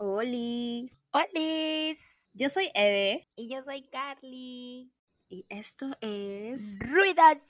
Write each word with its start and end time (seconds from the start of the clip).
Oli. 0.00 0.92
¡Olis! 1.10 1.98
Yo 2.32 2.48
soy 2.48 2.70
Eve 2.74 3.28
Y 3.34 3.52
yo 3.52 3.60
soy 3.62 3.82
Carly. 3.88 4.92
y 5.28 5.44
esto 5.48 5.86
es 6.00 6.78
¡Ruidosas! 6.78 7.48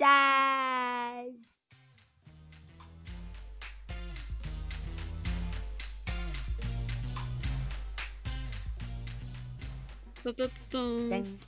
Ten. 10.71 11.38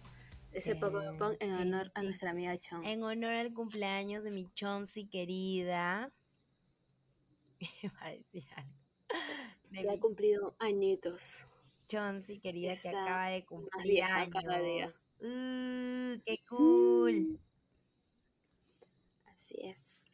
ese 0.52 0.76
pop 0.76 0.92
pop 1.18 1.32
en 1.40 1.54
honor 1.54 1.90
a 1.94 2.02
nuestra 2.02 2.30
amiga 2.30 2.58
Chon. 2.58 2.84
En 2.84 3.02
honor 3.02 3.32
al 3.32 3.54
cumpleaños 3.54 4.22
de 4.22 4.30
mi 4.30 4.52
Chonsi 4.52 5.06
querida. 5.08 6.12
Iba 7.82 7.98
a 8.00 8.10
decir 8.10 8.44
algo. 8.54 8.79
De 9.70 9.84
Ya 9.84 9.92
ha 9.92 10.00
cumplido 10.00 10.54
añitos. 10.58 11.46
Chonsi 11.88 12.38
querida 12.38 12.68
que 12.68 12.74
Está 12.74 13.02
acaba 13.02 13.26
de 13.30 13.44
cumplir 13.44 14.02
años. 14.04 14.30
cada 14.32 14.60
día. 14.60 14.88
Uh, 15.20 16.20
¡Qué 16.24 16.38
cool! 16.48 17.40
Así 19.26 19.56
es. 19.60 20.06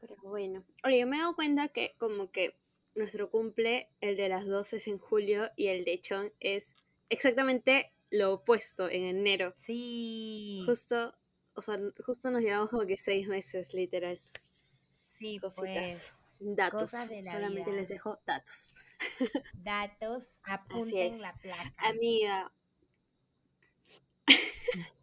Pero 0.00 0.16
bueno. 0.22 0.64
Oye, 0.84 1.00
yo 1.00 1.06
me 1.06 1.16
he 1.16 1.20
dado 1.20 1.34
cuenta 1.34 1.68
que 1.68 1.94
como 1.98 2.30
que 2.30 2.56
nuestro 2.94 3.30
cumple, 3.30 3.90
el 4.00 4.16
de 4.16 4.28
las 4.28 4.46
dos 4.46 4.72
es 4.72 4.86
en 4.86 4.98
julio 4.98 5.50
y 5.56 5.66
el 5.68 5.84
de 5.84 6.00
Chon 6.00 6.32
es 6.40 6.74
exactamente 7.08 7.92
lo 8.10 8.34
opuesto, 8.34 8.88
en 8.88 9.04
enero. 9.04 9.52
Sí. 9.56 10.62
Justo, 10.66 11.14
o 11.54 11.60
sea, 11.62 11.78
justo 12.04 12.30
nos 12.30 12.42
llevamos 12.42 12.70
como 12.70 12.86
que 12.86 12.96
seis 12.96 13.28
meses, 13.28 13.74
literal. 13.74 14.20
Sí, 15.04 15.38
Cositas. 15.38 15.72
pues. 15.74 16.21
Datos. 16.42 16.90
Solamente 16.90 17.72
les 17.72 17.88
dejo 17.88 18.20
datos. 18.26 18.74
Datos, 19.54 20.40
apunten 20.44 21.20
la 21.20 21.34
placa. 21.34 21.74
Amiga. 21.78 22.52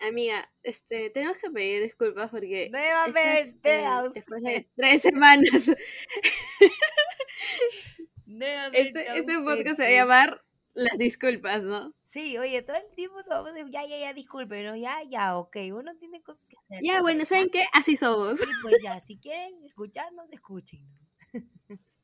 Amiga, 0.00 0.50
este, 0.62 1.10
tenemos 1.10 1.36
que 1.38 1.50
pedir 1.50 1.82
disculpas 1.82 2.30
porque 2.30 2.64
es, 2.64 2.70
Nuevamente, 2.70 3.58
eh, 3.64 3.84
después 4.14 4.42
de 4.42 4.68
tres 4.76 5.02
semanas. 5.02 5.70
Nuevamente 8.26 8.80
Este, 8.80 9.18
este 9.18 9.38
podcast 9.38 9.76
se 9.76 9.82
va 9.82 9.88
a 9.88 9.92
llamar 9.92 10.44
Las 10.74 10.98
Disculpas, 10.98 11.62
¿no? 11.62 11.94
Sí, 12.02 12.36
oye, 12.36 12.62
todo 12.62 12.76
el 12.76 12.94
tiempo 12.96 13.18
nos 13.18 13.28
vamos 13.28 13.50
a 13.50 13.54
decir, 13.54 13.70
ya, 13.70 13.86
ya, 13.86 13.98
ya, 13.98 14.12
discúlpenos, 14.12 14.78
ya, 14.78 15.02
ya, 15.08 15.38
ok, 15.38 15.56
uno 15.72 15.96
tiene 15.98 16.20
cosas 16.22 16.48
que 16.48 16.56
hacer. 16.58 16.80
Ya, 16.82 17.00
bueno, 17.00 17.24
¿saben 17.24 17.48
qué? 17.50 17.64
Así 17.72 17.96
somos. 17.96 18.40
Sí, 18.40 18.46
pues 18.60 18.74
ya, 18.82 18.98
si 18.98 19.18
quieren 19.18 19.64
escucharnos, 19.64 20.30
escuchen. 20.32 20.86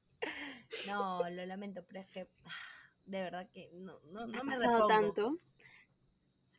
No, 0.86 1.28
lo 1.28 1.46
lamento, 1.46 1.84
pero 1.86 2.00
es 2.00 2.08
que 2.08 2.28
de 3.06 3.22
verdad 3.22 3.48
que 3.50 3.70
no, 3.72 3.98
no, 4.04 4.26
no 4.26 4.40
ha 4.40 4.44
me 4.44 4.52
pasado 4.52 4.86
repongo. 4.86 4.86
tanto. 4.86 5.38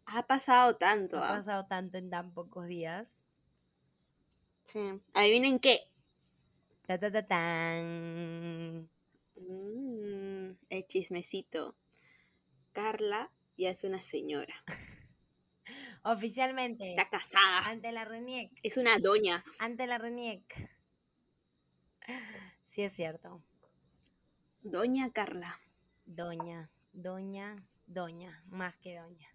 Ha 0.05 0.27
pasado 0.27 0.75
tanto. 0.75 1.17
Ha 1.17 1.29
¿ah? 1.29 1.35
pasado 1.37 1.65
tanto 1.67 1.97
en 1.97 2.09
tan 2.09 2.33
pocos 2.33 2.67
días. 2.67 3.25
Sí. 4.65 4.99
Adivinen 5.13 5.59
qué. 5.59 5.87
Ta, 6.87 6.97
ta, 6.97 7.11
ta, 7.11 7.25
tan. 7.25 8.89
Mm, 9.35 10.57
el 10.69 10.87
chismecito. 10.87 11.75
Carla 12.71 13.31
ya 13.57 13.69
es 13.69 13.83
una 13.83 14.01
señora. 14.01 14.53
Oficialmente, 16.03 16.85
Está 16.85 17.09
casada. 17.09 17.67
ante 17.69 17.91
la 17.91 18.05
RENIEC, 18.05 18.51
Es 18.63 18.77
una 18.77 18.97
doña. 18.97 19.43
ante 19.59 19.85
la 19.87 19.97
RENIEC. 19.99 20.69
Sí 22.65 22.81
es 22.81 22.93
cierto. 22.93 23.41
Doña 24.63 25.11
Carla. 25.11 25.59
Doña, 26.05 26.71
doña, 26.93 27.55
doña, 27.85 28.43
más 28.47 28.75
que 28.77 28.95
doña. 28.97 29.27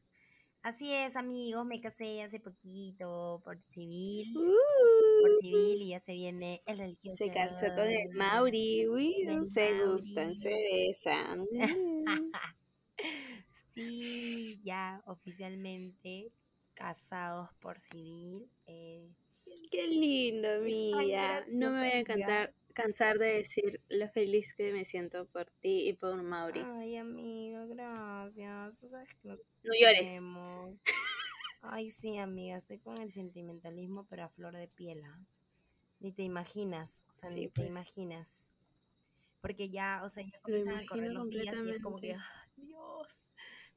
Así 0.63 0.93
es, 0.93 1.15
amigos, 1.15 1.65
me 1.65 1.81
casé 1.81 2.23
hace 2.25 2.41
poquito 2.41 3.41
por 3.45 3.57
civil, 3.71 4.35
por 4.35 5.37
civil 5.41 5.81
y 5.83 5.89
ya 5.91 6.01
se 6.01 6.13
viene 6.15 6.63
el 6.67 6.79
religioso. 6.79 7.23
Uh. 7.23 7.27
Se 7.29 7.33
casó 7.33 7.67
con 7.77 7.87
el 7.89 8.09
Mauri. 8.11 8.89
uy, 8.89 9.15
El 9.29 9.47
se 9.47 9.85
gustan, 9.85 10.35
se 10.35 10.51
besan. 10.51 11.47
Sí, 13.77 14.59
ya 14.65 15.03
oficialmente 15.07 16.33
casados 16.75 17.51
por 17.61 17.79
civil. 17.79 18.49
eh, 18.67 19.09
Qué 19.71 19.87
lindo, 19.87 20.49
amiga. 20.51 21.45
No 21.49 21.71
me 21.71 21.81
voy 21.91 22.01
a 22.01 22.05
cantar, 22.05 22.55
cansar 22.73 23.19
de 23.19 23.27
decir 23.39 23.81
lo 23.89 24.09
feliz 24.09 24.55
que 24.55 24.73
me 24.73 24.85
siento 24.85 25.27
por 25.27 25.51
ti 25.61 25.89
y 25.89 25.93
por 25.93 26.23
Mauri. 26.23 26.61
Ay, 26.65 26.97
amiga, 26.97 27.67
gracias. 27.67 28.77
Tú 28.79 28.89
sabes 28.89 29.09
que 29.23 29.29
no 29.29 29.37
No 29.65 29.73
llores. 29.79 30.23
Ay, 31.63 31.91
sí, 31.91 32.17
amiga, 32.19 32.57
estoy 32.57 32.79
con 32.79 32.99
el 32.99 33.11
sentimentalismo, 33.11 34.07
pero 34.09 34.25
a 34.25 34.29
flor 34.29 34.57
de 34.57 34.69
piel. 34.69 35.03
¿ah? 35.05 35.19
Ni 36.01 36.13
te 36.13 36.23
imaginas, 36.23 37.05
o 37.09 37.13
sea, 37.13 37.31
Sí, 37.31 37.37
ni 37.37 37.49
te 37.49 37.63
pues. 37.63 37.71
imaginas. 37.71 38.53
Porque 39.41 39.69
ya, 39.69 40.01
o 40.05 40.09
sea, 40.09 40.25
ya 40.25 40.39
comienzan 40.41 40.79
a 40.79 40.87
correr 40.87 41.13
los 41.13 41.29
días 41.29 41.55
y 41.65 41.71
es 41.71 41.83
como 41.83 41.97
que, 41.99 42.15
completamente. 42.15 42.15
"Ah, 42.15 42.49
Dios, 42.57 43.31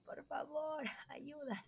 por 0.10 0.26
favor, 0.26 0.84
ayúdanos. 1.10 1.66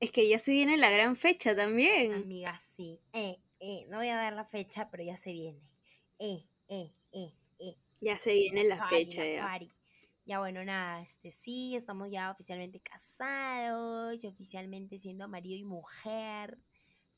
Es 0.00 0.10
que 0.10 0.28
ya 0.28 0.38
se 0.38 0.52
viene 0.52 0.76
la 0.76 0.90
gran 0.90 1.14
fecha 1.14 1.54
también. 1.54 2.14
Amiga, 2.14 2.56
sí. 2.58 3.00
Eh, 3.12 3.38
eh, 3.60 3.84
no 3.88 3.98
voy 3.98 4.08
a 4.08 4.16
dar 4.16 4.32
la 4.32 4.44
fecha, 4.44 4.90
pero 4.90 5.04
ya 5.04 5.16
se 5.16 5.32
viene. 5.32 5.60
Eh, 6.18 6.48
eh, 6.68 6.94
eh, 7.12 7.34
eh. 7.58 7.76
Ya 8.00 8.18
se 8.18 8.32
viene 8.32 8.64
la 8.64 8.78
party, 8.78 8.96
fecha 8.96 9.20
la 9.20 9.34
ya. 9.34 9.42
party. 9.42 9.70
Ya 10.24 10.38
bueno, 10.38 10.64
nada, 10.64 11.02
este 11.02 11.30
sí, 11.30 11.76
estamos 11.76 12.10
ya 12.10 12.30
oficialmente 12.30 12.80
casados 12.80 14.24
y 14.24 14.26
oficialmente 14.26 14.98
siendo 14.98 15.28
marido 15.28 15.56
y 15.56 15.64
mujer. 15.64 16.58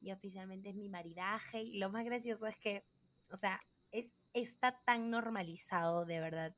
Y 0.01 0.11
oficialmente 0.11 0.71
es 0.71 0.75
mi 0.75 0.89
maridaje. 0.89 1.63
Y 1.63 1.79
lo 1.79 1.89
más 1.89 2.05
gracioso 2.05 2.47
es 2.49 2.57
que, 2.57 2.85
o 3.31 3.37
sea, 3.37 3.61
es, 3.93 4.13
está 4.33 4.83
tan 4.85 5.09
normalizado 5.09 6.05
de 6.05 6.19
verdad 6.21 6.55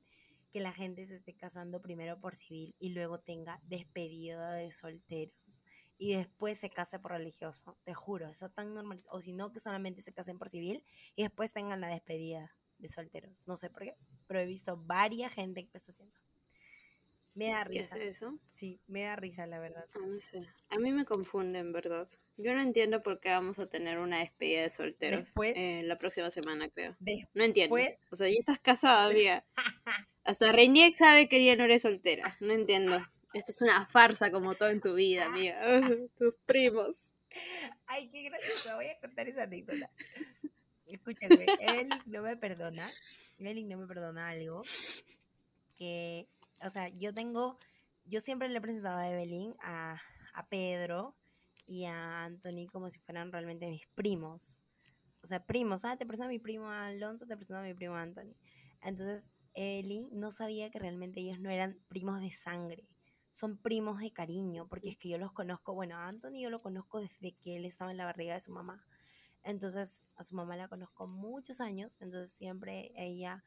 que 0.55 0.61
la 0.61 0.73
gente 0.73 1.05
se 1.05 1.17
esté 1.17 1.35
casando 1.35 1.83
primero 1.83 2.21
por 2.21 2.37
civil 2.37 2.77
y 2.79 2.91
luego 2.91 3.19
tenga 3.19 3.59
despedida 3.65 4.53
de 4.53 4.71
solteros 4.71 5.65
y 5.99 6.15
después 6.15 6.61
se 6.61 6.71
case 6.71 7.01
por 7.01 7.11
religioso. 7.11 7.77
Te 7.83 7.93
juro, 7.93 8.29
está 8.29 8.49
tan 8.49 8.73
normalizado. 8.73 9.17
O 9.17 9.21
si 9.21 9.33
no, 9.33 9.51
que 9.51 9.59
solamente 9.59 10.01
se 10.01 10.13
casen 10.13 10.39
por 10.39 10.49
civil 10.49 10.85
y 11.17 11.25
después 11.25 11.53
tengan 11.53 11.81
la 11.81 11.89
despedida 11.89 12.55
de 12.79 12.89
solteros. 12.89 13.43
No 13.47 13.57
sé 13.57 13.69
por 13.69 13.83
qué, 13.83 13.97
pero 14.29 14.39
he 14.39 14.47
visto 14.47 14.77
varias 14.77 15.33
gente 15.33 15.65
que 15.65 15.71
lo 15.75 15.79
está 15.79 15.91
haciendo. 15.91 16.15
Me 17.35 17.49
da 17.49 17.65
¿Qué 17.65 17.81
es 17.81 17.91
risa. 17.93 17.99
eso? 18.05 18.39
Sí, 18.53 18.81
me 18.87 19.03
da 19.03 19.17
risa, 19.17 19.49
la 19.49 19.59
verdad. 19.59 19.85
Ah, 19.97 20.07
No 20.07 20.17
sé. 20.19 20.39
A 20.71 20.79
mí 20.79 20.93
me 20.93 21.05
confunde, 21.05 21.59
en 21.59 21.73
verdad. 21.73 22.07
Yo 22.37 22.55
no 22.55 22.61
entiendo 22.63 23.03
por 23.03 23.19
qué 23.19 23.31
vamos 23.31 23.59
a 23.59 23.67
tener 23.67 23.99
una 23.99 24.21
despedida 24.21 24.63
de 24.63 24.71
solteros 24.71 25.19
Después- 25.23 25.55
eh, 25.57 25.83
la 25.83 25.97
próxima 25.97 26.31
semana, 26.31 26.69
creo. 26.69 26.95
Después, 27.01 27.29
No 27.35 27.43
entiendo. 27.43 27.75
O 28.13 28.15
sea, 28.15 28.29
ya 28.29 28.37
estás 28.39 28.61
casada, 28.61 29.07
amiga. 29.11 29.45
Hasta 30.25 30.53
Reinier 30.53 30.93
sabe 30.95 31.29
que 31.29 31.45
ya 31.45 31.55
no 31.57 31.65
eres 31.65 31.83
soltera. 31.83 32.37
No 32.41 32.53
entiendo. 32.53 33.05
Esto 33.35 33.53
es 33.53 33.61
una 33.63 33.85
farsa 33.87 34.31
como 34.31 34.55
todo 34.55 34.71
en 34.71 34.81
tu 34.81 34.95
vida, 34.95 35.27
amiga. 35.27 35.59
Tus 36.17 36.35
primos. 36.47 37.13
Ay, 37.87 38.09
qué 38.09 38.23
gracioso. 38.23 38.77
Voy 38.77 38.87
a 38.87 38.99
contar 39.01 39.29
esa 39.29 39.43
anécdota. 39.43 39.91
Escúchame, 40.87 41.47
Evelyn 41.61 42.01
no 42.07 42.23
me 42.23 42.37
perdona. 42.37 42.91
Evelyn 43.39 43.69
no 43.69 43.79
me 43.79 43.87
perdona 43.87 44.29
algo. 44.29 44.63
Que, 45.77 46.29
o 46.63 46.71
sea, 46.71 46.89
yo 46.89 47.13
tengo. 47.13 47.59
Yo 48.07 48.21
siempre 48.21 48.49
le 48.49 48.59
he 48.59 48.61
presentado 48.61 48.99
a 48.99 49.11
Evelyn, 49.11 49.55
a, 49.61 50.01
a 50.35 50.47
Pedro 50.47 51.15
y 51.67 51.87
a 51.87 52.25
Anthony 52.25 52.67
como 52.71 52.91
si 52.91 52.99
fueran 53.01 53.33
realmente 53.33 53.67
mis 53.67 53.87
primos. 53.95 54.63
O 55.23 55.27
sea, 55.27 55.45
primos. 55.45 55.85
Ah, 55.85 55.97
te 55.97 56.07
presento 56.07 56.27
a 56.27 56.29
mi 56.29 56.39
primo 56.39 56.71
Alonso, 56.71 57.27
te 57.27 57.37
presento 57.37 57.59
a 57.59 57.63
mi 57.63 57.75
primo 57.75 57.97
Anthony. 57.97 58.35
Entonces, 58.83 59.33
Evelyn 59.55 60.09
no 60.13 60.31
sabía 60.31 60.71
que 60.71 60.79
realmente 60.79 61.21
ellos 61.21 61.41
no 61.41 61.51
eran 61.51 61.79
primos 61.89 62.21
de 62.21 62.31
sangre 62.31 62.89
son 63.35 63.57
primos 63.57 63.99
de 63.99 64.13
cariño, 64.13 64.69
porque 64.69 64.91
es 64.91 64.97
que 64.97 65.09
yo 65.09 65.19
los 65.19 65.33
conozco, 65.33 65.75
bueno, 65.75 65.97
a 65.97 66.07
Anthony 66.07 66.39
yo 66.41 66.51
lo 66.51 66.61
conozco 66.61 67.01
desde 67.01 67.33
que 67.33 67.57
él 67.57 67.65
estaba 67.65 67.91
en 67.91 67.97
la 67.97 68.05
barriga 68.05 68.35
de 68.35 68.39
su 68.39 68.53
mamá. 68.53 68.87
Entonces, 69.43 70.07
a 70.15 70.23
su 70.23 70.37
mamá 70.37 70.57
la 70.57 70.69
conozco 70.69 71.09
muchos 71.09 71.61
años, 71.61 71.97
entonces 71.99 72.31
siempre 72.31 72.93
ella 72.95 73.43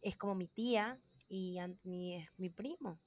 es 0.00 0.16
como 0.16 0.36
mi 0.36 0.46
tía 0.46 1.00
y 1.28 1.58
Anthony 1.58 2.14
es 2.14 2.30
mi 2.38 2.50
primo. 2.50 3.00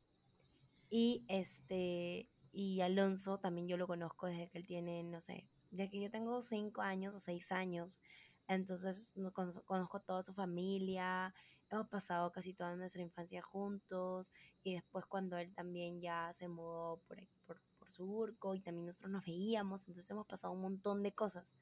Y 0.90 1.24
este, 1.30 2.28
y 2.52 2.82
Alonso 2.82 3.40
también 3.40 3.70
yo 3.70 3.78
lo 3.78 3.88
conozco 3.88 4.28
desde 4.28 4.50
que 4.50 4.58
él 4.58 4.68
tiene, 4.68 5.04
no 5.04 5.22
sé, 5.22 5.48
desde 5.72 5.90
que 5.90 6.02
yo 6.02 6.12
tengo 6.12 6.42
cinco 6.42 6.82
años 6.82 7.16
o 7.16 7.20
seis 7.22 7.54
años. 7.54 8.02
Entonces, 8.50 9.10
no 9.16 9.32
conozco, 9.32 9.64
conozco 9.64 10.02
toda 10.02 10.22
su 10.22 10.34
familia, 10.34 11.34
hemos 11.70 11.88
pasado 11.88 12.32
casi 12.32 12.54
toda 12.54 12.76
nuestra 12.76 13.02
infancia 13.02 13.42
juntos 13.42 14.32
y 14.64 14.74
después 14.74 15.06
cuando 15.06 15.38
él 15.38 15.54
también 15.54 16.00
ya 16.02 16.32
se 16.34 16.48
mudó 16.48 17.02
por 17.08 17.20
aquí, 17.20 17.40
por, 17.46 17.62
por 17.80 17.92
Surco 17.92 18.56
y 18.56 18.60
también 18.62 18.86
nosotros 18.86 19.12
nos 19.12 19.26
veíamos, 19.26 19.88
entonces 19.88 20.10
hemos 20.10 20.28
pasado 20.28 20.54
un 20.54 20.62
montón 20.62 21.04
de 21.04 21.14
cosas. 21.14 21.56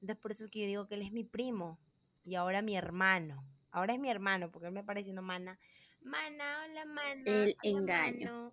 Entonces 0.00 0.16
por 0.16 0.30
eso 0.30 0.44
es 0.44 0.50
que 0.50 0.60
yo 0.60 0.66
digo 0.66 0.86
que 0.86 0.94
él 0.94 1.02
es 1.02 1.12
mi 1.12 1.24
primo 1.24 1.78
y 2.24 2.34
ahora 2.34 2.62
mi 2.62 2.76
hermano, 2.76 3.44
Ahora 3.76 3.92
es 3.92 4.00
mi 4.00 4.08
hermano, 4.08 4.50
porque 4.50 4.68
él 4.68 4.72
me 4.72 4.82
parece 4.82 5.00
diciendo 5.10 5.20
mana. 5.20 5.58
Mana, 6.00 6.64
hola, 6.64 6.86
mana. 6.86 7.22
El 7.26 7.54
hola, 7.62 7.78
engaño. 7.78 8.32
mano". 8.32 8.52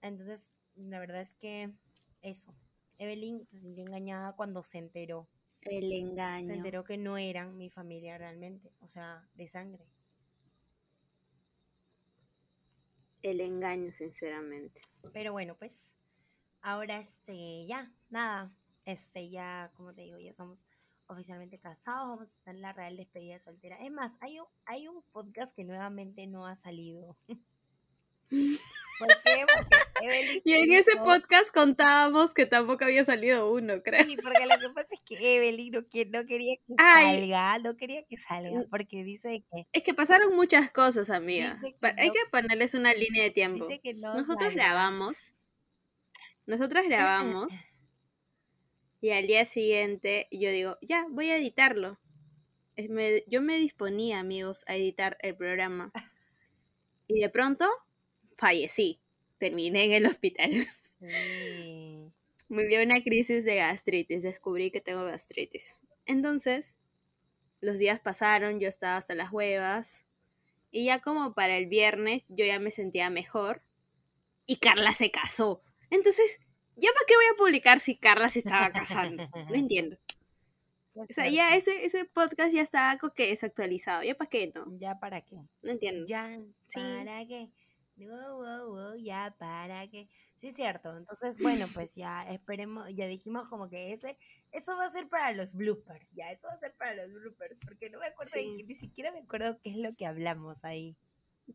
Entonces, 0.00 0.52
la 0.76 1.00
verdad 1.00 1.20
es 1.20 1.34
que 1.34 1.72
eso. 2.22 2.54
Evelyn 2.98 3.44
se 3.48 3.58
sintió 3.58 3.82
engañada 3.84 4.36
cuando 4.36 4.62
se 4.62 4.78
enteró. 4.78 5.26
El 5.62 5.88
Se 5.88 5.98
engaño. 5.98 6.54
enteró 6.54 6.84
que 6.84 6.98
no 6.98 7.18
eran 7.18 7.56
mi 7.56 7.68
familia 7.68 8.16
realmente, 8.16 8.72
o 8.80 8.88
sea, 8.88 9.28
de 9.34 9.48
sangre. 9.48 9.88
El 13.22 13.40
engaño, 13.40 13.92
sinceramente. 13.92 14.80
Pero 15.12 15.32
bueno, 15.32 15.54
pues 15.56 15.94
ahora 16.62 16.98
este 16.98 17.66
ya, 17.66 17.92
nada, 18.08 18.52
este 18.84 19.30
ya, 19.30 19.70
como 19.76 19.92
te 19.94 20.02
digo, 20.02 20.18
ya 20.18 20.32
somos 20.32 20.64
oficialmente 21.06 21.58
casados, 21.58 22.08
vamos 22.08 22.32
a 22.32 22.36
estar 22.36 22.54
en 22.54 22.62
la 22.62 22.72
real 22.72 22.96
despedida 22.96 23.34
de 23.34 23.40
soltera. 23.40 23.76
Es 23.84 23.90
más, 23.90 24.16
hay 24.20 24.38
un, 24.38 24.46
hay 24.64 24.88
un 24.88 25.02
podcast 25.12 25.54
que 25.54 25.64
nuevamente 25.64 26.26
no 26.26 26.46
ha 26.46 26.54
salido. 26.54 27.16
¿Por 29.00 29.08
qué? 29.08 29.44
Porque 29.52 30.06
Evelyn 30.06 30.42
Y 30.44 30.52
en 30.52 30.72
ese 30.72 30.92
dijo- 30.92 31.04
podcast 31.04 31.52
contábamos 31.52 32.32
que 32.32 32.46
tampoco 32.46 32.84
había 32.84 33.02
salido 33.04 33.50
uno, 33.52 33.82
creo. 33.82 34.04
Sí, 34.04 34.16
porque 34.22 34.46
lo 34.46 34.58
que 34.60 34.68
pasa 34.74 34.88
es 34.92 35.00
que 35.00 35.36
Evelyn 35.36 35.72
no, 35.72 35.88
que- 35.88 36.06
no 36.06 36.24
quería 36.26 36.56
que 36.56 36.74
Ay. 36.78 37.20
salga, 37.20 37.58
no 37.58 37.76
quería 37.76 38.04
que 38.04 38.16
salga, 38.16 38.60
Mm. 38.60 38.70
porque 38.70 39.02
dice 39.02 39.42
que, 39.50 39.66
Es 39.72 39.82
que 39.82 39.94
pasaron 39.94 40.36
muchas 40.36 40.70
cosas, 40.70 41.10
amiga. 41.10 41.58
Que 41.60 41.74
Hay 41.98 42.08
no- 42.08 42.12
que 42.14 42.20
ponerles 42.30 42.74
una 42.74 42.94
línea 42.94 43.24
de 43.24 43.30
tiempo. 43.30 43.66
dice 43.66 43.80
que 43.80 43.94
no 43.94 44.14
Nosotros 44.14 44.52
salga. 44.52 44.64
grabamos. 44.64 45.32
Nosotros 46.46 46.84
grabamos. 46.86 47.52
Y 49.00 49.10
al 49.10 49.26
día 49.26 49.44
siguiente 49.46 50.28
yo 50.30 50.50
digo, 50.50 50.76
ya, 50.82 51.06
voy 51.10 51.30
a 51.30 51.36
editarlo. 51.38 51.98
Me- 52.88 53.24
yo 53.26 53.42
me 53.42 53.56
disponía, 53.58 54.20
amigos, 54.20 54.64
a 54.66 54.74
editar 54.76 55.16
el 55.22 55.36
programa. 55.36 55.92
Y 57.12 57.18
de 57.20 57.28
pronto 57.28 57.68
fallecí. 58.40 58.98
Terminé 59.38 59.84
en 59.84 59.92
el 59.92 60.06
hospital. 60.06 60.50
Me 62.48 62.64
dio 62.66 62.82
una 62.82 63.02
crisis 63.02 63.44
de 63.44 63.56
gastritis. 63.56 64.22
Descubrí 64.22 64.70
que 64.70 64.80
tengo 64.80 65.04
gastritis. 65.04 65.76
Entonces, 66.06 66.76
los 67.60 67.78
días 67.78 68.00
pasaron, 68.00 68.58
yo 68.60 68.68
estaba 68.68 68.96
hasta 68.96 69.14
las 69.14 69.30
huevas. 69.32 70.04
Y 70.72 70.86
ya 70.86 71.00
como 71.00 71.34
para 71.34 71.56
el 71.56 71.66
viernes 71.66 72.24
yo 72.28 72.44
ya 72.44 72.58
me 72.58 72.70
sentía 72.70 73.10
mejor. 73.10 73.62
Y 74.46 74.56
Carla 74.56 74.92
se 74.92 75.10
casó. 75.10 75.62
Entonces, 75.90 76.40
¿ya 76.76 76.90
para 76.92 77.06
qué 77.06 77.14
voy 77.14 77.24
a 77.32 77.36
publicar 77.38 77.80
si 77.80 77.96
Carla 77.96 78.28
se 78.28 78.40
estaba 78.40 78.70
casando? 78.72 79.28
No 79.32 79.54
entiendo. 79.54 79.96
O 80.94 81.06
sea, 81.08 81.28
ya 81.28 81.56
ese, 81.56 81.84
ese 81.84 82.04
podcast 82.04 82.52
ya 82.52 82.62
está 82.62 82.98
como 83.00 83.14
que 83.14 83.28
desactualizado. 83.28 84.02
¿Ya 84.02 84.16
para 84.16 84.28
qué 84.28 84.52
no? 84.54 84.66
¿Ya 84.78 84.98
para 84.98 85.20
qué? 85.24 85.36
No 85.62 85.70
entiendo. 85.70 86.04
¿Ya 86.06 86.36
Sí. 86.66 86.80
para 86.80 87.24
qué? 87.26 87.48
Wow, 88.08 88.36
wow, 88.42 88.68
wow, 88.70 88.94
ya 88.96 89.34
para 89.38 89.86
qué. 89.88 90.08
Sí, 90.36 90.48
es 90.48 90.54
cierto. 90.56 90.96
Entonces, 90.96 91.36
bueno, 91.38 91.66
pues 91.74 91.94
ya 91.94 92.28
esperemos, 92.30 92.88
ya 92.94 93.06
dijimos 93.06 93.48
como 93.48 93.68
que 93.68 93.92
ese, 93.92 94.16
eso 94.52 94.76
va 94.76 94.86
a 94.86 94.90
ser 94.90 95.08
para 95.08 95.32
los 95.32 95.54
bloopers, 95.54 96.10
ya, 96.12 96.30
eso 96.32 96.46
va 96.48 96.54
a 96.54 96.58
ser 96.58 96.74
para 96.74 96.94
los 96.94 97.12
bloopers, 97.12 97.58
porque 97.64 97.90
no 97.90 97.98
me 98.00 98.06
acuerdo, 98.06 98.30
de 98.34 98.40
Sí. 98.40 98.54
qué- 98.58 98.64
ni 98.64 98.74
siquiera 98.74 99.12
me 99.12 99.20
acuerdo 99.20 99.58
qué 99.62 99.70
es 99.70 99.76
lo 99.76 99.94
que 99.94 100.06
hablamos 100.06 100.64
ahí. 100.64 100.96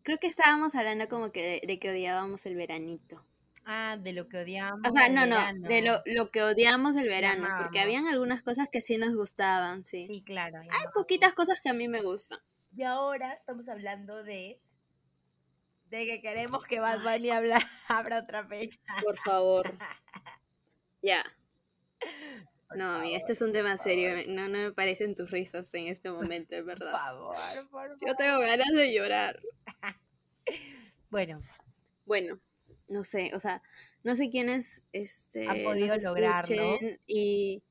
Creo 0.03 0.17
que 0.19 0.27
estábamos 0.27 0.75
hablando 0.75 1.07
como 1.07 1.31
que 1.31 1.61
de, 1.61 1.67
de 1.67 1.79
que 1.79 1.89
odiábamos 1.89 2.45
el 2.45 2.55
veranito. 2.55 3.25
Ah, 3.67 3.97
de 3.99 4.13
lo 4.13 4.27
que 4.27 4.37
odiábamos. 4.37 4.87
O 4.87 4.91
sea, 4.91 5.09
no, 5.09 5.25
no, 5.25 5.37
verano. 5.37 5.67
de 5.67 5.81
lo, 5.81 5.93
lo 6.05 6.29
que 6.29 6.43
odiamos 6.43 6.93
del 6.95 7.07
verano. 7.07 7.47
Porque 7.63 7.79
habían 7.79 8.05
algunas 8.07 8.43
cosas 8.43 8.67
que 8.71 8.81
sí 8.81 8.97
nos 8.97 9.15
gustaban, 9.15 9.85
sí. 9.85 10.05
Sí, 10.05 10.21
claro. 10.23 10.59
Hay 10.59 10.85
poquitas 10.93 11.33
cosas 11.33 11.59
que 11.61 11.69
a 11.69 11.73
mí 11.73 11.87
me 11.87 12.03
gustan. 12.03 12.37
Y 12.75 12.83
ahora 12.83 13.33
estamos 13.33 13.67
hablando 13.69 14.21
de 14.23 14.59
de 15.89 16.05
que 16.05 16.21
queremos 16.21 16.65
que 16.65 16.79
Bad 16.79 17.01
Bunny 17.03 17.29
habla, 17.29 17.59
abra 17.87 18.19
otra 18.19 18.45
fecha. 18.47 18.79
Por 19.03 19.17
favor. 19.17 19.71
Ya. 21.01 21.23
Por 22.67 22.77
No, 22.79 22.93
favor, 22.93 23.05
este 23.05 23.33
es 23.33 23.41
un 23.43 23.51
tema 23.51 23.75
por 23.75 23.77
serio. 23.79 24.09
favor, 24.09 24.27
No, 24.27 24.47
no 24.49 24.57
me 24.57 24.71
parecen 24.71 25.13
tus 25.13 25.29
risas 25.29 25.71
en 25.75 25.85
este 25.87 26.09
momento, 26.09 26.55
es 26.55 26.61
Por 26.63 26.79
verdad. 26.79 26.91
favor, 26.91 27.35
por 27.69 27.69
favor. 27.69 27.97
Yo 28.07 28.15
tengo 28.15 28.39
ganas 28.39 28.71
de 28.73 28.93
llorar. 28.93 29.39
Bueno, 31.11 31.41
Bueno, 32.05 32.39
no 32.87 33.03
sé, 33.03 33.31
o 33.35 33.39
sea, 33.39 33.61
no 34.03 34.15
sé 34.15 34.29
quiénes 34.29 34.83
este, 34.91 35.47
Han 35.47 35.63
podido 35.63 35.95
lograrlo. 35.97 36.77
y, 37.07 37.63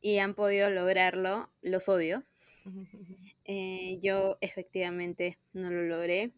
y 0.00 0.18
han 0.18 0.34
podido 0.34 0.70
lograrlo. 0.70 1.50
Los 1.62 1.88
odio. 1.88 2.24
Eh, 3.44 3.98
yo 4.00 4.38
efectivamente 4.40 5.38
no 5.52 5.70
lo 5.70 5.82
logré. 5.82 6.32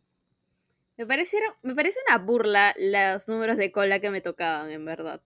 Me 1.03 1.07
parecieron, 1.07 1.53
me 1.63 1.75
parece 1.75 1.99
una 2.07 2.19
burla 2.19 2.77
los 2.79 3.29
números 3.29 3.57
de 3.57 3.73
cola 3.73 3.99
que 3.99 4.11
me 4.11 4.21
tocaban, 4.21 4.71
en 4.71 4.85
verdad. 4.85 5.21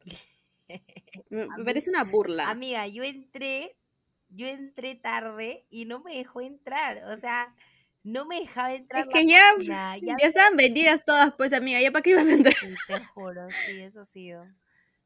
Me, 1.28 1.46
parece 1.66 1.90
una 1.90 2.02
burla. 2.02 2.48
amiga, 2.48 2.86
yo 2.86 3.04
entré, 3.04 3.76
yo 4.30 4.46
entré 4.46 4.94
tarde 4.94 5.66
y 5.68 5.84
no 5.84 6.00
me 6.00 6.16
dejó 6.16 6.40
entrar, 6.40 7.04
o 7.04 7.16
sea, 7.18 7.54
no 8.02 8.24
me 8.24 8.40
dejaba 8.40 8.72
entrar. 8.72 9.02
es 9.02 9.08
que 9.08 9.26
ya, 9.26 9.42
ya 9.60 9.96
ya 9.98 10.26
estaban 10.26 10.56
vendidas 10.56 11.04
todas, 11.04 11.34
pues 11.36 11.52
amiga, 11.52 11.78
¿ya 11.82 11.90
para 11.90 12.02
qué 12.02 12.10
ibas 12.10 12.28
a 12.28 12.32
entrar? 12.32 12.56
Sí, 12.56 12.74
te 12.86 13.04
juro, 13.04 13.46
sí, 13.66 13.82
eso 13.82 14.00
ha 14.00 14.04
sido. 14.06 14.46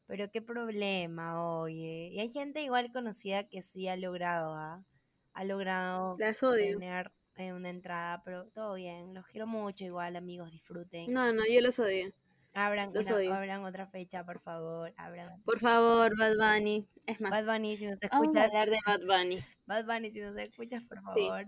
Pero 0.06 0.30
qué 0.30 0.40
problema, 0.40 1.60
oye. 1.60 2.10
Y 2.12 2.20
hay 2.20 2.28
gente 2.28 2.62
igual 2.62 2.92
conocida 2.92 3.48
que 3.48 3.60
sí 3.60 3.88
ha 3.88 3.96
logrado, 3.96 4.54
¿ah? 4.54 4.84
Ha 5.32 5.44
logrado 5.44 6.16
Las 6.16 6.42
odio. 6.44 6.78
tener 6.78 7.10
una 7.52 7.70
entrada, 7.70 8.22
pero 8.24 8.46
todo 8.48 8.74
bien. 8.74 9.14
Los 9.14 9.26
quiero 9.26 9.46
mucho 9.46 9.84
igual, 9.84 10.16
amigos, 10.16 10.50
disfruten. 10.50 11.10
No, 11.10 11.32
no, 11.32 11.42
yo 11.50 11.60
los 11.60 11.78
odio. 11.78 12.12
Abran, 12.52 12.92
los 12.92 13.06
una- 13.06 13.16
odio. 13.16 13.34
abran 13.34 13.64
otra 13.64 13.86
fecha, 13.86 14.24
por 14.24 14.40
favor. 14.40 14.92
Abran. 14.96 15.40
Por 15.44 15.60
favor, 15.60 16.16
Bad 16.18 16.36
Bunny. 16.36 16.86
Es 17.06 17.20
más, 17.20 17.30
Bad 17.46 17.54
Bunny, 17.54 17.76
si 17.76 17.86
nos 17.86 17.98
vamos 18.00 18.12
a 18.12 18.16
escuchas, 18.22 18.46
hablar 18.48 18.70
de 18.70 18.78
Bad 18.86 19.00
Bunny. 19.06 19.38
Bad 19.66 19.84
Bunny, 19.86 20.10
si 20.10 20.20
nos 20.20 20.36
escuchas, 20.36 20.82
por 20.84 20.98
Sí. 21.14 21.28
favor. 21.28 21.46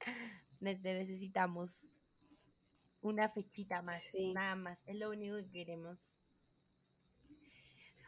Te 0.82 0.94
necesitamos. 0.94 1.88
Una 3.02 3.28
fechita 3.28 3.82
más, 3.82 4.02
Sí. 4.02 4.32
nada 4.34 4.56
más. 4.56 4.82
Es 4.86 4.96
lo 4.96 5.10
único 5.10 5.36
que 5.36 5.50
queremos. 5.50 6.18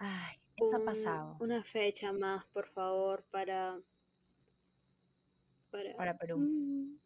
Ay, 0.01 0.37
eso 0.57 0.77
ha 0.77 0.79
Un- 0.81 0.85
pasado 0.85 1.37
Una 1.41 1.63
fecha 1.65 2.13
más, 2.13 2.45
por 2.47 2.69
favor, 2.69 3.25
para... 3.31 3.79
Para, 5.71 5.95
para 5.97 6.17
Perú. 6.19 6.39
Mm, 6.39 6.99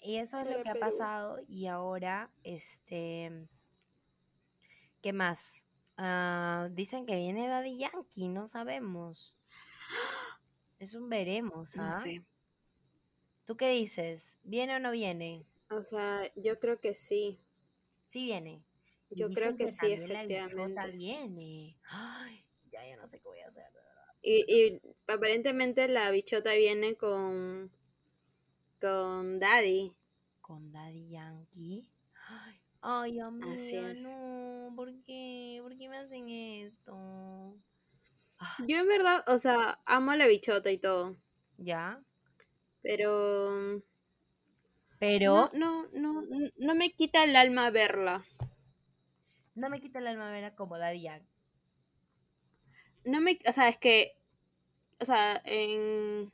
Y 0.00 0.16
eso 0.16 0.38
es 0.40 0.50
lo 0.50 0.62
que 0.62 0.70
ha 0.70 0.74
pasado. 0.74 1.38
Y 1.48 1.66
ahora, 1.66 2.30
este. 2.42 3.48
¿Qué 5.00 5.12
más? 5.12 5.66
Ah, 5.96 6.68
dicen 6.72 7.06
que 7.06 7.16
viene 7.16 7.46
Daddy 7.48 7.78
Yankee, 7.78 8.28
no 8.28 8.46
sabemos. 8.48 9.34
Es 10.78 10.94
un 10.94 11.08
veremos, 11.08 11.76
¿ah? 11.76 11.86
No 11.86 11.92
sé. 11.92 12.24
¿Tú 13.44 13.56
qué 13.56 13.70
dices? 13.70 14.38
¿Viene 14.42 14.76
o 14.76 14.80
no 14.80 14.90
viene? 14.90 15.46
O 15.70 15.82
sea, 15.82 16.22
yo 16.34 16.58
creo 16.58 16.80
que 16.80 16.94
sí. 16.94 17.38
Sí 18.06 18.24
viene. 18.24 18.62
Yo 19.10 19.30
creo 19.30 19.56
que 19.56 19.68
sí, 19.70 19.76
también 19.78 20.08
la 20.12 20.22
efectivamente. 20.24 20.90
viene. 20.92 21.78
Ay, 21.84 22.44
ya 22.70 22.88
yo 22.88 22.96
no 22.96 23.06
sé 23.08 23.20
qué 23.20 23.28
voy 23.28 23.40
a 23.40 23.46
hacer, 23.48 23.70
de 23.72 23.78
verdad. 23.80 24.14
Y, 24.22 24.44
y 24.48 24.80
aparentemente 25.06 25.86
la 25.88 26.10
bichota 26.10 26.52
viene 26.54 26.96
con... 26.96 27.70
Con 28.84 29.38
Daddy. 29.40 29.96
Con 30.42 30.70
Daddy 30.70 31.08
Yankee. 31.08 31.88
Ay, 32.28 32.60
ay 32.82 33.18
amiga, 33.20 33.54
Así 33.54 33.74
es. 33.76 34.02
no. 34.02 34.74
¿Por 34.76 34.92
qué? 35.04 35.58
¿Por 35.62 35.74
qué 35.78 35.88
me 35.88 35.96
hacen 35.96 36.28
esto? 36.28 37.56
Ah, 38.38 38.56
Yo 38.68 38.76
en 38.76 38.86
verdad, 38.86 39.24
o 39.26 39.38
sea, 39.38 39.80
amo 39.86 40.10
a 40.10 40.16
la 40.16 40.26
bichota 40.26 40.70
y 40.70 40.76
todo. 40.76 41.16
¿Ya? 41.56 42.02
Pero... 42.82 43.82
Pero 44.98 45.50
No, 45.54 45.88
no, 45.92 46.20
no, 46.22 46.50
no 46.58 46.74
me 46.74 46.90
quita 46.92 47.24
el 47.24 47.36
alma 47.36 47.70
verla. 47.70 48.22
no 49.54 49.70
me 49.70 49.80
quita 49.80 49.98
el 49.98 50.08
alma 50.08 50.30
ver 50.30 50.54
como 50.56 50.76
Daddy 50.76 51.00
Yankee. 51.04 51.26
No 53.06 53.22
me, 53.22 53.38
o 53.48 53.52
sea, 53.52 53.68
es 53.70 53.78
que, 53.78 54.12
o 55.00 55.06
sea, 55.06 55.40
en, 55.46 56.32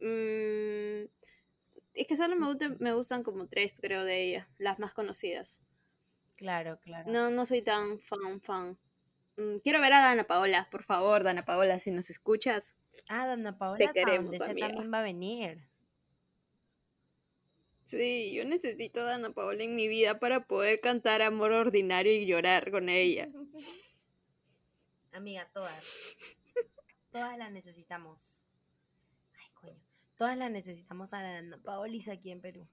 mm, 0.00 1.08
es 1.94 2.06
que 2.06 2.16
solo 2.16 2.36
me 2.36 2.46
gustan, 2.46 2.76
me 2.80 2.92
gustan 2.94 3.22
como 3.22 3.46
tres, 3.46 3.74
creo, 3.80 4.04
de 4.04 4.22
ella, 4.22 4.48
las 4.58 4.78
más 4.78 4.94
conocidas. 4.94 5.62
Claro, 6.36 6.78
claro. 6.80 7.10
No, 7.10 7.30
no 7.30 7.46
soy 7.46 7.62
tan 7.62 7.98
fan, 8.00 8.40
fan. 8.40 8.78
Mm, 9.36 9.58
Quiero 9.58 9.80
ver 9.80 9.92
a 9.92 10.00
Dana 10.00 10.24
Paola, 10.24 10.68
por 10.70 10.82
favor, 10.82 11.22
Dana 11.22 11.44
Paola, 11.44 11.78
si 11.78 11.90
nos 11.90 12.10
escuchas. 12.10 12.76
Ah, 13.08 13.26
Dana 13.26 13.56
Paola 13.56 13.78
Te 13.78 13.92
queremos, 13.92 14.40
amiga. 14.40 14.68
también 14.68 14.92
va 14.92 15.00
a 15.00 15.02
venir. 15.02 15.66
Sí, 17.84 18.32
yo 18.32 18.44
necesito 18.44 19.00
a 19.02 19.04
Dana 19.04 19.30
Paola 19.32 19.64
en 19.64 19.74
mi 19.74 19.86
vida 19.88 20.18
para 20.18 20.46
poder 20.46 20.80
cantar 20.80 21.20
Amor 21.20 21.52
Ordinario 21.52 22.12
y 22.12 22.26
llorar 22.26 22.70
con 22.70 22.88
ella. 22.88 23.28
Amiga, 25.12 25.50
todas. 25.52 26.16
Todas 27.10 27.36
las 27.36 27.52
necesitamos. 27.52 28.41
Todas 30.22 30.38
la 30.38 30.48
necesitamos 30.48 31.12
a 31.14 31.20
la 31.20 31.38
Ana 31.38 31.58
Paolis 31.58 32.08
aquí 32.08 32.30
en 32.30 32.40
Perú. 32.40 32.68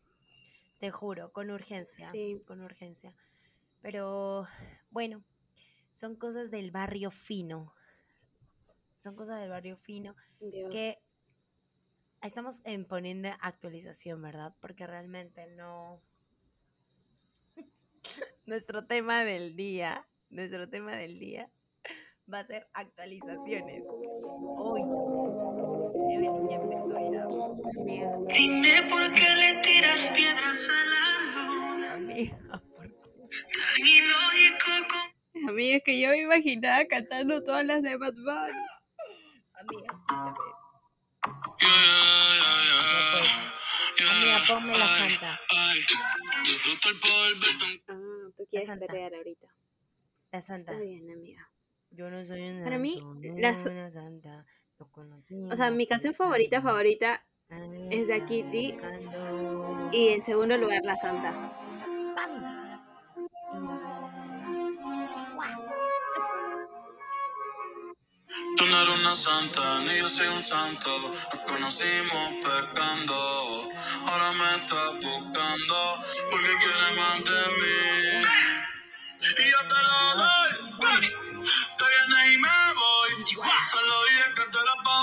Te 0.77 0.91
juro, 0.91 1.34
con 1.34 1.50
urgencia. 1.50 2.08
Sí. 2.12 2.44
Con 2.46 2.62
urgencia. 2.62 3.15
Pero 3.82 4.48
bueno, 4.91 5.24
son 5.94 6.15
cosas 6.15 6.51
del 6.51 6.70
barrio 6.70 7.10
fino. 7.10 7.74
Son 9.00 9.15
cosas 9.15 9.39
del 9.39 9.50
barrio 9.50 9.77
fino 9.77 10.15
Dios. 10.39 10.70
que 10.70 11.00
estamos 12.22 12.62
en 12.65 12.86
poniendo 12.86 13.29
actualización, 13.41 14.22
¿verdad? 14.22 14.53
Porque 14.62 14.86
realmente 14.86 15.48
no. 15.48 16.03
nuestro 18.46 18.86
tema 18.86 19.24
del 19.24 19.56
día, 19.56 20.08
nuestro 20.29 20.70
tema 20.70 20.96
del 20.96 21.18
día 21.18 21.50
va 22.32 22.41
a 22.41 22.44
ser 22.44 22.70
actualizaciones. 22.74 23.84
Uy, 23.89 24.84
Dime 28.27 28.84
por 28.89 29.12
qué 29.12 29.29
le 29.36 29.62
tiras 29.62 30.12
piedras 30.15 30.67
a 30.69 30.86
la 30.86 31.03
luna. 31.36 31.93
Amiga, 31.93 32.38
Amiga, 35.48 35.77
es 35.77 35.84
que 35.84 36.00
yo 36.00 36.10
me 36.10 36.17
imaginaba 36.22 36.86
cantando 36.86 37.43
todas 37.43 37.65
las 37.65 37.81
de 37.81 37.98
Bad 37.98 38.13
Bunny. 38.13 38.65
Amiga, 39.53 39.93
escúchame. 39.93 40.38
Yeah, 41.60 41.69
yeah, 42.65 42.81
No 42.86 43.00
puedo. 43.12 43.27
yeah, 43.98 44.12
Amiga, 44.12 44.38
ponme 44.48 44.74
la 44.77 44.88
santa. 44.88 45.31
Ah, 47.88 48.29
tú 48.38 48.46
quieres 48.50 48.69
ahorita. 48.69 49.48
La 50.31 50.41
santa. 50.41 50.72
Está 50.74 50.84
bien, 50.84 51.12
amiga. 51.12 51.51
Yo 51.91 52.10
no 52.12 52.24
soy 52.24 52.41
una 52.50 52.63
Para 52.63 52.77
mí, 52.77 52.93
santo, 53.00 53.27
no 53.27 53.39
las- 53.39 53.65
una 53.65 53.91
santa. 53.91 54.46
Lo 54.79 54.88
O 55.53 55.55
sea, 55.57 55.71
mi 55.71 55.86
canción 55.88 56.13
favorita, 56.13 56.62
favorita 56.62 57.25
es 57.91 58.07
de 58.07 58.25
Kitty. 58.25 58.77
y 59.91 60.09
en 60.09 60.21
segundo 60.24 60.57
lugar 60.57 60.81
La 60.83 60.95
Santa. 60.95 61.31
Tú 68.55 68.65
no 68.65 68.81
eres 68.81 69.01
una 69.01 69.15
santa, 69.15 69.79
ni 69.81 69.98
yo 70.00 70.07
soy 70.07 70.27
un 70.27 70.41
santo. 70.41 70.98
Nos 71.33 71.43
conocimos 71.45 72.33
pecando. 72.43 73.69
Ahora 74.05 74.31
me 74.31 74.63
estás 74.63 74.93
buscando 74.93 76.03
porque 76.29 76.51
quieres 76.62 76.98
más 76.98 77.24
de 77.25 77.41
mí. 77.59 78.25
Y 79.21 79.51
yo 79.51 79.59
te 79.67 79.79
lo 79.88 80.00
doy. 80.21 80.50
Te 81.77 81.83
vienes 81.86 82.33
y 82.33 82.38
me 82.38 82.59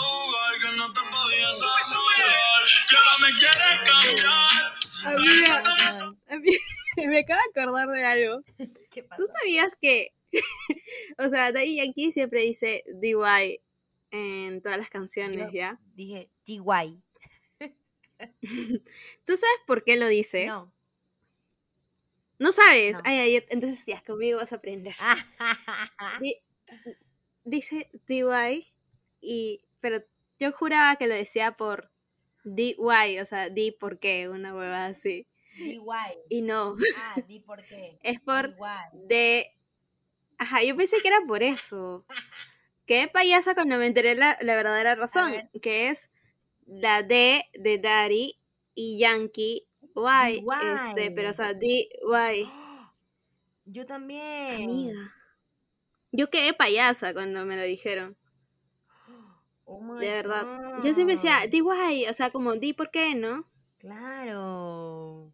jugar, 0.00 0.54
que 0.60 0.76
no 0.76 0.92
te 0.92 1.00
podías 1.10 1.62
asustar. 1.62 2.62
Que 2.88 2.96
ahora 2.96 3.14
me 3.20 3.30
quieres 3.38 3.74
cambiar. 3.84 4.56
Amiga, 6.28 6.62
me 6.96 7.18
acabo 7.20 7.40
de 7.54 7.60
acordar 7.62 7.88
de 7.88 8.04
algo. 8.04 8.42
¿Qué 8.90 9.02
pasa? 9.02 9.16
¿Tú 9.22 9.28
sabías 9.38 9.76
que, 9.76 10.12
o 11.18 11.28
sea, 11.28 11.52
Daddy 11.52 11.76
Yankee 11.76 12.10
siempre 12.12 12.40
dice 12.42 12.82
DY 12.88 13.60
en 14.10 14.62
todas 14.62 14.78
las 14.78 14.88
canciones, 14.90 15.46
Yo- 15.46 15.50
¿ya? 15.52 15.80
Dije, 15.94 16.30
TY. 16.44 16.60
¿Tú 19.24 19.36
sabes 19.36 19.60
por 19.66 19.84
qué 19.84 19.96
lo 19.96 20.06
dice? 20.06 20.46
No. 20.46 20.72
¿No 22.38 22.52
sabes? 22.52 22.94
No. 22.94 23.02
Ay, 23.04 23.18
ay, 23.18 23.44
entonces 23.48 23.84
ya, 23.86 24.02
conmigo 24.02 24.38
vas 24.38 24.52
a 24.52 24.56
aprender. 24.56 24.94
Di- 26.20 26.36
dice 27.44 27.88
DY, 28.06 28.72
y, 29.20 29.60
pero 29.86 30.04
yo 30.40 30.50
juraba 30.50 30.96
que 30.96 31.06
lo 31.06 31.14
decía 31.14 31.52
por 31.56 31.92
DY, 32.42 33.20
o 33.20 33.24
sea, 33.24 33.50
di 33.50 33.70
por 33.70 34.00
qué, 34.00 34.28
una 34.28 34.52
hueva 34.52 34.86
así. 34.86 35.28
DY. 35.56 35.78
Y 36.28 36.42
no, 36.42 36.74
Ah, 36.96 37.20
di 37.28 37.38
por 37.38 37.64
qué. 37.64 37.96
es 38.02 38.20
por 38.20 38.56
DY. 38.56 39.06
de... 39.08 39.52
Ajá, 40.38 40.64
yo 40.64 40.76
pensé 40.76 40.96
que 41.02 41.08
era 41.08 41.20
por 41.28 41.44
eso. 41.44 42.04
Qué 42.86 43.06
payasa 43.06 43.54
cuando 43.54 43.78
me 43.78 43.86
enteré 43.86 44.16
la, 44.16 44.36
la 44.40 44.56
verdadera 44.56 44.96
razón, 44.96 45.30
ver. 45.30 45.50
que 45.62 45.88
es 45.88 46.10
la 46.66 47.04
D 47.04 47.44
de 47.54 47.78
Daddy 47.78 48.40
y 48.74 48.98
Yankee 48.98 49.68
Y, 49.94 50.44
este, 50.88 51.12
pero 51.12 51.30
o 51.30 51.32
sea, 51.32 51.54
D, 51.54 51.66
Y. 51.66 52.50
Yo 53.66 53.86
también. 53.86 54.64
Amiga. 54.64 55.14
Yo 56.10 56.28
quedé 56.28 56.54
payasa 56.54 57.14
cuando 57.14 57.44
me 57.46 57.56
lo 57.56 57.62
dijeron, 57.62 58.16
Oh 59.66 59.80
my 59.80 60.00
de 60.00 60.10
verdad. 60.12 60.46
Yo 60.82 60.94
siempre 60.94 61.16
decía, 61.16 61.40
God. 61.44 61.50
D, 61.50 61.62
Y, 61.94 62.06
o 62.06 62.14
sea, 62.14 62.30
como 62.30 62.54
D, 62.56 62.72
¿por 62.74 62.90
qué 62.90 63.14
no? 63.14 63.46
Claro. 63.78 65.32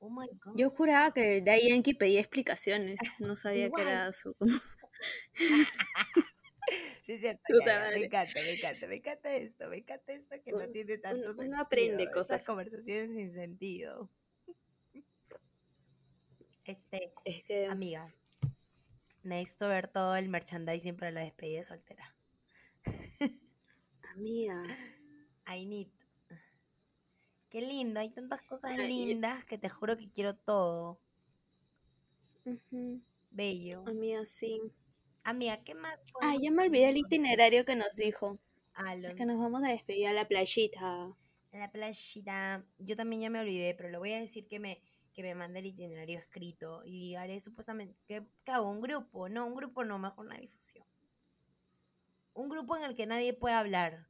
Oh 0.00 0.10
my 0.10 0.28
god. 0.44 0.54
Yo 0.56 0.70
juraba 0.70 1.12
que 1.12 1.42
Daddy 1.42 1.68
Yankee 1.70 1.94
pedía 1.94 2.20
explicaciones, 2.20 3.00
no 3.18 3.36
sabía 3.36 3.70
que 3.70 3.82
era 3.82 4.12
su... 4.12 4.34
Sí, 7.02 7.12
es 7.14 7.20
cierto. 7.20 7.42
Ya, 7.64 7.90
ya. 7.90 7.90
Me 7.96 8.04
encanta, 8.04 8.40
me 8.42 8.52
encanta, 8.52 8.86
me 8.86 8.96
encanta 8.96 9.34
esto, 9.34 9.68
me 9.68 9.78
encanta 9.78 10.12
esto 10.12 10.36
que 10.44 10.52
no 10.52 10.68
tiene 10.68 10.98
tanto 10.98 11.32
uno 11.32 11.32
sentido. 11.32 11.58
aprende 11.58 12.10
cosas. 12.10 12.44
conversaciones 12.44 13.12
sin 13.14 13.32
sentido. 13.32 14.10
Este, 16.64 17.14
Es 17.24 17.42
que... 17.44 17.66
amiga, 17.66 18.12
necesito 19.22 19.68
ver 19.68 19.88
todo 19.88 20.16
el 20.16 20.28
merchandising 20.28 20.96
para 20.96 21.10
la 21.10 21.20
despedida 21.22 21.58
de 21.60 21.64
soltera. 21.64 22.17
Amiga. 24.18 24.58
I 25.46 25.64
need. 25.64 25.88
Qué 27.50 27.60
lindo, 27.60 28.00
hay 28.00 28.08
tantas 28.10 28.40
cosas 28.42 28.70
Ay, 28.72 28.88
lindas 28.88 29.44
que 29.44 29.58
te 29.58 29.68
juro 29.68 29.96
que 29.98 30.10
quiero 30.10 30.34
todo. 30.34 30.98
Ujú, 32.44 33.00
Bello. 33.30 33.84
Amiga, 33.86 34.24
sí. 34.26 34.60
Amiga, 35.24 35.62
¿qué 35.62 35.74
más? 35.74 35.98
Ah, 36.20 36.34
ya 36.40 36.50
me 36.50 36.62
olvidé 36.62 36.88
el 36.88 36.96
itinerario 36.98 37.64
que 37.64 37.76
nos 37.76 37.94
dijo. 37.96 38.38
Ah, 38.74 38.94
lo- 38.96 39.08
Es 39.08 39.14
que 39.14 39.26
nos 39.26 39.38
vamos 39.38 39.62
a 39.62 39.68
despedir 39.68 40.06
a 40.08 40.12
la 40.12 40.26
playita. 40.26 41.14
En 41.52 41.60
la 41.60 41.70
playita. 41.70 42.64
Yo 42.78 42.96
también 42.96 43.22
ya 43.22 43.30
me 43.30 43.40
olvidé, 43.40 43.74
pero 43.74 43.90
le 43.90 43.98
voy 43.98 44.12
a 44.12 44.20
decir 44.20 44.46
que 44.46 44.58
me, 44.58 44.80
que 45.12 45.22
me 45.22 45.34
mande 45.34 45.58
el 45.60 45.66
itinerario 45.66 46.18
escrito. 46.18 46.82
Y 46.84 47.14
haré 47.16 47.40
supuestamente. 47.40 47.96
que 48.06 48.22
que 48.44 48.52
hago? 48.52 48.70
¿Un 48.70 48.80
grupo? 48.80 49.28
No, 49.28 49.46
un 49.46 49.54
grupo 49.54 49.84
no, 49.84 49.98
mejor 49.98 50.26
una 50.26 50.38
difusión. 50.38 50.86
Un 52.38 52.48
grupo 52.48 52.76
en 52.76 52.84
el 52.84 52.94
que 52.94 53.04
nadie 53.04 53.32
pueda 53.32 53.58
hablar. 53.58 54.06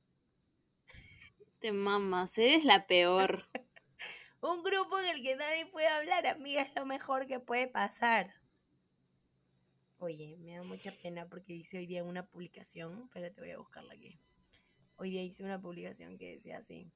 Te 1.60 1.72
mamas, 1.72 2.36
eres 2.36 2.62
la 2.62 2.86
peor. 2.86 3.48
Un 4.42 4.62
grupo 4.62 4.98
en 4.98 5.06
el 5.06 5.22
que 5.22 5.34
nadie 5.34 5.64
pueda 5.64 5.96
hablar, 5.96 6.26
amiga, 6.26 6.60
es 6.60 6.74
lo 6.76 6.84
mejor 6.84 7.26
que 7.26 7.40
puede 7.40 7.68
pasar. 7.68 8.34
Oye, 9.96 10.36
me 10.40 10.56
da 10.56 10.62
mucha 10.62 10.92
pena 11.02 11.26
porque 11.26 11.54
hice 11.54 11.78
hoy 11.78 11.86
día 11.86 12.04
una 12.04 12.26
publicación. 12.26 13.04
Espérate, 13.04 13.40
voy 13.40 13.50
a 13.52 13.58
buscarla 13.58 13.94
aquí. 13.94 14.20
Hoy 14.96 15.12
día 15.12 15.22
hice 15.22 15.42
una 15.42 15.58
publicación 15.58 16.18
que 16.18 16.34
decía 16.34 16.58
así. 16.58 16.92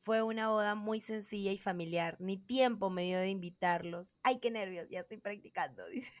Fue 0.00 0.22
una 0.22 0.48
boda 0.48 0.74
muy 0.74 1.00
sencilla 1.00 1.52
y 1.52 1.58
familiar. 1.58 2.16
Ni 2.18 2.36
tiempo 2.36 2.90
me 2.90 3.04
dio 3.04 3.18
de 3.20 3.28
invitarlos. 3.30 4.12
Ay, 4.24 4.40
qué 4.40 4.50
nervios, 4.50 4.90
ya 4.90 4.98
estoy 4.98 5.18
practicando, 5.18 5.86
dice. 5.88 6.12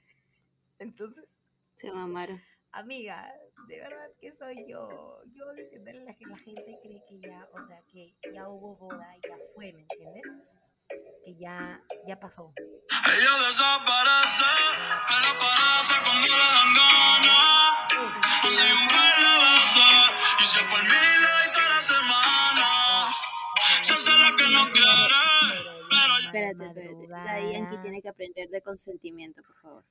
Entonces, 0.78 1.24
Se 1.72 1.90
mamaron. 1.90 2.40
amiga, 2.70 3.34
de 3.66 3.80
verdad 3.80 4.10
que 4.20 4.32
soy 4.32 4.64
yo. 4.68 5.20
Yo 5.34 5.52
diciéndole 5.54 6.00
a 6.00 6.04
la, 6.04 6.16
la 6.18 6.38
gente 6.38 6.78
cree 6.82 7.02
que 7.08 7.20
ya, 7.20 7.48
o 7.52 7.64
sea, 7.64 7.82
que 7.90 8.14
ya 8.32 8.48
hubo 8.48 8.76
boda 8.76 9.16
y 9.16 9.20
ya 9.28 9.36
fue, 9.54 9.72
¿me 9.72 9.82
entiendes? 9.82 10.24
Que 11.24 11.34
ya, 11.36 11.82
ya 12.06 12.18
pasó. 12.18 12.52
Ella 12.56 13.32
desaparece, 13.46 14.52
pero 15.08 15.36
aparece 15.36 15.94
cuando 16.04 16.26
le 16.26 16.48
dan 16.54 16.70
ganas. 16.78 17.68
Así 18.44 18.72
un 18.80 18.88
par 18.88 19.16
de 19.18 19.34
veces, 19.44 20.10
y 20.40 20.44
si 20.44 20.58
es 20.58 20.70
por 20.70 20.82
mí 20.82 20.88
le 20.88 21.52
toda 21.52 21.68
la 21.68 21.80
semana. 21.82 22.68
Se 23.82 23.92
hace 23.92 24.10
la 24.10 24.36
que 24.36 24.44
no 24.54 24.72
quiere, 24.72 25.24
pero 25.90 26.12
Espérate, 26.24 26.64
espérate. 26.64 27.06
Daddy 27.08 27.52
Yankee 27.52 27.78
tiene 27.82 28.02
que 28.02 28.08
aprender 28.08 28.48
de 28.48 28.62
consentimiento, 28.62 29.42
por 29.42 29.56
favor. 29.56 29.84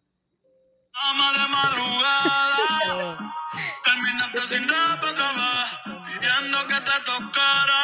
Ama 1.03 1.31
de 1.33 1.45
madrugada. 1.55 3.35
Terminaste 3.83 4.39
sin 4.41 4.67
rap 4.67 5.03
otra 5.03 5.31
vez, 5.33 5.69
pidiendo 6.05 6.57
que 6.67 6.75
te 6.81 6.97
tocara. 7.05 7.81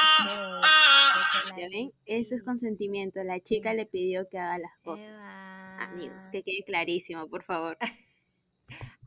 Eh. 0.61 1.61
¿Ya 1.61 1.69
ven? 1.69 1.91
Eso 2.05 2.35
es 2.35 2.43
consentimiento. 2.43 3.23
La 3.23 3.39
chica 3.39 3.73
le 3.73 3.85
pidió 3.85 4.27
que 4.29 4.39
haga 4.39 4.57
las 4.59 4.77
cosas. 4.83 5.21
Amigos, 5.79 6.29
que 6.31 6.43
quede 6.43 6.63
clarísimo, 6.65 7.27
por 7.27 7.43
favor. 7.43 7.77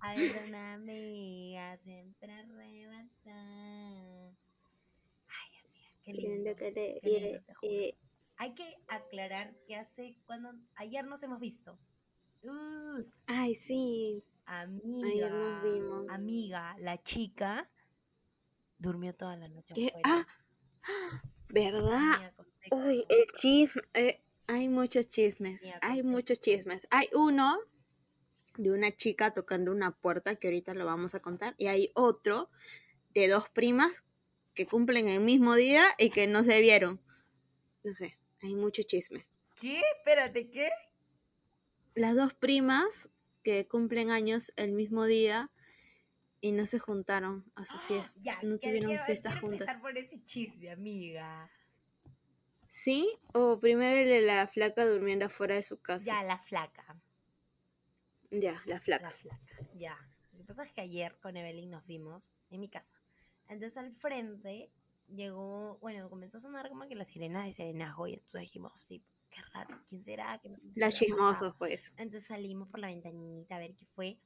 A 0.01 0.15
veces 0.15 0.49
una 0.49 0.75
amiga 0.75 1.77
siempre 1.79 2.33
arrebata. 2.33 3.35
Ay, 5.29 5.51
amiga, 5.65 5.91
qué 6.05 6.13
lindo. 6.13 6.55
Que 6.57 6.71
le- 6.71 7.01
qué 7.03 7.11
lindo, 7.11 7.29
eh, 7.29 7.41
te 7.45 7.55
juro. 7.55 7.63
eh, 7.63 7.97
Hay 8.37 8.55
que 8.55 8.77
aclarar 8.87 9.55
que 9.67 9.75
hace 9.77 10.17
cuando 10.27 10.53
ayer 10.77 11.05
nos 11.07 11.23
hemos 11.25 11.41
visto. 11.41 11.79
Uh, 12.47 13.05
Ay, 13.27 13.55
sí. 13.55 14.25
amiga. 14.47 15.09
Ayer 15.09 15.33
nos 15.33 15.63
vimos. 15.63 16.07
Amiga, 16.11 16.77
la 16.79 17.03
chica 17.03 17.69
Durmió 18.79 19.15
toda 19.15 19.37
la 19.37 19.49
noche 19.49 19.73
¿Qué? 19.75 19.87
afuera. 19.89 20.29
Ah, 20.83 21.23
¿verdad? 21.49 22.35
Uy, 22.71 23.05
el 23.09 23.27
chisme. 23.39 23.83
eh, 23.95 24.23
hay 24.47 24.69
muchos 24.69 25.09
chismes. 25.09 25.63
Hay 25.81 26.03
muchos 26.03 26.41
chismes. 26.41 26.87
Hay 26.91 27.09
uno 27.15 27.59
de 28.59 28.71
una 28.71 28.95
chica 28.95 29.33
tocando 29.33 29.73
una 29.73 29.93
puerta 29.97 30.37
que 30.37 30.49
ahorita 30.49 30.75
lo 30.75 30.85
vamos 30.85 31.15
a 31.15 31.21
contar. 31.21 31.55
Y 31.59 31.67
hay 31.69 31.91
otro 31.95 32.51
de 33.15 33.29
dos 33.29 33.49
primas 33.49 34.05
que 34.55 34.67
cumplen 34.67 35.09
el 35.09 35.21
mismo 35.21 35.55
día 35.55 35.85
y 35.99 36.11
que 36.11 36.27
no 36.27 36.45
se 36.45 36.61
vieron. 36.61 37.01
No 37.83 37.95
sé, 37.95 38.19
hay 38.43 38.55
mucho 38.55 38.83
chisme. 38.83 39.27
¿Qué? 39.59 39.81
Espérate, 39.99 40.51
¿qué? 40.51 40.69
Las 41.97 42.15
dos 42.15 42.33
primas 42.35 43.11
que 43.43 43.67
cumplen 43.67 44.11
años 44.11 44.53
el 44.57 44.73
mismo 44.73 45.05
día 45.05 45.51
y 46.41 46.53
no 46.53 46.67
se 46.67 46.79
juntaron 46.79 47.51
a 47.57 47.65
su 47.67 47.77
fiesta. 47.79 48.21
Ya, 48.23 48.35
no 48.43 48.59
quiero, 48.59 48.59
tuvieron 48.61 48.91
quiero- 48.91 49.05
fiestas 49.07 49.33
quiero 49.41 49.49
juntas. 49.49 49.79
por 49.79 49.97
ese 49.99 50.23
chisme, 50.25 50.71
amiga. 50.71 51.51
¿Sí? 52.69 53.09
O 53.33 53.59
primero 53.59 53.97
el 53.97 54.09
de 54.09 54.21
la 54.21 54.47
flaca 54.47 54.85
durmiendo 54.87 55.25
afuera 55.27 55.55
de 55.57 55.63
su 55.63 55.81
casa. 55.81 56.05
Ya, 56.05 56.23
la 56.23 56.39
flaca. 56.39 57.01
Ya, 58.31 58.63
la 58.67 58.79
flaca. 58.81 59.05
La 59.05 59.11
flaca, 59.11 59.57
ya. 59.75 59.97
Lo 60.33 60.39
que 60.39 60.45
pasa 60.45 60.63
es 60.65 60.73
que 60.73 60.83
ayer 60.83 61.19
con 61.21 61.37
Evelyn 61.37 61.71
nos 61.71 61.87
vimos 61.87 62.31
en 62.51 62.61
mi 62.61 62.69
casa. 62.69 62.95
Entonces 63.49 63.79
al 63.79 63.93
frente 63.95 64.71
llegó, 65.09 65.79
bueno, 65.81 66.11
comenzó 66.11 66.37
a 66.37 66.41
sonar 66.41 66.69
como 66.69 66.87
que 66.89 66.95
la 66.95 67.05
sirena 67.05 67.45
de 67.45 67.53
serenazgo 67.53 68.07
y 68.09 68.15
entonces 68.15 68.41
dijimos, 68.43 68.73
sí, 68.85 69.03
qué 69.31 69.41
raro, 69.53 69.81
¿quién 69.89 70.03
será? 70.03 70.39
¿Qué, 70.39 70.51
pasado?". 70.51 70.91
chismosos, 70.91 71.55
pues. 71.59 71.93
Entonces 71.97 72.27
salimos 72.27 72.69
por 72.69 72.81
la 72.81 72.89
ventanita 72.89 73.57
a 73.57 73.59
ver 73.59 73.75
qué 73.75 73.87
fue. 73.87 74.19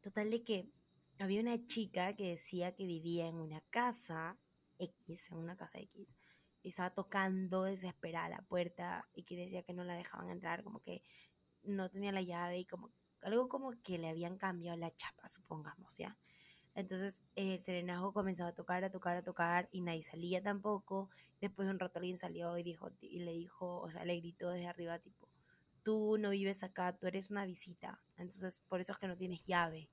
Total 0.00 0.30
de 0.30 0.42
que 0.42 0.70
había 1.18 1.40
una 1.40 1.64
chica 1.66 2.14
que 2.16 2.30
decía 2.30 2.74
que 2.74 2.84
vivía 2.86 3.26
en 3.28 3.36
una 3.36 3.60
casa 3.70 4.38
X, 4.78 5.30
en 5.30 5.38
una 5.38 5.56
casa 5.56 5.78
X, 5.78 6.14
y 6.62 6.68
estaba 6.68 6.90
tocando 6.90 7.64
desesperada 7.64 8.28
la 8.28 8.42
puerta 8.42 9.08
y 9.14 9.24
que 9.24 9.36
decía 9.36 9.62
que 9.62 9.72
no 9.72 9.84
la 9.84 9.94
dejaban 9.94 10.30
entrar, 10.30 10.64
como 10.64 10.80
que 10.80 11.02
no 11.62 11.90
tenía 11.90 12.12
la 12.12 12.22
llave 12.22 12.58
y 12.58 12.66
como 12.66 12.92
algo 13.22 13.48
como 13.48 13.72
que 13.82 13.98
le 13.98 14.08
habían 14.08 14.36
cambiado 14.36 14.76
la 14.78 14.94
chapa, 14.94 15.28
supongamos, 15.28 15.96
¿ya? 15.96 16.18
Entonces 16.74 17.22
el 17.36 17.60
serenajo 17.62 18.12
comenzaba 18.12 18.50
a 18.50 18.54
tocar, 18.54 18.82
a 18.84 18.90
tocar, 18.90 19.16
a 19.16 19.22
tocar 19.22 19.68
y 19.70 19.80
nadie 19.80 20.02
salía 20.02 20.42
tampoco. 20.42 21.10
Después 21.40 21.66
de 21.66 21.74
un 21.74 21.78
rato 21.78 21.98
alguien 21.98 22.18
salió 22.18 22.56
y 22.58 22.62
dijo 22.62 22.90
y 23.00 23.20
le 23.20 23.32
dijo, 23.32 23.80
o 23.80 23.90
sea, 23.90 24.04
le 24.04 24.16
gritó 24.16 24.50
desde 24.50 24.66
arriba 24.66 24.98
tipo, 24.98 25.28
tú 25.84 26.16
no 26.18 26.30
vives 26.30 26.64
acá, 26.64 26.96
tú 26.96 27.06
eres 27.06 27.30
una 27.30 27.46
visita. 27.46 28.02
Entonces, 28.16 28.60
por 28.68 28.80
eso 28.80 28.92
es 28.92 28.98
que 28.98 29.06
no 29.06 29.16
tienes 29.16 29.46
llave. 29.46 29.88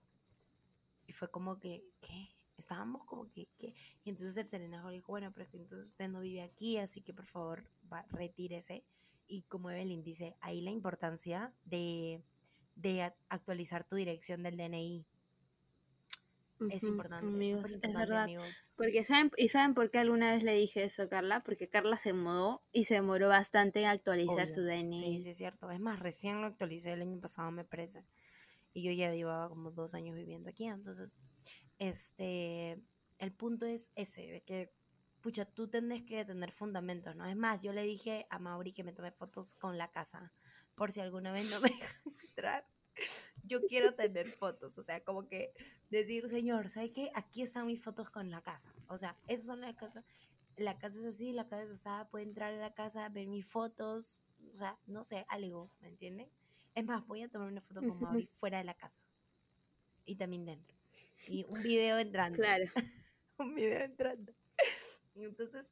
Y 1.06 1.14
fue 1.14 1.30
como 1.30 1.60
que, 1.60 1.84
¿qué? 2.00 2.30
Estábamos 2.58 3.04
como 3.06 3.30
que, 3.30 3.48
¿qué? 3.60 3.74
Y 4.04 4.10
entonces 4.10 4.38
el 4.38 4.46
serenajo 4.46 4.90
le 4.90 4.96
dijo, 4.96 5.12
bueno, 5.12 5.32
pero 5.32 5.44
es 5.44 5.50
que 5.50 5.58
entonces 5.58 5.90
usted 5.90 6.08
no 6.08 6.22
vive 6.22 6.42
aquí, 6.42 6.78
así 6.78 7.02
que 7.02 7.14
por 7.14 7.26
favor, 7.26 7.68
va, 7.92 8.06
retírese. 8.10 8.86
Y 9.28 9.44
como 9.44 9.70
Evelyn 9.70 10.04
dice, 10.04 10.36
ahí 10.40 10.62
la 10.62 10.72
importancia 10.72 11.54
de, 11.66 12.24
de 12.76 13.14
actualizar 13.30 13.84
tu 13.84 13.96
dirección 13.96 14.44
del 14.44 14.58
DNI. 14.58 15.06
Es 16.70 16.84
importante, 16.84 17.26
es 17.28 17.34
amigos, 17.34 17.66
es 17.66 17.76
importante, 17.76 17.98
verdad. 17.98 18.24
amigos. 18.24 18.70
Porque 18.76 19.04
saben, 19.04 19.32
¿Y 19.38 19.50
saben 19.50 19.74
por 19.74 19.90
qué 19.90 20.00
alguna 20.00 20.34
vez 20.34 20.44
le 20.44 20.54
dije 20.56 20.84
eso 20.84 21.04
a 21.04 21.10
Carla? 21.10 21.44
Porque 21.44 21.70
Carla 21.70 21.98
se 21.98 22.14
mudó 22.14 22.64
y 22.72 22.84
se 22.84 22.96
demoró 22.96 23.30
bastante 23.30 23.82
en 23.82 23.88
actualizar 23.88 24.46
Obvio. 24.46 24.54
su 24.54 24.62
DNI. 24.62 24.98
Sí, 24.98 25.22
sí, 25.22 25.30
es 25.30 25.38
cierto. 25.38 25.72
Es 25.72 25.80
más, 25.80 26.00
recién 26.00 26.42
lo 26.42 26.48
actualicé 26.48 26.94
el 26.94 27.02
año 27.02 27.20
pasado, 27.20 27.52
me 27.52 27.64
parece. 27.64 28.06
Y 28.74 28.84
yo 28.84 28.92
ya 28.92 29.12
llevaba 29.14 29.50
como 29.50 29.72
dos 29.72 29.94
años 29.94 30.16
viviendo 30.16 30.50
aquí. 30.50 30.66
Entonces, 30.66 31.18
este, 31.80 32.82
el 33.18 33.32
punto 33.34 33.66
es 33.66 33.92
ese, 33.96 34.22
de 34.28 34.42
que, 34.44 34.74
pucha, 35.22 35.46
tú 35.46 35.68
tienes 35.68 36.04
que 36.04 36.24
tener 36.26 36.52
fundamentos, 36.52 37.16
¿no? 37.16 37.26
Es 37.26 37.36
más, 37.36 37.62
yo 37.62 37.74
le 37.74 37.84
dije 37.84 38.28
a 38.30 38.40
Mauri 38.40 38.74
que 38.74 38.84
me 38.84 38.94
tome 38.94 39.12
fotos 39.12 39.56
con 39.56 39.78
la 39.78 39.92
casa, 39.92 40.34
por 40.76 40.92
si 40.92 41.02
alguna 41.02 41.32
vez 41.32 41.50
no 41.50 41.60
me 41.60 41.70
dejan 41.96 42.02
entrar. 42.28 42.68
Yo 43.44 43.62
quiero 43.68 43.94
tener 43.96 44.30
fotos, 44.30 44.78
o 44.78 44.82
sea, 44.82 45.04
como 45.04 45.28
que 45.28 45.54
decir, 45.90 46.28
señor, 46.30 46.70
¿sabe 46.70 46.92
qué? 46.92 47.12
Aquí 47.16 47.42
están 47.42 47.68
mis 47.68 47.82
fotos 47.82 48.10
con 48.10 48.30
la 48.32 48.42
casa. 48.42 48.74
O 48.88 48.98
sea, 48.98 49.18
esas 49.28 49.46
son 49.46 49.62
las 49.62 49.76
casas. 49.76 50.06
La 50.58 50.78
casa 50.78 51.00
es 51.00 51.06
así, 51.06 51.32
la 51.32 51.48
casa 51.48 51.64
es 51.64 51.72
así, 51.86 52.10
puede 52.12 52.26
entrar 52.26 52.54
a 52.54 52.58
la 52.58 52.74
casa, 52.74 53.08
ver 53.10 53.28
mis 53.28 53.46
fotos, 53.46 54.22
o 54.54 54.56
sea, 54.56 54.78
no 54.86 55.04
sé, 55.04 55.26
algo, 55.30 55.72
¿me 55.82 55.88
entienden? 55.88 56.30
Es 56.76 56.86
más, 56.86 57.06
voy 57.08 57.22
a 57.22 57.30
tomar 57.30 57.48
una 57.48 57.62
foto 57.62 57.82
con. 57.82 58.00
Mauri 58.00 58.26
fuera 58.32 58.58
de 58.60 58.64
la 58.64 58.74
casa. 58.74 59.02
Y 60.06 60.16
también 60.16 60.46
dentro. 60.46 60.78
Y 61.28 61.44
un 61.44 61.62
video 61.62 62.00
entrando. 62.00 62.38
Claro. 62.38 62.66
Un 63.38 63.56
video 63.56 63.82
entrando. 63.82 64.34
Entonces. 65.16 65.72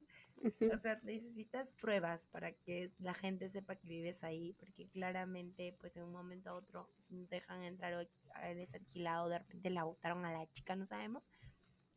O 0.74 0.78
sea, 0.78 1.00
necesitas 1.04 1.74
pruebas 1.74 2.26
para 2.26 2.52
que 2.54 2.92
la 3.00 3.14
gente 3.14 3.50
sepa 3.50 3.76
que 3.76 3.88
vives 3.88 4.24
ahí, 4.24 4.54
porque 4.54 4.88
claramente, 4.90 5.76
pues 5.80 5.96
en 5.98 6.04
un 6.04 6.12
momento 6.12 6.50
a 6.50 6.54
otro, 6.54 6.90
si 7.02 7.16
no 7.16 7.28
dejan 7.28 7.64
entrar 7.64 7.94
o 7.94 8.08
eres 8.44 8.76
alquilado, 8.76 9.30
de 9.30 9.40
repente 9.40 9.70
la 9.70 9.84
botaron 9.84 10.26
a 10.26 10.32
la 10.32 10.50
chica, 10.52 10.76
no 10.76 10.86
sabemos. 10.86 11.30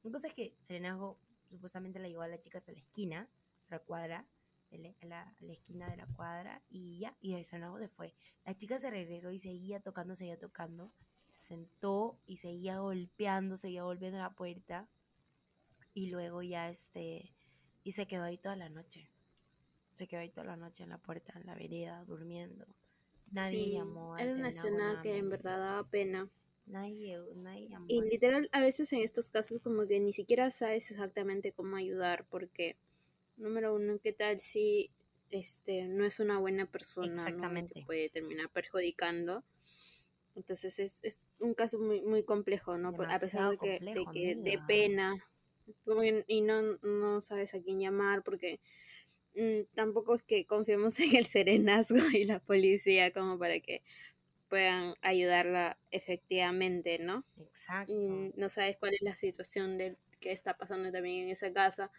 Cosa 0.02 0.28
es 0.28 0.34
que 0.34 0.56
Serenazgo 0.62 1.18
supuestamente 1.48 1.98
la 1.98 2.08
llevó 2.08 2.22
a 2.22 2.28
la 2.28 2.40
chica 2.40 2.58
hasta 2.58 2.72
la 2.72 2.78
esquina, 2.78 3.28
hasta 3.58 3.76
la 3.76 3.78
cuadra, 3.80 4.26
la- 4.70 4.94
a 5.00 5.06
la, 5.06 5.52
esquina 5.52 5.88
de 5.90 5.96
la 5.96 6.06
cuadra, 6.06 6.62
y 6.68 6.98
ya, 6.98 7.16
y 7.20 7.42
Serenazgo 7.44 7.78
se 7.78 7.88
fue. 7.88 8.14
La 8.44 8.56
chica 8.56 8.78
se 8.78 8.90
regresó 8.90 9.30
y 9.30 9.38
seguía 9.38 9.80
tocando, 9.80 10.14
seguía 10.14 10.38
tocando, 10.38 10.92
se 11.36 11.48
sentó 11.48 12.18
y 12.26 12.38
seguía 12.38 12.78
golpeando, 12.78 13.56
seguía 13.56 13.84
golpeando 13.84 14.18
la 14.18 14.34
puerta, 14.34 14.88
y 15.94 16.06
luego 16.06 16.42
ya 16.42 16.68
este 16.68 17.34
y 17.84 17.92
se 17.92 18.06
quedó 18.06 18.24
ahí 18.24 18.38
toda 18.38 18.56
la 18.56 18.68
noche. 18.68 19.08
Se 19.94 20.06
quedó 20.06 20.20
ahí 20.20 20.30
toda 20.30 20.46
la 20.46 20.56
noche 20.56 20.82
en 20.84 20.90
la 20.90 20.98
puerta, 20.98 21.32
en 21.36 21.46
la 21.46 21.54
vereda, 21.54 22.04
durmiendo. 22.04 22.66
Nadie 23.32 23.58
Sí, 23.58 23.72
llamó. 23.72 24.16
Era 24.18 24.34
una 24.34 24.48
escena 24.48 25.00
que 25.02 25.16
en 25.16 25.30
verdad 25.30 25.58
daba 25.58 25.88
pena. 25.88 26.28
Nadie, 26.66 27.18
nadie 27.36 27.68
llamó. 27.68 27.88
Y 27.88 28.00
al- 28.00 28.08
literal, 28.08 28.48
a 28.52 28.60
veces 28.60 28.92
en 28.92 29.00
estos 29.02 29.30
casos 29.30 29.60
como 29.62 29.86
que 29.86 30.00
ni 30.00 30.12
siquiera 30.12 30.50
sabes 30.50 30.90
exactamente 30.90 31.52
cómo 31.52 31.76
ayudar, 31.76 32.24
porque, 32.30 32.76
número 33.36 33.74
uno, 33.74 33.98
¿qué 34.02 34.12
tal 34.12 34.40
si 34.40 34.90
este 35.30 35.86
no 35.86 36.04
es 36.04 36.20
una 36.20 36.38
buena 36.38 36.66
persona? 36.66 37.08
¿no? 37.08 37.12
Exactamente. 37.22 37.74
Te 37.74 37.86
puede 37.86 38.08
terminar 38.10 38.48
perjudicando. 38.50 39.44
Entonces 40.34 40.78
es, 40.78 41.00
es 41.02 41.18
un 41.40 41.54
caso 41.54 41.78
muy, 41.78 42.00
muy 42.02 42.22
complejo, 42.22 42.78
¿no? 42.78 42.94
Por- 42.94 43.06
a 43.06 43.18
pesar 43.18 43.50
de 43.50 43.56
Demasiado 43.56 43.58
que, 43.58 43.68
de 43.68 43.76
complejo, 43.76 44.12
que 44.12 44.34
de 44.36 44.58
pena. 44.66 45.24
Como 45.84 46.00
que- 46.02 46.24
y 46.28 46.40
no, 46.42 46.62
no 46.82 47.20
sabes 47.22 47.54
a 47.54 47.62
quién 47.62 47.80
llamar 47.80 48.22
porque 48.24 48.60
mm, 49.34 49.62
tampoco 49.74 50.14
es 50.14 50.22
que 50.22 50.46
confiemos 50.46 50.98
en 51.00 51.16
el 51.16 51.26
serenazgo 51.26 51.98
y 52.12 52.24
la 52.24 52.40
policía 52.40 53.12
como 53.12 53.38
para 53.38 53.60
que 53.60 53.82
puedan 54.48 54.94
ayudarla 55.02 55.78
efectivamente, 55.90 56.98
¿no? 56.98 57.24
Exacto. 57.36 57.92
y 57.92 58.32
no 58.36 58.48
sabes 58.48 58.76
cuál 58.78 58.94
es 58.94 59.02
la 59.02 59.16
situación 59.16 59.78
de 59.78 59.96
que 60.20 60.32
está 60.32 60.56
pasando 60.56 60.92
también 60.92 61.24
en 61.24 61.30
esa 61.30 61.52
casa, 61.52 61.90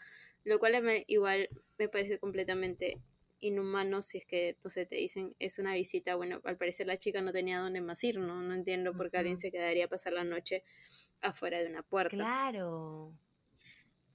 lo 0.44 0.60
cual 0.60 0.82
me- 0.84 1.04
igual 1.08 1.50
me 1.78 1.90
parece 1.90 2.20
completamente 2.20 3.00
inhumano 3.40 4.02
si 4.02 4.20
es 4.20 4.26
que 4.26 4.50
entonces 4.50 4.88
te 4.88 4.96
dicen 4.96 5.36
es 5.40 5.60
una 5.60 5.74
visita, 5.76 6.16
bueno, 6.16 6.42
al 6.46 6.58
parecer 6.58 6.88
la 6.88 6.98
chica 6.98 7.22
no 7.22 7.34
tenía 7.34 7.60
dónde 7.60 7.82
más 7.82 8.04
ir, 8.04 8.20
¿no? 8.20 8.42
No 8.42 8.54
entiendo 8.56 8.96
por 8.96 9.12
qué 9.12 9.18
alguien 9.18 9.40
se 9.40 9.52
quedaría 9.52 9.86
a 9.86 9.90
pasar 9.90 10.14
la 10.14 10.24
noche 10.24 10.64
afuera 11.22 11.60
de 11.60 11.68
una 11.68 11.84
puerta. 11.84 12.30
Claro. 12.30 13.18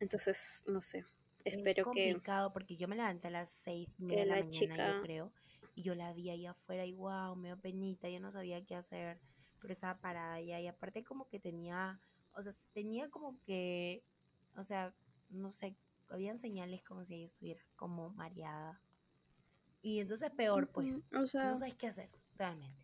Entonces, 0.01 0.63
no 0.67 0.81
sé, 0.81 1.05
Es 1.45 1.55
espero 1.55 1.89
que 1.91 2.21
complicado 2.21 2.53
porque 2.53 2.77
yo 2.77 2.89
me 2.89 2.97
levanté 2.97 3.29
a 3.29 3.31
las 3.31 3.51
seis 3.51 3.89
que 4.07 4.17
de 4.17 4.25
la, 4.27 4.37
la 4.37 4.37
mañana, 4.37 4.77
chica- 4.77 4.87
yo 4.95 4.99
creo. 4.99 5.33
Y 5.75 5.83
yo 5.83 5.95
la 5.95 6.13
vi 6.13 6.31
ahí 6.31 6.47
afuera 6.47 6.85
y 6.85 6.93
wow, 6.93 7.37
me 7.37 7.49
dio 7.49 7.59
penita, 7.61 8.09
yo 8.09 8.21
no 8.21 8.31
sabía 8.31 8.65
qué 8.65 8.75
hacer. 8.77 9.21
Pero 9.61 9.73
estaba 9.73 10.01
parada 10.01 10.35
allá 10.35 10.61
y 10.61 10.67
aparte 10.69 11.05
como 11.05 11.29
que 11.29 11.41
tenía, 11.41 12.01
o 12.33 12.43
sea, 12.43 12.53
tenía 12.73 13.09
como 13.11 13.41
que, 13.45 14.05
o 14.57 14.63
sea, 14.63 14.95
no 15.31 15.51
sé, 15.51 15.77
habían 16.09 16.39
señales 16.39 16.83
como 16.85 17.05
si 17.05 17.15
ella 17.17 17.27
estuviera 17.27 17.63
como 17.77 18.11
mareada. 18.11 18.81
Y 19.83 19.99
entonces 20.01 20.31
peor, 20.31 20.71
pues, 20.71 21.05
o 21.13 21.27
sea, 21.41 21.51
no 21.51 21.57
sabes 21.57 21.75
qué 21.75 21.89
hacer, 21.89 22.11
realmente. 22.37 22.79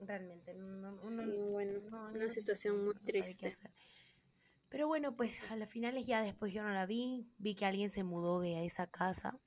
Realmente, 0.00 0.54
no, 0.54 0.98
uno, 1.02 1.22
sí, 1.24 1.32
bueno, 1.52 1.80
no, 1.90 2.08
una 2.12 2.28
situación 2.30 2.84
muy 2.84 2.94
sabe 3.16 3.36
qué 3.36 3.46
triste. 3.46 3.48
hacer. 3.48 3.70
Pero 4.76 4.88
bueno, 4.88 5.16
pues 5.16 5.40
a 5.50 5.56
las 5.56 5.70
finales 5.70 6.06
ya 6.06 6.20
después 6.20 6.52
yo 6.52 6.62
no 6.62 6.68
la 6.68 6.84
vi. 6.84 7.26
Vi 7.38 7.54
que 7.54 7.64
alguien 7.64 7.88
se 7.88 8.04
mudó 8.04 8.40
de 8.40 8.66
esa 8.66 8.86
casa. 8.86 9.40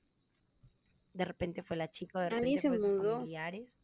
De 1.14 1.24
repente 1.24 1.62
fue 1.62 1.76
la 1.76 1.88
chica, 1.88 2.18
de 2.18 2.26
¿Alguien 2.26 2.56
repente 2.56 2.60
se 2.62 2.68
fue 2.68 2.78
sus 2.80 2.98
mudó? 2.98 3.12
familiares. 3.18 3.80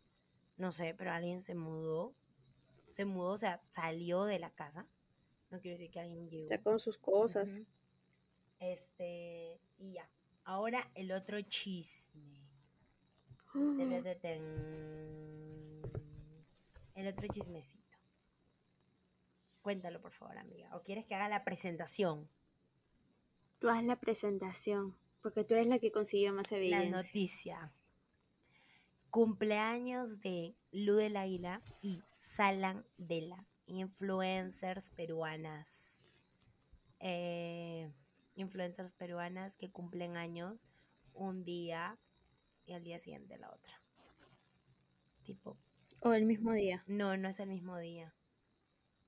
No 0.57 0.73
sé, 0.73 0.93
pero 0.99 1.13
alguien 1.13 1.43
se 1.43 1.55
mudó. 1.55 2.17
Se 2.89 3.05
mudó, 3.05 3.35
o 3.35 3.39
sea, 3.39 3.63
salió 3.71 4.25
de 4.25 4.41
la 4.41 4.51
casa. 4.51 4.89
No 5.51 5.61
quiero 5.61 5.79
decir 5.79 5.93
que 5.93 6.01
alguien 6.01 6.29
llegó. 6.29 6.49
Sacó 6.49 6.81
sus 6.81 6.99
cosas. 6.99 7.61
Este, 8.59 9.61
y 9.79 9.93
ya. 9.93 10.11
Ahora 10.43 10.91
el 10.97 11.13
otro 11.13 11.41
chisme. 11.43 12.43
El 16.97 17.07
otro 17.07 17.29
chismecito. 17.29 17.86
Cuéntalo, 19.67 20.01
por 20.01 20.13
favor, 20.13 20.39
amiga. 20.39 20.69
¿O 20.77 20.85
quieres 20.85 21.07
que 21.07 21.17
haga 21.17 21.29
la 21.29 21.43
presentación? 21.43 22.29
Tú 23.59 23.69
haz 23.69 23.83
la 23.83 23.99
presentación, 23.99 24.97
porque 25.23 25.43
tú 25.43 25.55
eres 25.55 25.67
la 25.67 25.81
que 25.81 25.91
consiguió 25.91 26.33
más 26.33 26.53
evidencia. 26.53 26.89
La 26.89 26.97
noticia. 26.97 27.73
Cumpleaños 29.11 30.21
de 30.21 30.55
Lu 30.71 30.95
del 30.95 31.17
Águila 31.17 31.63
y 31.83 32.01
Salan 32.15 32.87
Dela, 32.97 33.45
influencers 33.67 34.91
peruanas. 34.91 36.07
Eh, 37.01 37.91
influencers 38.37 38.93
peruanas 38.93 39.57
que 39.57 39.73
cumplen 39.73 40.17
años 40.17 40.65
un 41.13 41.43
día 41.43 41.99
y 42.67 42.73
al 42.75 42.85
día 42.85 43.01
siguiente 43.01 43.37
la 43.37 43.51
otra. 43.51 43.83
Tipo. 45.25 45.59
O 46.03 46.13
el 46.13 46.25
mismo 46.25 46.53
día. 46.53 46.85
No, 46.87 47.17
no 47.17 47.29
es 47.29 47.41
el 47.41 47.49
mismo 47.49 47.77
día. 47.79 48.15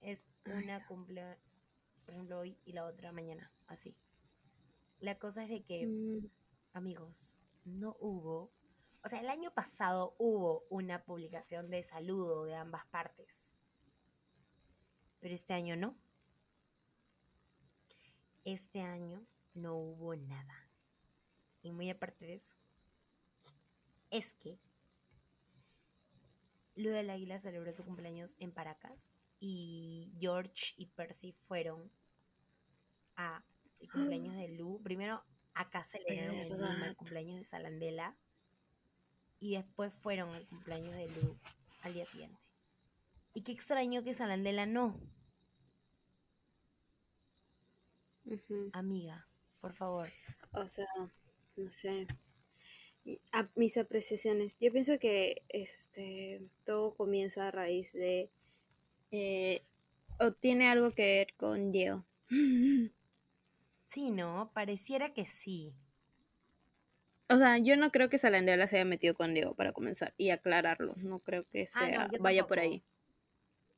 Es 0.00 0.30
una 0.46 0.86
cumple, 0.86 1.38
por 2.04 2.14
ejemplo, 2.14 2.38
hoy 2.38 2.58
y 2.64 2.72
la 2.72 2.84
otra 2.84 3.12
mañana, 3.12 3.52
así. 3.66 3.96
La 5.00 5.18
cosa 5.18 5.44
es 5.44 5.48
de 5.50 5.62
que, 5.64 5.86
Mm, 5.86 6.28
amigos, 6.72 7.40
no 7.64 7.96
hubo, 8.00 8.52
o 9.04 9.08
sea, 9.08 9.20
el 9.20 9.28
año 9.28 9.52
pasado 9.52 10.14
hubo 10.18 10.66
una 10.70 11.04
publicación 11.04 11.70
de 11.70 11.82
saludo 11.82 12.44
de 12.44 12.54
ambas 12.56 12.86
partes, 12.86 13.56
pero 15.20 15.34
este 15.34 15.52
año 15.54 15.76
no. 15.76 15.96
Este 18.44 18.80
año 18.80 19.26
no 19.54 19.76
hubo 19.76 20.16
nada. 20.16 20.70
Y 21.62 21.72
muy 21.72 21.90
aparte 21.90 22.24
de 22.26 22.34
eso, 22.34 22.56
es 24.10 24.34
que 24.34 24.58
Lu 26.76 26.90
del 26.90 27.10
Águila 27.10 27.38
celebró 27.38 27.72
su 27.72 27.84
cumpleaños 27.84 28.36
en 28.38 28.52
Paracas 28.52 29.12
y 29.40 30.12
George 30.18 30.74
y 30.76 30.86
Percy 30.86 31.32
fueron 31.32 31.90
a 33.16 33.42
el 33.80 33.90
cumpleaños 33.90 34.36
de 34.36 34.48
Lu. 34.48 34.80
Primero 34.82 35.22
acá 35.54 35.82
celebraron 35.84 36.36
el 36.36 36.48
verdad. 36.50 36.96
cumpleaños 36.96 37.38
de 37.38 37.44
Salandela 37.44 38.16
y 39.40 39.54
después 39.54 39.92
fueron 39.94 40.30
al 40.34 40.46
cumpleaños 40.46 40.94
de 40.94 41.06
Lu 41.08 41.36
al 41.82 41.94
día 41.94 42.06
siguiente. 42.06 42.38
Y 43.34 43.42
qué 43.42 43.52
extraño 43.52 44.02
que 44.02 44.14
Salandela 44.14 44.66
no, 44.66 44.98
amiga, 48.72 49.26
por 49.60 49.74
favor. 49.74 50.08
O 50.52 50.66
sea, 50.66 50.86
no 51.56 51.70
sé. 51.70 52.06
A- 53.32 53.48
mis 53.54 53.76
apreciaciones. 53.78 54.56
Yo 54.60 54.70
pienso 54.70 54.98
que 54.98 55.42
este 55.48 56.42
todo 56.64 56.94
comienza 56.94 57.48
a 57.48 57.50
raíz 57.50 57.92
de 57.92 58.30
eh, 59.10 59.62
o 60.20 60.32
tiene 60.32 60.68
algo 60.68 60.92
que 60.92 61.02
ver 61.02 61.34
con 61.36 61.72
Diego. 61.72 62.04
Sí, 63.88 64.10
¿no? 64.10 64.50
Pareciera 64.52 65.14
que 65.14 65.24
sí. 65.24 65.74
O 67.30 67.36
sea, 67.36 67.58
yo 67.58 67.76
no 67.76 67.90
creo 67.90 68.08
que 68.08 68.18
Salandela 68.18 68.66
se 68.66 68.76
haya 68.76 68.84
metido 68.84 69.14
con 69.14 69.34
Diego 69.34 69.54
para 69.54 69.72
comenzar 69.72 70.14
y 70.16 70.30
aclararlo. 70.30 70.94
No 70.98 71.20
creo 71.20 71.46
que 71.50 71.66
Ah, 71.74 71.80
no, 71.80 71.86
sea 71.86 72.08
vaya 72.20 72.46
por 72.46 72.58
ahí. 72.58 72.82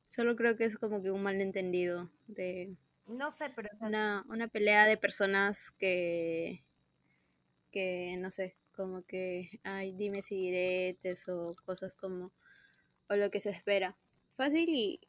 Solo 0.09 0.35
creo 0.35 0.57
que 0.57 0.65
es 0.65 0.77
como 0.77 1.01
que 1.01 1.11
un 1.11 1.23
malentendido 1.23 2.09
de 2.27 2.75
No 3.07 3.31
sé, 3.31 3.49
pero 3.55 3.69
una, 3.79 4.25
una 4.27 4.49
pelea 4.49 4.85
de 4.85 4.97
personas 4.97 5.71
que 5.71 6.63
que 7.71 8.17
no 8.19 8.31
sé, 8.31 8.57
como 8.73 9.03
que 9.05 9.61
ay, 9.63 9.93
dime 9.93 10.21
si 10.21 10.35
diretes 10.35 11.29
o 11.29 11.55
cosas 11.65 11.95
como 11.95 12.33
o 13.07 13.15
lo 13.15 13.31
que 13.31 13.39
se 13.39 13.49
espera. 13.49 13.97
Fácil 14.35 14.69
y, 14.69 14.99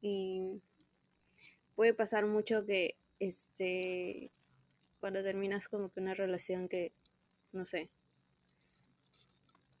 y 0.00 0.60
puede 1.74 1.94
pasar 1.94 2.26
mucho 2.26 2.64
que 2.64 2.96
este 3.20 4.30
cuando 5.00 5.22
terminas 5.22 5.68
como 5.68 5.90
que 5.90 6.00
una 6.00 6.14
relación 6.14 6.68
que 6.68 6.92
no 7.52 7.64
sé, 7.64 7.88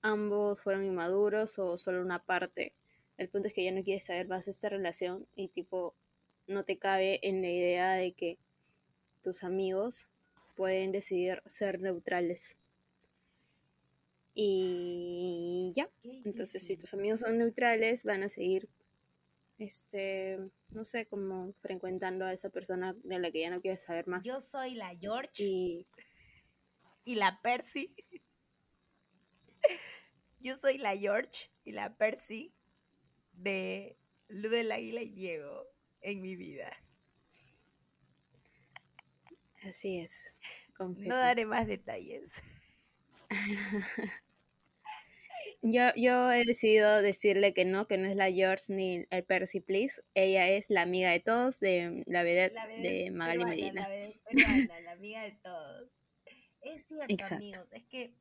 ambos 0.02 0.62
fueron 0.62 0.84
inmaduros 0.84 1.58
o 1.58 1.76
solo 1.76 2.00
una 2.02 2.24
parte. 2.24 2.72
El 3.16 3.28
punto 3.28 3.48
es 3.48 3.54
que 3.54 3.64
ya 3.64 3.72
no 3.72 3.82
quieres 3.82 4.04
saber 4.04 4.28
más 4.28 4.44
de 4.44 4.52
esta 4.52 4.68
relación 4.68 5.26
y 5.34 5.48
tipo 5.48 5.94
no 6.46 6.64
te 6.64 6.78
cabe 6.78 7.20
en 7.22 7.42
la 7.42 7.50
idea 7.50 7.92
de 7.94 8.12
que 8.12 8.38
tus 9.22 9.44
amigos 9.44 10.08
pueden 10.56 10.92
decidir 10.92 11.42
ser 11.46 11.80
neutrales. 11.80 12.56
Y 14.34 15.72
ya, 15.74 15.90
entonces 16.24 16.62
si 16.62 16.76
tus 16.76 16.94
amigos 16.94 17.20
son 17.20 17.38
neutrales, 17.38 18.04
van 18.04 18.22
a 18.22 18.28
seguir, 18.28 18.68
este, 19.58 20.38
no 20.70 20.84
sé, 20.84 21.06
como 21.06 21.52
frecuentando 21.60 22.24
a 22.24 22.32
esa 22.32 22.50
persona 22.50 22.94
de 23.04 23.18
la 23.18 23.30
que 23.30 23.40
ya 23.40 23.50
no 23.50 23.60
quieres 23.60 23.82
saber 23.82 24.06
más. 24.06 24.24
Yo 24.24 24.40
soy 24.40 24.74
la 24.74 24.94
George 24.96 25.42
Y 25.42 25.86
y 27.08 27.14
la 27.14 27.40
Percy. 27.42 27.94
Yo 30.40 30.56
soy 30.56 30.76
la 30.76 30.94
George 30.94 31.50
y 31.64 31.72
la 31.72 31.96
Percy 31.96 32.52
de 33.32 33.96
Lu 34.28 34.50
del 34.50 34.70
Águila 34.70 35.00
y 35.00 35.08
Diego 35.08 35.66
en 36.02 36.20
mi 36.20 36.36
vida. 36.36 36.70
así 39.62 40.00
es. 40.00 40.36
No 40.78 41.16
daré 41.16 41.46
más 41.46 41.66
detalles. 41.66 42.42
Yo, 45.60 45.92
yo 45.96 46.30
he 46.30 46.44
decidido 46.44 47.02
decirle 47.02 47.52
que 47.52 47.64
no, 47.64 47.88
que 47.88 47.98
no 47.98 48.06
es 48.06 48.14
la 48.14 48.30
George 48.30 48.72
ni 48.72 49.06
el 49.10 49.24
Percy 49.24 49.60
Please. 49.60 50.02
Ella 50.14 50.48
es 50.48 50.70
la 50.70 50.82
amiga 50.82 51.10
de 51.10 51.18
todos, 51.18 51.58
de 51.58 52.04
la 52.06 52.22
vedette 52.22 52.54
La 52.54 52.66
de 52.66 53.10
Magali 53.10 53.38
peruana, 53.38 53.56
Medina. 53.56 53.82
La 53.82 53.88
vedette 53.88 54.20
peruana, 54.24 54.80
la 54.80 54.92
amiga 54.92 55.22
de 55.22 55.32
todos. 55.42 55.90
Es 56.60 56.86
cierto, 56.88 57.06
Exacto. 57.12 57.34
amigos. 57.36 57.72
Es 57.72 57.84
que, 57.86 58.14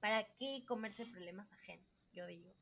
¿para 0.00 0.24
qué 0.38 0.64
comerse 0.66 1.06
problemas 1.06 1.52
ajenos? 1.52 2.08
Yo 2.12 2.26
digo. 2.26 2.54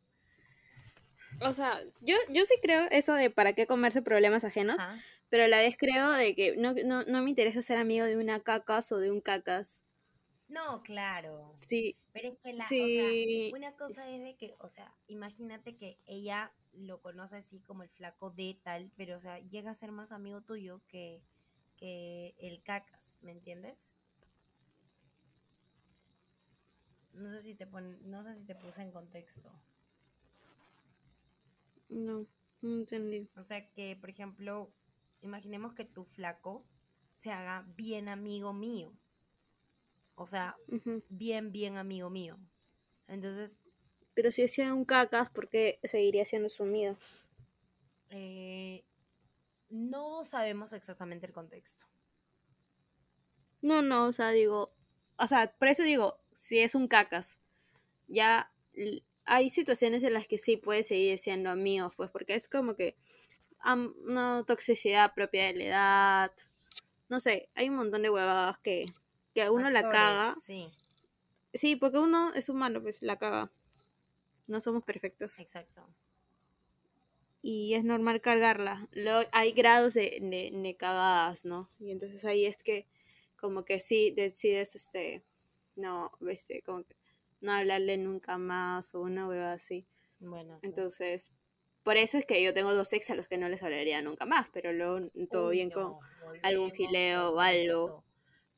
O 1.43 1.53
sea, 1.53 1.79
yo, 2.01 2.17
yo 2.31 2.45
sí 2.45 2.55
creo 2.63 2.87
eso 2.91 3.15
de 3.15 3.31
para 3.31 3.53
qué 3.53 3.67
comerse 3.67 4.03
problemas 4.03 4.45
ajenos, 4.45 4.79
Ajá. 4.79 4.99
pero 5.29 5.45
a 5.45 5.49
la 5.49 5.59
vez 5.59 5.77
creo 5.79 6.11
de 6.11 6.35
que 6.35 6.57
no, 6.57 6.75
no, 6.85 7.03
no 7.05 7.23
me 7.23 7.31
interesa 7.31 7.63
ser 7.63 7.79
amigo 7.79 8.07
de 8.07 8.17
una 8.17 8.41
cacas 8.41 8.91
o 8.91 8.99
de 8.99 9.11
un 9.11 9.21
cacas. 9.21 9.85
No, 10.49 10.83
claro. 10.83 11.53
Sí, 11.57 11.97
Pero 12.13 12.29
es 12.29 12.39
que 12.39 12.53
la, 12.53 12.65
Sí. 12.65 12.81
o 12.81 12.89
sea, 12.89 13.17
una 13.57 13.77
cosa 13.77 14.09
es 14.11 14.21
de 14.23 14.37
que, 14.37 14.55
o 14.59 14.69
sea, 14.69 14.95
imagínate 15.07 15.77
que 15.77 15.99
ella 16.07 16.53
lo 16.73 17.01
conoce 17.01 17.37
así 17.37 17.61
como 17.61 17.83
el 17.83 17.89
flaco 17.89 18.31
de 18.31 18.59
tal, 18.63 18.91
pero 18.97 19.17
o 19.17 19.21
sea, 19.21 19.39
llega 19.41 19.71
a 19.71 19.75
ser 19.75 19.93
más 19.93 20.13
amigo 20.13 20.41
tuyo 20.43 20.83
que, 20.89 21.23
que 21.77 22.35
el 22.39 22.63
cacas, 22.63 23.19
¿me 23.23 23.33
entiendes? 23.33 23.95
No 27.25 27.29
sé 27.33 27.41
si 27.45 27.53
te 27.61 27.67
pon, 27.75 27.87
no 28.11 28.25
sé 28.25 28.35
si 28.41 28.45
te 28.47 28.57
puse 28.57 28.83
en 28.83 28.91
contexto. 28.91 29.53
no, 31.89 32.27
no 32.63 32.75
entendí. 32.75 33.29
O 33.37 33.43
sea 33.43 33.71
que, 33.71 33.97
por 33.97 34.11
ejemplo, 34.11 34.73
imaginemos 35.21 35.75
que 35.75 35.85
tu 35.85 36.05
flaco 36.05 36.65
se 37.15 37.31
haga 37.33 37.65
bien 37.77 38.09
amigo 38.09 38.53
mío. 38.53 38.93
O 40.25 40.27
sea, 40.27 40.57
bien, 41.09 41.51
bien 41.53 41.77
amigo 41.79 42.11
mío. 42.11 42.37
Entonces, 43.09 43.61
Pero 44.15 44.31
si 44.31 44.45
hacía 44.45 44.73
un 44.75 44.85
cacas, 44.85 45.31
¿por 45.31 45.49
qué 45.49 45.81
seguiría 45.83 46.25
siendo 46.25 46.49
su 46.49 46.63
amigo? 46.63 46.97
eh, 48.11 48.85
no 49.71 50.25
sabemos 50.25 50.73
exactamente 50.73 51.27
el 51.27 51.33
contexto. 51.33 51.87
No, 53.63 53.83
no, 53.83 54.07
o 54.07 54.13
sea, 54.13 54.31
digo, 54.31 54.73
o 55.19 55.27
sea, 55.27 55.53
por 55.59 55.69
eso 55.69 55.83
digo, 55.83 56.19
si 56.35 56.61
es 56.61 56.75
un 56.75 56.89
cacas, 56.89 57.39
ya 58.09 58.53
hay 59.27 59.51
situaciones 59.51 60.03
en 60.05 60.15
las 60.15 60.29
que 60.29 60.39
sí 60.39 60.57
puede 60.57 60.83
seguir 60.85 61.19
siendo 61.19 61.51
amigos, 61.51 61.95
pues, 61.97 62.11
porque 62.11 62.35
es 62.35 62.49
como 62.49 62.77
que 62.77 62.97
am- 63.61 63.95
una 64.07 64.45
toxicidad 64.47 65.15
propia 65.15 65.47
de 65.47 65.55
la 65.55 65.65
edad, 65.65 66.33
no 67.11 67.21
sé, 67.21 67.51
hay 67.57 67.71
un 67.71 67.77
montón 67.77 68.03
de 68.03 68.11
huevadas 68.11 68.59
que, 68.61 68.87
que 69.35 69.43
a 69.43 69.51
uno 69.51 69.71
la 69.71 69.83
caga. 69.83 70.35
Sí, 70.43 70.71
Sí, 71.53 71.77
porque 71.77 71.99
uno 71.99 72.33
es 72.35 72.49
humano, 72.49 72.81
pues 72.81 73.03
la 73.03 73.17
caga. 73.19 73.51
No 74.47 74.61
somos 74.61 74.85
perfectos. 74.85 75.39
exacto. 75.41 75.87
y 77.43 77.75
es 77.75 77.85
normal 77.85 78.21
cargarla. 78.21 78.89
Luego 78.93 79.29
hay 79.33 79.53
grados 79.53 79.95
de, 79.95 80.19
de, 80.21 80.51
de 80.53 80.77
cagadas, 80.77 81.45
¿no? 81.45 81.71
Y 81.79 81.91
entonces 81.91 82.25
ahí 82.25 82.45
es 82.45 82.63
que 82.63 82.87
como 83.37 83.65
que 83.65 83.81
sí 83.81 84.11
decides, 84.11 84.77
este, 84.77 85.25
no, 85.75 86.13
este, 86.29 86.63
como 86.63 86.85
que 86.85 86.97
no 87.41 87.53
hablarle 87.53 87.97
nunca 87.97 88.37
más 88.37 88.95
o 88.95 89.01
una 89.01 89.27
hueva 89.27 89.53
así. 89.53 89.87
Bueno, 90.19 90.59
sí. 90.61 90.67
Entonces, 90.67 91.33
por 91.83 91.97
eso 91.97 92.19
es 92.19 92.27
que 92.27 92.43
yo 92.43 92.53
tengo 92.53 92.75
dos 92.75 92.93
ex 92.93 93.09
a 93.11 93.15
los 93.15 93.27
que 93.27 93.39
no 93.39 93.49
les 93.49 93.63
hablaría 93.63 94.03
nunca 94.03 94.27
más, 94.27 94.49
pero 94.53 94.73
luego 94.73 95.09
todo 95.31 95.49
Uy, 95.49 95.57
bien 95.57 95.71
con... 95.71 95.97
algún 96.43 96.73
fileo 96.73 97.31
o 97.31 97.41
algo. 97.41 98.05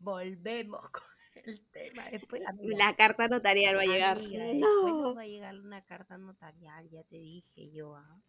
Volvemos 0.02 0.90
con 0.90 1.02
el 1.44 1.60
tema. 1.70 2.02
Después, 2.10 2.42
amiga, 2.46 2.76
La 2.76 2.96
carta 2.96 3.28
notarial 3.28 3.76
va 3.76 3.82
a 3.82 3.86
llegar. 3.86 4.18
amiga, 4.18 4.44
después 4.44 4.60
nos 4.60 5.02
No. 5.02 5.14
va 5.14 5.22
a 5.22 5.26
llegar 5.26 5.58
una 5.60 5.84
carta 5.84 6.18
notarial, 6.18 6.88
ya 6.90 7.02
te 7.04 7.16
dije 7.18 7.70
yo, 7.70 7.94
¿ah? 7.96 8.20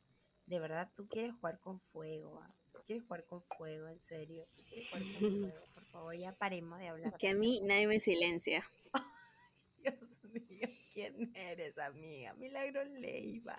de 0.46 0.60
verdad 0.60 0.92
tú 0.96 1.08
quieres 1.08 1.34
jugar 1.36 1.60
con 1.60 1.80
fuego. 1.80 2.42
¿ah? 2.42 2.48
Quieres 2.86 3.04
jugar 3.06 3.26
con 3.26 3.42
fuego, 3.58 3.88
en 3.88 4.00
serio. 4.02 4.46
Tú 4.56 4.62
quieres 4.70 4.90
jugar 4.90 5.04
con 5.04 5.12
fuego. 5.52 5.66
Por 5.74 5.86
favor, 5.86 6.16
ya 6.16 6.32
paremos 6.34 6.80
de 6.80 6.88
hablar. 6.90 7.18
Que 7.18 7.30
a 7.30 7.34
mí 7.34 7.62
nadie 7.64 7.88
me 7.88 8.00
silencia. 8.00 8.70
Dios 9.78 10.24
mío, 10.24 10.68
¿quién 10.94 11.36
eres, 11.36 11.78
amiga? 11.78 12.34
Milagro 12.36 12.84
Leiva. 12.86 13.56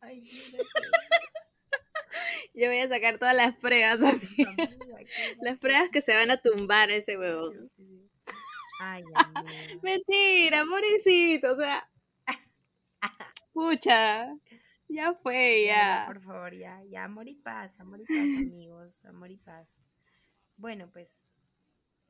Ay, 0.00 0.20
mira 0.20 0.64
Yo 2.54 2.68
voy 2.68 2.78
a 2.78 2.88
sacar 2.88 3.18
todas 3.18 3.36
las 3.36 3.56
pruebas, 3.56 4.02
amiga. 4.02 4.54
Las 5.40 5.58
pruebas 5.58 5.90
que 5.90 6.00
se 6.00 6.14
van 6.14 6.30
a 6.30 6.36
tumbar 6.38 6.90
a 6.90 6.94
ese 6.94 7.16
huevón. 7.18 7.70
Ay. 8.80 9.02
Mentira, 9.82 10.64
pobrecito, 10.64 11.52
o 11.52 11.56
sea. 11.58 11.88
Pucha, 13.52 14.28
ya 14.88 15.14
fue, 15.14 15.64
Ya, 15.66 15.74
ya. 15.76 16.04
por 16.06 16.22
favor, 16.22 16.54
ya, 16.54 16.82
ya, 16.88 17.04
amor 17.04 17.28
y 17.28 17.34
paz, 17.36 17.78
amor 17.80 18.00
y 18.00 18.04
paz, 18.04 18.16
amigos, 18.52 19.04
amor 19.04 19.30
y 19.30 19.36
paz. 19.36 19.68
Bueno, 20.56 20.90
pues 20.92 21.24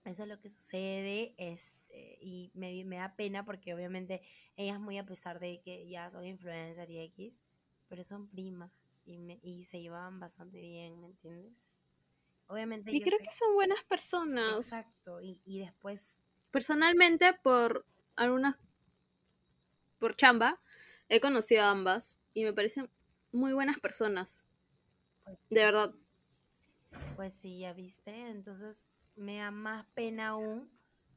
eso 0.05 0.23
es 0.23 0.29
lo 0.29 0.41
que 0.41 0.49
sucede, 0.49 1.35
este, 1.39 2.19
y 2.21 2.51
me, 2.55 2.85
me 2.85 2.97
da 2.97 3.15
pena 3.17 3.45
porque 3.45 3.75
obviamente 3.75 4.23
ellas 4.57 4.81
muy 4.81 4.99
a 4.99 5.05
pesar 5.07 5.39
de 5.41 5.61
que 5.63 5.89
ya 5.89 6.11
son 6.11 6.25
influencer 6.27 6.91
y 6.91 7.01
X, 7.01 7.43
pero 7.89 8.05
son 8.05 8.29
primas 8.29 8.71
y, 9.05 9.19
me- 9.19 9.41
y 9.43 9.65
se 9.65 9.81
llevaban 9.81 10.21
bastante 10.21 10.61
bien, 10.61 11.01
¿me 11.01 11.07
entiendes? 11.09 11.79
Obviamente 12.47 12.91
Y 12.93 13.01
creo 13.01 13.19
sé- 13.19 13.25
que 13.25 13.33
son 13.33 13.55
buenas 13.55 13.83
personas. 13.85 14.57
Exacto, 14.73 15.21
y, 15.21 15.41
y 15.45 15.59
después, 15.59 16.19
Personalmente, 16.51 17.35
por 17.43 17.85
algunas. 18.17 18.57
Por 19.99 20.17
chamba, 20.17 20.61
he 21.09 21.21
conocido 21.21 21.65
a 21.65 21.71
ambas 21.71 22.19
y 22.35 22.45
me 22.45 22.53
parecen 22.53 22.89
muy 23.33 23.53
buenas 23.53 23.79
personas. 23.81 24.45
pues, 25.25 25.39
De 25.51 25.65
verdad. 25.65 25.95
Pues 27.17 27.35
sí, 27.35 27.59
ya 27.61 27.73
viste. 27.73 28.29
Entonces 28.31 28.91
me 29.17 29.39
da 29.39 29.51
más 29.51 29.85
pena 29.95 30.29
aún 30.29 30.71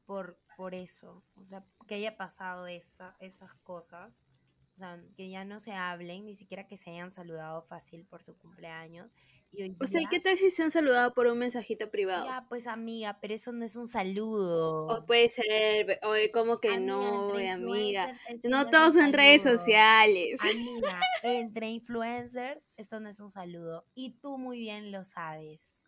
por, 0.04 0.38
por 0.56 0.74
eso. 0.74 1.22
O 1.36 1.44
sea, 1.44 1.64
que 1.86 1.94
haya 1.94 2.16
pasado 2.16 2.66
esa, 2.66 3.16
esas 3.20 3.54
cosas. 3.54 4.26
O 4.74 4.78
sea, 4.78 4.98
que 5.16 5.28
ya 5.28 5.44
no 5.44 5.60
se 5.60 5.72
hablen, 5.72 6.24
ni 6.24 6.34
siquiera 6.34 6.66
que 6.66 6.76
se 6.78 6.90
hayan 6.90 7.12
saludado 7.12 7.62
fácil 7.62 8.04
por 8.06 8.22
su 8.22 8.36
cumpleaños. 8.38 9.14
Y 9.54 9.62
hoy 9.64 9.76
O 9.78 9.86
sea, 9.86 10.00
¿y 10.00 10.04
día- 10.04 10.08
qué 10.10 10.20
tal 10.20 10.38
si 10.38 10.50
se 10.50 10.62
han 10.62 10.70
saludado 10.70 11.12
por 11.12 11.26
un 11.26 11.36
mensajito 11.38 11.90
privado? 11.90 12.24
Ya, 12.24 12.46
pues 12.48 12.66
amiga, 12.66 13.18
pero 13.20 13.34
eso 13.34 13.52
no 13.52 13.66
es 13.66 13.76
un 13.76 13.86
saludo. 13.86 14.86
O 14.86 15.04
puede 15.04 15.28
ser, 15.28 16.00
o 16.02 16.14
como 16.32 16.58
que 16.58 16.68
Amiga, 16.68 16.86
no, 16.94 17.34
amiga. 17.34 18.18
No 18.44 18.70
todos 18.70 18.96
en 18.96 19.12
redes 19.12 19.42
sociales. 19.42 20.40
Amiga, 20.40 21.00
entre 21.22 21.68
influencers, 21.68 22.66
esto 22.78 22.98
no 22.98 23.10
es 23.10 23.20
un 23.20 23.30
saludo. 23.30 23.84
Y 23.94 24.12
tú 24.22 24.38
muy 24.38 24.58
bien 24.58 24.90
lo 24.90 25.04
sabes. 25.04 25.84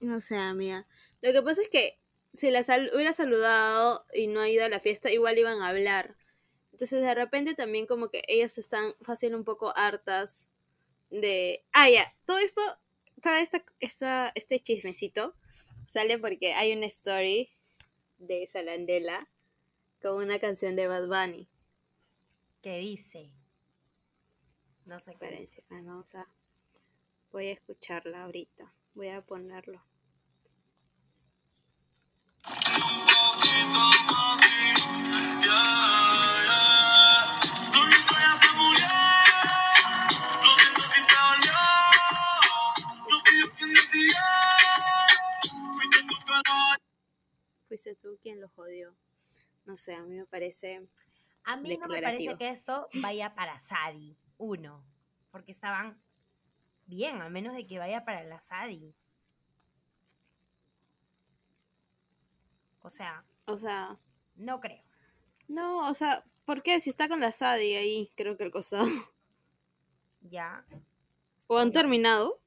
No 0.00 0.20
sé, 0.20 0.36
amiga. 0.36 0.86
Lo 1.20 1.32
que 1.32 1.42
pasa 1.42 1.62
es 1.62 1.68
que 1.68 1.98
si 2.32 2.50
la 2.52 2.62
sal- 2.62 2.90
hubiera 2.94 3.12
saludado 3.12 4.06
y 4.14 4.28
no 4.28 4.40
ha 4.40 4.48
ido 4.48 4.64
a 4.64 4.68
la 4.68 4.78
fiesta, 4.80 5.10
igual 5.10 5.36
iban 5.36 5.60
a 5.62 5.68
hablar. 5.68 6.16
Entonces, 6.74 7.02
de 7.02 7.14
repente 7.14 7.54
también 7.54 7.86
como 7.86 8.08
que 8.08 8.24
ellas 8.26 8.58
están 8.58 8.96
fácil 9.00 9.36
un 9.36 9.44
poco 9.44 9.72
hartas 9.76 10.48
de... 11.08 11.64
Ah, 11.72 11.88
ya, 11.88 12.12
todo 12.26 12.38
esto, 12.38 12.60
toda 13.22 13.40
esta, 13.40 13.64
esta, 13.78 14.32
este 14.34 14.58
chismecito 14.58 15.36
sale 15.86 16.18
porque 16.18 16.52
hay 16.52 16.72
una 16.72 16.86
story 16.86 17.48
de 18.18 18.44
Salandela 18.48 19.28
con 20.02 20.16
una 20.16 20.40
canción 20.40 20.74
de 20.74 20.88
Bad 20.88 21.06
Bunny. 21.06 21.48
¿Qué 22.60 22.78
dice? 22.78 23.30
No 24.84 24.98
sé 24.98 25.14
qué 25.14 25.30
dice. 25.30 25.62
Ah, 25.70 25.80
vamos 25.84 26.12
a... 26.16 26.26
Voy 27.30 27.50
a 27.50 27.52
escucharla 27.52 28.24
ahorita. 28.24 28.74
Voy 28.94 29.10
a 29.10 29.20
ponerlo. 29.20 29.80
Fuiste 47.84 48.00
tú 48.00 48.18
quien 48.22 48.40
lo 48.40 48.48
jodió. 48.48 48.96
No 49.66 49.76
sé, 49.76 49.94
a 49.94 50.02
mí 50.04 50.16
me 50.16 50.24
parece... 50.24 50.88
A 51.44 51.56
mí 51.58 51.76
no 51.76 51.86
me 51.86 52.00
parece 52.00 52.34
que 52.38 52.48
esto 52.48 52.88
vaya 53.02 53.34
para 53.34 53.60
Sadi, 53.60 54.16
uno, 54.38 54.82
porque 55.30 55.52
estaban 55.52 56.00
bien, 56.86 57.20
a 57.20 57.28
menos 57.28 57.54
de 57.54 57.66
que 57.66 57.78
vaya 57.78 58.02
para 58.06 58.24
la 58.24 58.40
Sadi. 58.40 58.94
O 62.80 62.88
sea, 62.88 63.26
O 63.46 63.58
sea, 63.58 63.98
no 64.34 64.60
creo. 64.60 64.82
no, 65.48 65.86
o 65.90 65.94
sea, 65.94 66.24
¿por 66.46 66.62
qué? 66.62 66.80
Si 66.80 66.88
está 66.88 67.06
con 67.08 67.20
la 67.20 67.32
Sadi 67.32 67.74
ahí, 67.74 68.10
creo 68.16 68.38
que 68.38 68.44
al 68.44 68.50
costado. 68.50 68.86
Ya, 70.22 70.64
¿O 71.48 71.58
han 71.58 71.70
terminado? 71.72 72.40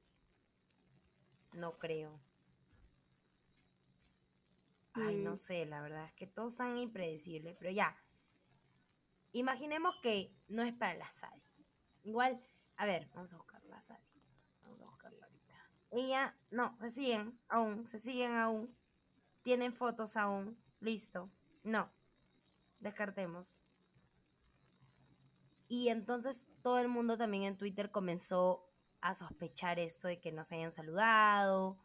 no 1.52 1.78
creo. 1.78 2.20
Ay, 5.06 5.16
no 5.22 5.36
sé, 5.36 5.66
la 5.66 5.80
verdad 5.80 6.04
es 6.04 6.12
que 6.14 6.26
todo 6.26 6.48
es 6.48 6.56
tan 6.56 6.76
impredecible, 6.78 7.54
pero 7.58 7.70
ya. 7.70 7.96
Imaginemos 9.32 9.94
que 10.02 10.26
no 10.48 10.62
es 10.62 10.72
para 10.72 10.94
la 10.94 11.10
Sadi. 11.10 11.42
Igual, 12.02 12.40
a 12.76 12.86
ver, 12.86 13.08
vamos 13.14 13.32
a 13.32 13.36
buscar 13.36 13.62
la 13.64 13.80
Sadi. 13.80 14.02
Vamos 14.62 14.80
a 14.80 14.84
buscarla 14.86 15.26
ahorita. 15.26 15.70
Ella, 15.90 16.36
no, 16.50 16.76
se 16.80 16.90
siguen 16.90 17.40
aún, 17.48 17.86
se 17.86 17.98
siguen 17.98 18.34
aún. 18.34 18.76
Tienen 19.42 19.72
fotos 19.72 20.16
aún. 20.16 20.58
Listo. 20.80 21.30
No. 21.62 21.90
Descartemos. 22.80 23.62
Y 25.68 25.88
entonces 25.88 26.46
todo 26.62 26.78
el 26.78 26.88
mundo 26.88 27.18
también 27.18 27.42
en 27.42 27.58
Twitter 27.58 27.90
comenzó 27.90 28.68
a 29.00 29.14
sospechar 29.14 29.78
esto 29.78 30.08
de 30.08 30.20
que 30.20 30.32
no 30.32 30.44
se 30.44 30.56
hayan 30.56 30.72
saludado, 30.72 31.78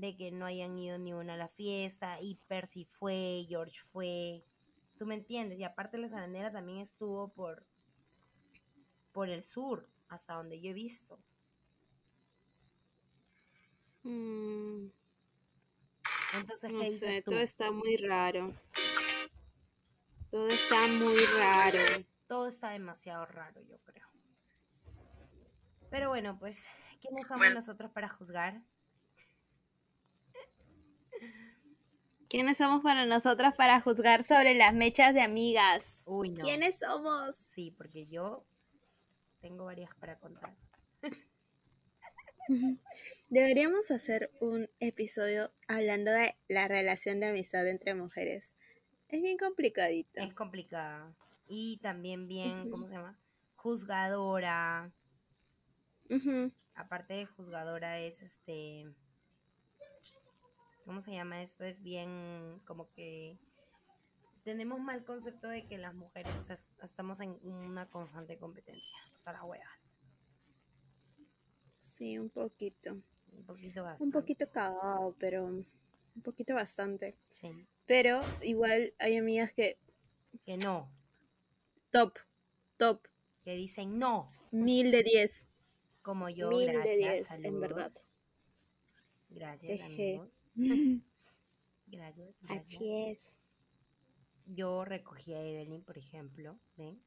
de 0.00 0.16
que 0.16 0.30
no 0.30 0.46
hayan 0.46 0.78
ido 0.78 0.98
ni 0.98 1.12
una 1.12 1.34
a 1.34 1.36
la 1.36 1.48
fiesta, 1.48 2.20
y 2.20 2.36
Percy 2.48 2.84
fue, 2.84 3.44
George 3.48 3.80
fue. 3.82 4.44
¿Tú 4.98 5.06
me 5.06 5.14
entiendes? 5.14 5.58
Y 5.58 5.64
aparte 5.64 5.98
la 5.98 6.08
zaranera 6.08 6.52
también 6.52 6.78
estuvo 6.80 7.28
por, 7.32 7.66
por 9.12 9.28
el 9.28 9.44
sur, 9.44 9.88
hasta 10.08 10.34
donde 10.34 10.60
yo 10.60 10.70
he 10.70 10.74
visto. 10.74 11.18
Mm, 14.02 14.86
Entonces, 16.34 16.70
no 16.72 16.78
¿qué 16.80 16.84
dices 16.86 17.14
sé, 17.16 17.22
tú? 17.22 17.30
todo 17.32 17.40
está 17.40 17.70
muy 17.70 17.96
raro. 17.96 18.54
Todo 20.30 20.48
está 20.48 20.86
muy 20.86 21.24
raro. 21.38 21.78
Todo 22.26 22.46
está 22.46 22.70
demasiado 22.70 23.26
raro, 23.26 23.60
yo 23.62 23.78
creo. 23.80 24.06
Pero 25.90 26.08
bueno, 26.08 26.38
pues, 26.38 26.66
¿quiénes 27.00 27.22
somos 27.26 27.40
Bueno. 27.40 27.54
nosotros 27.56 27.90
para 27.90 28.08
juzgar? 28.08 28.62
¿Quiénes 32.30 32.58
somos 32.58 32.80
para 32.80 33.06
nosotras 33.06 33.56
para 33.56 33.80
juzgar 33.80 34.22
sobre 34.22 34.54
las 34.54 34.72
mechas 34.72 35.14
de 35.14 35.20
amigas? 35.20 36.04
Uy, 36.06 36.30
no. 36.30 36.44
¿Quiénes 36.44 36.78
somos? 36.78 37.34
Sí, 37.34 37.72
porque 37.76 38.06
yo 38.06 38.46
tengo 39.40 39.64
varias 39.64 39.92
para 39.96 40.16
contar. 40.16 40.54
Deberíamos 43.28 43.90
hacer 43.90 44.30
un 44.40 44.70
episodio 44.78 45.50
hablando 45.66 46.12
de 46.12 46.36
la 46.46 46.68
relación 46.68 47.18
de 47.18 47.26
amistad 47.26 47.66
entre 47.66 47.96
mujeres. 47.96 48.54
Es 49.08 49.20
bien 49.20 49.36
complicadito. 49.36 50.20
Es 50.20 50.32
complicada. 50.32 51.12
Y 51.48 51.78
también 51.78 52.28
bien. 52.28 52.70
¿cómo 52.70 52.86
se 52.86 52.94
llama? 52.94 53.18
Juzgadora. 53.56 54.92
Aparte 56.76 57.14
de 57.14 57.26
juzgadora 57.26 57.98
es 57.98 58.22
este... 58.22 58.86
¿Cómo 60.90 61.00
se 61.02 61.12
llama 61.12 61.40
esto? 61.40 61.62
Es 61.64 61.82
bien 61.84 62.60
como 62.66 62.90
que... 62.90 63.38
Tenemos 64.42 64.80
mal 64.80 65.04
concepto 65.04 65.46
de 65.46 65.64
que 65.68 65.78
las 65.78 65.94
mujeres, 65.94 66.34
o 66.34 66.42
sea, 66.42 66.54
es- 66.54 66.68
estamos 66.82 67.20
en 67.20 67.38
una 67.44 67.88
constante 67.88 68.36
competencia. 68.38 68.96
Hasta 69.14 69.30
la 69.32 69.44
hueva. 69.44 69.70
Sí, 71.78 72.18
un 72.18 72.28
poquito. 72.28 72.94
Un 73.30 73.44
poquito 73.46 73.84
bastante. 73.84 74.02
Un 74.02 74.10
poquito 74.20 74.50
cagado, 74.50 75.14
pero 75.20 75.44
un 75.44 75.64
poquito 76.24 76.56
bastante. 76.56 77.16
Sí. 77.30 77.52
Pero 77.86 78.20
igual 78.42 78.92
hay 78.98 79.16
amigas 79.16 79.52
que 79.52 79.78
Que 80.44 80.56
no. 80.56 80.90
top, 81.92 82.18
top, 82.78 83.06
Que 83.44 83.54
dicen 83.54 83.96
no. 83.96 84.24
mil 84.50 84.90
de 84.90 85.04
diez. 85.04 85.46
Como 86.02 86.28
yo, 86.30 86.48
Mil 86.48 86.66
de 86.66 86.72
gracias. 86.72 86.96
diez, 86.96 87.30
en 87.44 87.60
verdad. 87.60 87.92
Gracias, 89.30 89.80
amigos. 89.80 90.44
Gracias, 91.86 92.38
gracias. 92.42 92.76
Así 92.76 92.92
es. 93.08 93.40
Yo 94.46 94.84
recogí 94.84 95.34
a 95.34 95.42
Evelyn, 95.42 95.82
por 95.82 95.98
ejemplo, 95.98 96.56
¿ven? 96.76 97.02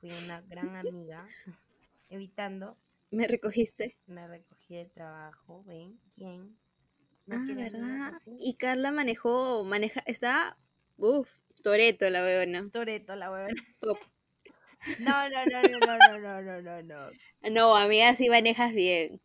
Fui 0.00 0.10
una 0.24 0.40
gran 0.40 0.76
amiga. 0.76 1.18
evitando. 2.08 2.76
¿Me 3.10 3.26
recogiste? 3.26 3.96
Me 4.06 4.26
recogí 4.26 4.76
del 4.76 4.90
trabajo, 4.90 5.62
¿ven? 5.64 5.98
¿Quién? 6.14 6.56
ah, 7.30 7.42
quiere 7.44 7.66
amigas 7.66 7.72
¿verdad? 7.72 8.14
así? 8.14 8.36
Y 8.38 8.54
Carla 8.54 8.92
manejó, 8.92 9.64
maneja, 9.64 10.02
está, 10.06 10.56
uff, 10.96 11.28
Toreto 11.62 12.08
la 12.10 12.22
weona. 12.22 12.68
Toreto, 12.70 13.14
la 13.16 13.30
huevona. 13.30 13.62
No, 15.00 15.28
no, 15.28 15.44
no, 15.44 15.60
no, 15.60 15.78
no, 15.80 15.98
no, 15.98 16.18
no, 16.20 16.62
no, 16.62 16.62
no, 16.62 16.82
no. 16.82 17.50
No, 17.50 17.76
amiga, 17.76 18.14
sí 18.14 18.28
manejas 18.28 18.72
bien. 18.72 19.20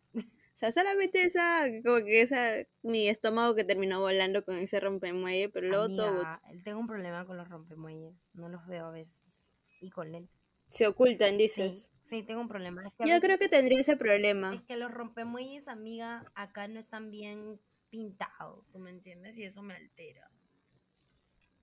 Sea, 0.63 0.71
solamente 0.71 1.23
esa, 1.23 1.65
como 1.83 1.97
que 2.05 2.21
esa, 2.21 2.51
mi 2.83 3.09
estómago 3.09 3.53
que 3.53 3.65
terminó 3.65 3.99
volando 3.99 4.45
con 4.45 4.55
ese 4.55 4.79
rompemuelle, 4.79 5.49
pero 5.49 5.67
luego 5.67 5.89
todo 5.93 6.07
Amiga, 6.21 6.41
tengo 6.63 6.79
un 6.79 6.87
problema 6.87 7.25
con 7.25 7.35
los 7.35 7.49
rompemuelles. 7.49 8.29
No 8.33 8.47
los 8.47 8.65
veo 8.67 8.85
a 8.85 8.91
veces. 8.91 9.45
Y 9.81 9.89
con 9.89 10.13
lentes. 10.13 10.33
se 10.67 10.87
ocultan, 10.87 11.31
Sí, 11.31 11.37
dices. 11.37 11.91
sí, 12.03 12.23
tengo 12.23 12.39
un 12.39 12.47
problema. 12.47 12.87
Es 12.87 12.93
que 12.93 13.03
a 13.03 13.05
Yo 13.07 13.13
veces- 13.15 13.21
creo 13.27 13.37
que 13.39 13.49
tendría 13.49 13.81
ese 13.81 13.97
problema. 13.97 14.53
Es 14.55 14.61
que 14.61 14.77
los 14.77 14.89
rompemuelles, 14.89 15.67
amiga, 15.67 16.31
acá 16.33 16.69
no 16.69 16.79
están 16.79 17.11
bien 17.11 17.59
pintados, 17.89 18.71
¿tú 18.71 18.79
me 18.79 18.89
entiendes? 18.89 19.37
Y 19.37 19.43
eso 19.43 19.61
me 19.63 19.73
altera. 19.75 20.31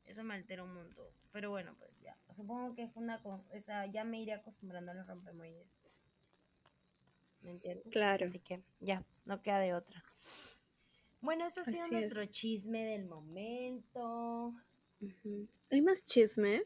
Eso 0.04 0.22
me 0.24 0.34
altera 0.34 0.62
un 0.62 0.74
montón. 0.74 1.06
Pero 1.32 1.48
bueno, 1.48 1.74
pues 1.78 1.90
ya. 2.02 2.18
Supongo 2.36 2.74
que 2.74 2.82
es 2.82 2.94
una 2.96 3.22
co- 3.22 3.46
o 3.50 3.60
sea, 3.62 3.86
ya 3.86 4.04
me 4.04 4.20
iré 4.20 4.34
acostumbrando 4.34 4.90
a 4.90 4.94
los 4.94 5.06
rompemuelles. 5.06 5.88
¿Me 7.42 7.50
entiendes? 7.52 7.86
Claro. 7.90 8.26
Así 8.26 8.38
que 8.40 8.62
ya, 8.80 9.04
no 9.24 9.40
queda 9.42 9.58
de 9.60 9.74
otra. 9.74 10.02
Bueno, 11.20 11.46
eso 11.46 11.60
ha 11.60 11.64
sido 11.64 11.82
Así 11.84 11.94
nuestro 11.94 12.20
es. 12.22 12.30
chisme 12.30 12.84
del 12.84 13.04
momento. 13.06 14.54
¿Hay 15.70 15.80
más 15.82 16.04
chisme? 16.06 16.62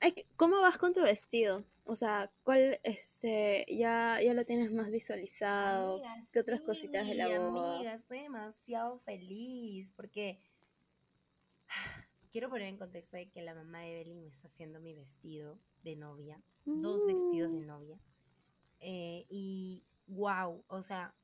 Ay, 0.00 0.14
¿Cómo 0.36 0.60
vas 0.60 0.78
con 0.78 0.92
tu 0.92 1.00
vestido? 1.02 1.64
O 1.84 1.94
sea, 1.96 2.32
¿cuál, 2.42 2.80
este, 2.82 3.66
ya, 3.68 4.20
ya 4.22 4.34
lo 4.34 4.44
tienes 4.44 4.72
más 4.72 4.90
visualizado? 4.90 5.96
Amiga, 6.04 6.26
¿Qué 6.32 6.40
otras 6.40 6.60
cositas 6.62 7.06
de 7.06 7.14
la 7.14 7.28
boda? 7.38 7.76
Amiga, 7.76 7.94
estoy 7.94 8.20
demasiado 8.20 8.98
feliz 8.98 9.90
porque 9.94 10.40
quiero 12.32 12.48
poner 12.48 12.68
en 12.68 12.78
contexto 12.78 13.16
de 13.16 13.28
que 13.30 13.42
la 13.42 13.54
mamá 13.54 13.80
de 13.80 14.00
Evelyn 14.00 14.22
me 14.22 14.28
está 14.28 14.46
haciendo 14.48 14.80
mi 14.80 14.94
vestido 14.94 15.58
de 15.82 15.94
novia, 15.96 16.40
dos 16.64 17.04
vestidos 17.06 17.52
de 17.52 17.60
Mm. 17.60 17.66
novia. 17.66 17.98
Eh, 18.86 19.24
y 19.30 19.82
wow, 20.06 20.62
o 20.68 20.82
sea, 20.82 21.14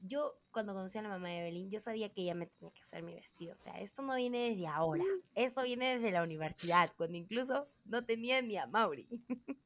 yo 0.00 0.38
cuando 0.50 0.72
conocí 0.72 0.98
a 0.98 1.02
la 1.02 1.10
mamá 1.10 1.28
de 1.28 1.40
Evelyn, 1.40 1.70
yo 1.70 1.80
sabía 1.80 2.08
que 2.08 2.22
ella 2.22 2.34
me 2.34 2.46
tenía 2.46 2.72
que 2.72 2.82
hacer 2.82 3.02
mi 3.02 3.14
vestido. 3.14 3.54
O 3.54 3.58
sea, 3.58 3.80
esto 3.80 4.02
no 4.02 4.16
viene 4.16 4.50
desde 4.50 4.66
ahora, 4.66 5.04
esto 5.34 5.62
viene 5.62 5.94
desde 5.94 6.12
la 6.12 6.22
universidad, 6.22 6.92
cuando 6.96 7.18
incluso 7.18 7.68
no 7.84 8.04
tenía 8.04 8.40
ni 8.42 8.56
a 8.56 8.66
Mauri. 8.66 9.08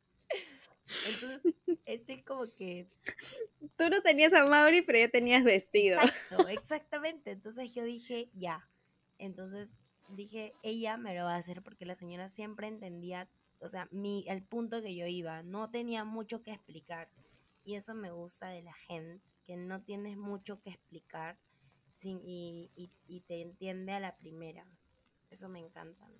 Entonces, 1.06 1.54
este 1.84 2.14
es 2.14 2.24
como 2.24 2.44
que 2.56 2.88
Tú 3.76 3.88
no 3.90 4.00
tenías 4.02 4.32
a 4.32 4.44
Mauri, 4.44 4.82
pero 4.82 4.98
ya 4.98 5.08
tenías 5.08 5.44
vestido. 5.44 6.00
Exacto, 6.00 6.48
exactamente. 6.48 7.30
Entonces 7.30 7.72
yo 7.72 7.84
dije, 7.84 8.28
ya. 8.34 8.68
Entonces 9.18 9.76
dije, 10.08 10.52
ella 10.62 10.96
me 10.96 11.14
lo 11.14 11.24
va 11.24 11.34
a 11.34 11.38
hacer 11.38 11.62
porque 11.62 11.86
la 11.86 11.94
señora 11.94 12.28
siempre 12.28 12.66
entendía, 12.66 13.28
o 13.60 13.68
sea, 13.68 13.88
mi, 13.92 14.24
el 14.28 14.42
punto 14.42 14.82
que 14.82 14.96
yo 14.96 15.06
iba, 15.06 15.42
no 15.42 15.70
tenía 15.70 16.04
mucho 16.04 16.42
que 16.42 16.52
explicar. 16.52 17.08
Y 17.68 17.74
eso 17.76 17.92
me 17.94 18.10
gusta 18.10 18.48
de 18.48 18.62
la 18.62 18.72
gente, 18.72 19.22
que 19.44 19.54
no 19.58 19.82
tienes 19.82 20.16
mucho 20.16 20.58
que 20.62 20.70
explicar 20.70 21.36
sin, 21.90 22.18
y, 22.24 22.70
y- 22.74 22.90
y 23.06 23.20
te 23.20 23.42
entiende 23.42 23.92
a 23.92 24.00
la 24.00 24.16
primera. 24.16 24.64
Eso 25.28 25.50
me 25.50 25.58
encanta. 25.60 26.08
¿no? 26.08 26.16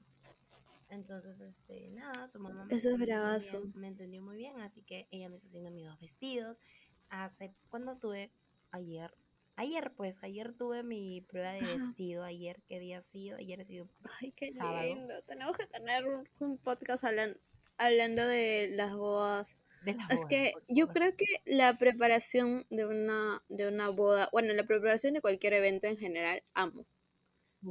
Entonces, 0.90 1.40
este, 1.40 1.88
nada, 1.92 2.28
su 2.28 2.38
mamá 2.38 2.66
me 2.66 2.74
Eso 2.76 2.88
es 2.88 2.94
entendió 2.96 3.16
bravazo. 3.16 3.60
bien, 3.62 3.72
me 3.76 3.88
entendió 3.88 4.20
muy 4.20 4.36
bien, 4.36 4.60
así 4.60 4.82
que 4.82 5.08
ella 5.10 5.30
me 5.30 5.36
está 5.36 5.48
haciendo 5.48 5.70
mis 5.70 5.86
dos 5.86 5.98
vestidos. 5.98 6.60
Hace, 7.08 7.54
cuando 7.70 7.96
tuve 7.96 8.30
ayer, 8.70 9.16
ayer 9.56 9.94
pues, 9.96 10.22
ayer 10.22 10.52
tuve 10.52 10.82
mi 10.82 11.22
prueba 11.22 11.52
de 11.52 11.62
vestido, 11.62 12.24
ayer, 12.24 12.60
¿qué 12.68 12.78
día 12.78 12.98
ha 12.98 13.02
sido? 13.02 13.38
Ayer 13.38 13.58
ha 13.62 13.64
sido 13.64 13.86
Ay, 14.20 14.32
qué 14.32 14.50
Sábado. 14.50 14.82
lindo. 14.82 15.22
Tenemos 15.22 15.56
que 15.56 15.66
tener 15.66 16.06
un, 16.06 16.28
un 16.40 16.58
podcast 16.58 17.04
hablan- 17.04 17.40
hablando 17.78 18.26
de 18.26 18.68
las 18.74 18.94
bodas. 18.94 19.56
De 19.80 19.94
la 19.94 20.08
Es 20.08 20.24
que 20.26 20.52
yo 20.68 20.88
creo 20.88 21.14
que 21.16 21.26
la 21.44 21.74
preparación 21.74 22.66
de 22.70 22.86
una, 22.86 23.42
de 23.48 23.68
una 23.68 23.88
boda, 23.90 24.28
bueno, 24.32 24.52
la 24.54 24.66
preparación 24.66 25.14
de 25.14 25.20
cualquier 25.20 25.54
evento 25.54 25.86
en 25.86 25.96
general, 25.98 26.42
amo. 26.54 26.86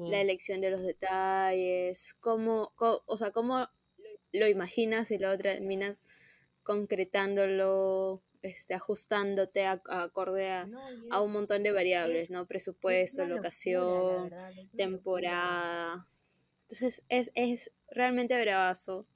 La 0.05 0.19
Sí. 0.19 0.21
elección 0.21 0.61
de 0.61 0.71
los 0.71 0.83
detalles, 0.83 2.15
cómo, 2.19 2.73
o 2.77 3.17
sea, 3.17 3.31
cómo 3.31 3.67
lo 4.33 4.47
imaginas 4.47 5.11
y 5.11 5.17
luego 5.19 5.37
terminas 5.41 6.03
concretándolo, 6.63 8.21
este, 8.41 8.73
ajustándote 8.75 9.65
a, 9.65 9.81
a- 9.89 10.03
acorde 10.03 10.51
a, 10.51 10.63
No, 10.65 11.23
un 11.23 11.33
montón 11.33 11.63
de 11.63 11.71
variables, 11.71 12.23
es- 12.23 12.31
¿no? 12.31 12.45
es 12.45 12.47
Presupuesto, 12.47 13.23
locura, 13.25 13.35
locación, 13.35 14.23
verdad, 14.29 14.53
temporada. 14.75 16.07
Entonces 16.63 17.03
es, 17.09 17.31
es 17.35 17.71
realmente 17.89 18.39
bravazo. 18.41 19.07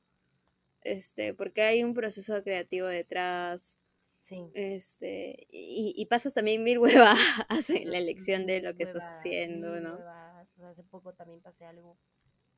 Este, 0.84 1.34
porque 1.34 1.62
hay 1.62 1.84
un 1.84 1.94
proceso 1.94 2.41
creativo 2.44 2.88
detrás. 2.88 3.78
Sí. 4.17 4.50
Este, 4.54 5.48
y, 5.52 5.94
y 5.96 6.06
pasas 6.06 6.34
también 6.34 6.63
mil 6.63 6.78
huevadas 7.50 7.70
en 7.70 7.89
la 7.91 7.98
elección 7.98 8.46
de 8.46 8.62
lo 8.62 8.76
que 8.76 8.84
estás 8.84 9.04
haciendo, 9.04 9.80
¿no? 9.80 9.96
huevadas. 9.96 10.50
O 10.58 10.60
sea, 10.60 10.70
hace 10.70 10.84
poco 10.84 11.13
también 11.13 11.41
pasé 11.41 11.65
algo. 11.65 11.98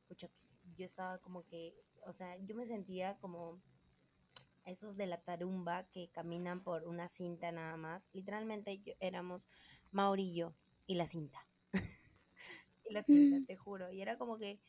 Pucha, 0.08 0.28
yo 0.76 0.84
estaba 0.84 1.18
como 1.18 1.44
que, 1.46 1.74
o 2.06 2.12
sea, 2.12 2.36
yo 2.38 2.54
me 2.54 2.66
sentía 2.66 3.16
como 3.20 3.60
esos 4.66 4.96
de 4.96 5.06
la 5.06 5.20
tarumba 5.22 5.84
que 5.92 6.08
caminan 6.10 6.62
por 6.62 6.84
una 6.84 7.08
cinta 7.08 7.52
nada 7.52 7.76
más. 7.76 8.02
Literalmente 8.12 8.78
yo- 8.82 8.94
éramos 9.00 9.48
Mauri 9.90 10.42
y 10.86 10.94
la 10.94 11.06
cinta. 11.06 11.46
y 12.84 12.92
la 12.92 13.02
cinta, 13.02 13.38
Mm. 13.40 13.46
te 13.46 13.56
juro. 13.56 13.90
Y 13.90 14.02
era 14.02 14.16
como 14.18 14.38
que 14.38 14.60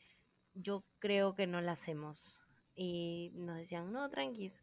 yo 0.54 0.84
creo 0.98 1.34
que 1.34 1.46
no 1.46 1.60
la 1.60 1.72
hacemos. 1.72 2.42
Y 2.76 3.32
nos 3.34 3.56
decían, 3.56 3.92
no, 3.92 4.08
tranquis, 4.10 4.62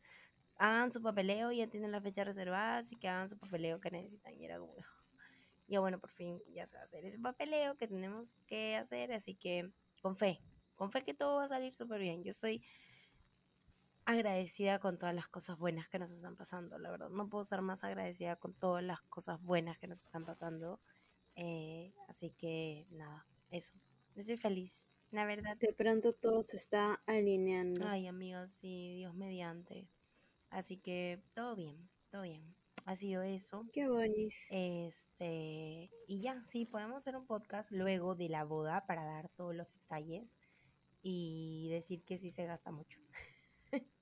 hagan 0.57 0.93
su 0.93 1.01
papeleo, 1.01 1.51
ya 1.51 1.67
tienen 1.67 1.91
la 1.91 2.01
fecha 2.01 2.23
reservada, 2.23 2.77
así 2.77 2.95
que 2.95 3.07
hagan 3.09 3.29
su 3.29 3.37
papeleo 3.37 3.79
que 3.81 3.91
necesitan. 3.91 4.33
Y 4.35 4.45
era 4.45 4.59
como, 4.59 4.75
ya 5.67 5.79
bueno, 5.81 5.99
por 5.99 6.11
fin 6.11 6.41
ya 6.53 6.65
se 6.65 6.77
va 6.77 6.81
a 6.81 6.83
hacer 6.83 7.05
ese 7.05 7.19
papeleo 7.19 7.75
que 7.77 7.87
tenemos 7.87 8.35
que 8.47 8.75
hacer, 8.77 9.11
así 9.13 9.35
que 9.35 9.71
con 10.01 10.15
fe, 10.15 10.41
con 10.75 10.91
fe 10.91 11.03
que 11.03 11.13
todo 11.13 11.37
va 11.37 11.45
a 11.45 11.47
salir 11.47 11.73
súper 11.75 12.01
bien. 12.01 12.23
Yo 12.23 12.31
estoy 12.31 12.63
agradecida 14.05 14.79
con 14.79 14.97
todas 14.97 15.15
las 15.15 15.27
cosas 15.27 15.57
buenas 15.57 15.87
que 15.89 15.99
nos 15.99 16.11
están 16.11 16.35
pasando, 16.35 16.77
la 16.77 16.91
verdad. 16.91 17.09
No 17.09 17.29
puedo 17.29 17.41
estar 17.43 17.61
más 17.61 17.83
agradecida 17.83 18.35
con 18.35 18.53
todas 18.53 18.83
las 18.83 19.01
cosas 19.03 19.41
buenas 19.41 19.77
que 19.79 19.87
nos 19.87 20.01
están 20.03 20.25
pasando. 20.25 20.81
eh, 21.35 21.93
así 22.07 22.31
que 22.31 22.85
nada, 22.91 23.25
eso. 23.49 23.73
Estoy 24.15 24.37
feliz, 24.37 24.85
la 25.13 25.25
verdad. 25.25 25.55
De 25.57 25.73
pronto 25.73 26.11
todo 26.11 26.41
se 26.41 26.57
está 26.57 27.01
alineando. 27.05 27.87
Ay, 27.87 28.07
amigos, 28.07 28.51
sí, 28.51 28.95
Dios 28.97 29.13
mediante. 29.13 29.87
Así 30.49 30.77
que 30.77 31.21
todo 31.33 31.55
bien, 31.55 31.89
todo 32.09 32.23
bien. 32.23 32.55
Ha 32.85 32.95
sido 32.95 33.21
eso. 33.21 33.65
Qué 33.71 33.87
bonis. 33.87 34.47
Este, 34.49 35.89
y 36.07 36.19
ya, 36.21 36.43
sí, 36.43 36.65
podemos 36.65 36.97
hacer 36.97 37.15
un 37.15 37.25
podcast 37.25 37.71
luego 37.71 38.15
de 38.15 38.27
la 38.27 38.43
boda 38.43 38.85
para 38.87 39.05
dar 39.05 39.29
todos 39.29 39.55
los 39.55 39.71
detalles 39.71 40.27
y 41.01 41.69
decir 41.69 42.03
que 42.03 42.17
sí 42.17 42.31
se 42.31 42.45
gasta 42.45 42.71
mucho. 42.71 42.99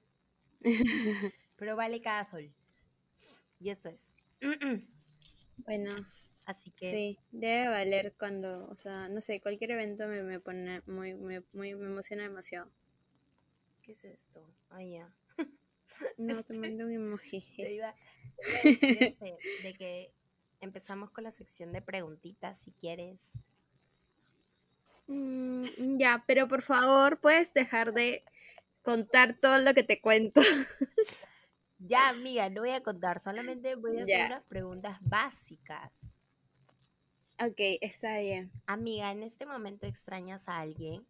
Pero 1.58 1.76
vale 1.76 2.02
cada 2.02 2.24
sol. 2.24 2.52
Y 3.60 3.70
esto 3.70 3.90
es. 3.90 4.16
bueno, 5.58 5.94
Así 6.52 6.70
que 6.72 6.92
sí, 6.92 7.20
debe 7.32 7.70
valer 7.70 8.14
cuando, 8.20 8.68
o 8.70 8.76
sea, 8.76 9.08
no 9.08 9.22
sé, 9.22 9.40
cualquier 9.40 9.72
evento 9.72 10.06
me, 10.08 10.22
me 10.22 10.40
pone 10.42 10.82
muy, 10.86 11.14
muy, 11.14 11.42
muy, 11.54 11.76
me 11.76 11.86
emociona 11.88 12.24
demasiado. 12.24 12.70
¿qué 13.82 13.94
es 13.94 14.04
esto? 14.04 14.46
Ah, 14.70 14.84
ya. 14.84 15.10
No, 16.18 16.36
te 16.44 16.54
Este- 16.54 16.60
mando 16.60 16.86
un 16.86 16.92
emoji. 16.92 17.42
Te 17.56 17.74
iba, 17.74 17.94
te 18.38 18.50
iba 18.52 18.60
a 18.60 18.64
decir, 18.64 18.98
este, 19.02 19.36
de 19.64 19.74
que 19.74 20.12
empezamos 20.62 21.10
con 21.12 21.24
la 21.24 21.32
sección 21.32 21.72
de 21.74 21.82
preguntitas 21.82 22.58
si 22.60 22.72
quieres. 22.72 23.32
Mm, 25.08 25.98
ya, 25.98 26.24
pero 26.28 26.48
por 26.48 26.62
favor, 26.62 27.20
puedes 27.20 27.54
dejar 27.54 27.94
de 27.94 28.24
contar 28.84 29.38
todo 29.40 29.58
lo 29.58 29.74
que 29.74 29.84
te 29.84 30.00
cuento. 30.02 30.42
Ya, 31.80 32.10
amiga, 32.10 32.50
no 32.50 32.62
voy 32.62 32.70
a 32.72 32.84
contar, 32.84 33.20
solamente 33.20 33.76
voy 33.76 33.98
a 34.00 34.04
hacer 34.04 34.18
Ya. 34.20 34.26
unas 34.28 34.44
preguntas 34.44 34.98
básicas. 35.02 36.20
Ok, 37.44 37.58
está 37.82 38.20
bien. 38.20 38.52
Amiga, 38.68 39.12
¿en 39.12 39.24
este 39.24 39.48
momento 39.48 39.88
extrañas 39.88 40.48
a 40.48 40.60
alguien? 40.60 41.08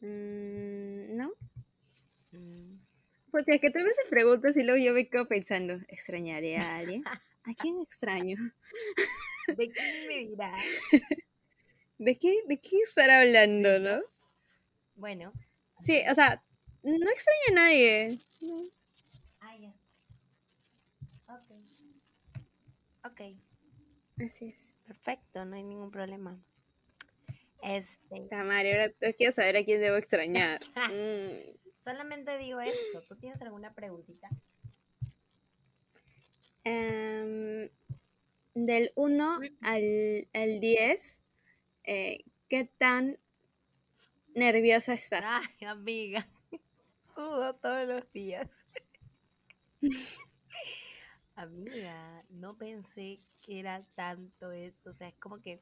Mm, 0.00 1.16
no. 1.16 1.32
Mm. 2.32 2.84
Porque 3.30 3.52
es 3.54 3.60
que 3.62 3.70
tal 3.70 3.84
vez 3.84 3.96
se 3.96 4.10
preguntas 4.10 4.58
y 4.58 4.62
luego 4.62 4.84
yo 4.84 4.92
me 4.92 5.08
quedo 5.08 5.26
pensando, 5.26 5.78
¿extrañaré 5.88 6.58
a 6.58 6.76
alguien? 6.76 7.02
¿A 7.06 7.54
quién 7.54 7.80
extraño? 7.80 8.36
¿De 9.56 9.70
quién 9.70 10.06
me 10.06 10.18
dirá? 10.28 10.54
¿De 11.98 12.18
qué, 12.18 12.42
¿De 12.46 12.60
qué 12.60 12.76
estará 12.76 13.22
hablando, 13.22 13.78
no? 13.78 14.02
Bueno. 14.96 15.32
Sí, 15.80 15.98
o 16.10 16.14
sea, 16.14 16.44
no 16.82 17.10
extraño 17.10 17.40
a 17.48 17.54
nadie. 17.54 18.18
No. 18.42 18.68
Ah, 19.40 19.56
ya. 19.56 19.60
Yeah. 19.60 19.74
Ok. 21.36 21.50
Ok. 23.04 23.51
Así 24.18 24.46
es. 24.48 24.74
perfecto, 24.86 25.44
no 25.44 25.56
hay 25.56 25.62
ningún 25.62 25.90
problema. 25.90 26.38
Este, 27.62 28.20
Tamari, 28.28 28.72
ahora 28.72 28.92
quiero 29.16 29.32
saber 29.32 29.56
a 29.56 29.64
quién 29.64 29.80
debo 29.80 29.96
extrañar. 29.96 30.60
Mm, 30.92 31.56
solamente 31.82 32.36
digo 32.38 32.60
eso. 32.60 33.02
¿Tú 33.08 33.16
tienes 33.16 33.40
alguna 33.42 33.74
preguntita? 33.74 34.28
em, 36.64 37.68
del 38.54 38.92
1 38.94 39.40
al, 39.60 40.28
al 40.32 40.60
10, 40.60 41.22
eh, 41.84 42.24
¿qué 42.48 42.64
tan 42.78 43.18
nerviosa 44.34 44.94
estás? 44.94 45.24
Ay, 45.26 45.66
amiga, 45.66 46.28
sudo 47.14 47.54
todos 47.56 47.86
los 47.86 48.12
días. 48.12 48.66
amiga, 51.34 52.24
no 52.30 52.56
pensé 52.56 53.20
que 53.40 53.60
era 53.60 53.84
tanto 53.94 54.52
esto. 54.52 54.90
O 54.90 54.92
sea, 54.92 55.08
es 55.08 55.14
como 55.16 55.40
que, 55.40 55.60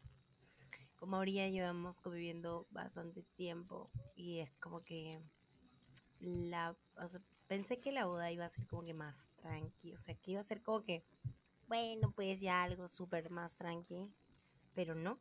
como 0.96 1.16
ahorita 1.16 1.48
llevamos 1.48 2.00
conviviendo 2.00 2.66
bastante 2.70 3.22
tiempo 3.36 3.90
y 4.14 4.40
es 4.40 4.50
como 4.60 4.82
que 4.84 5.20
la, 6.20 6.76
o 6.96 7.08
sea, 7.08 7.20
pensé 7.46 7.80
que 7.80 7.92
la 7.92 8.06
boda 8.06 8.30
iba 8.30 8.44
a 8.44 8.48
ser 8.48 8.66
como 8.66 8.84
que 8.84 8.94
más 8.94 9.28
tranqui. 9.36 9.92
O 9.92 9.98
sea, 9.98 10.14
que 10.14 10.32
iba 10.32 10.40
a 10.40 10.44
ser 10.44 10.62
como 10.62 10.82
que, 10.82 11.04
bueno, 11.68 12.12
pues 12.14 12.40
ya 12.40 12.62
algo 12.62 12.88
súper 12.88 13.30
más 13.30 13.56
tranqui. 13.56 14.08
Pero 14.74 14.94
no, 14.94 15.18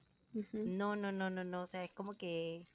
no, 0.54 0.96
no, 0.96 1.12
no, 1.12 1.30
no, 1.30 1.44
no. 1.44 1.64
O 1.64 1.68
sea, 1.68 1.84
es 1.84 1.92
como 1.92 2.16
que 2.18 2.66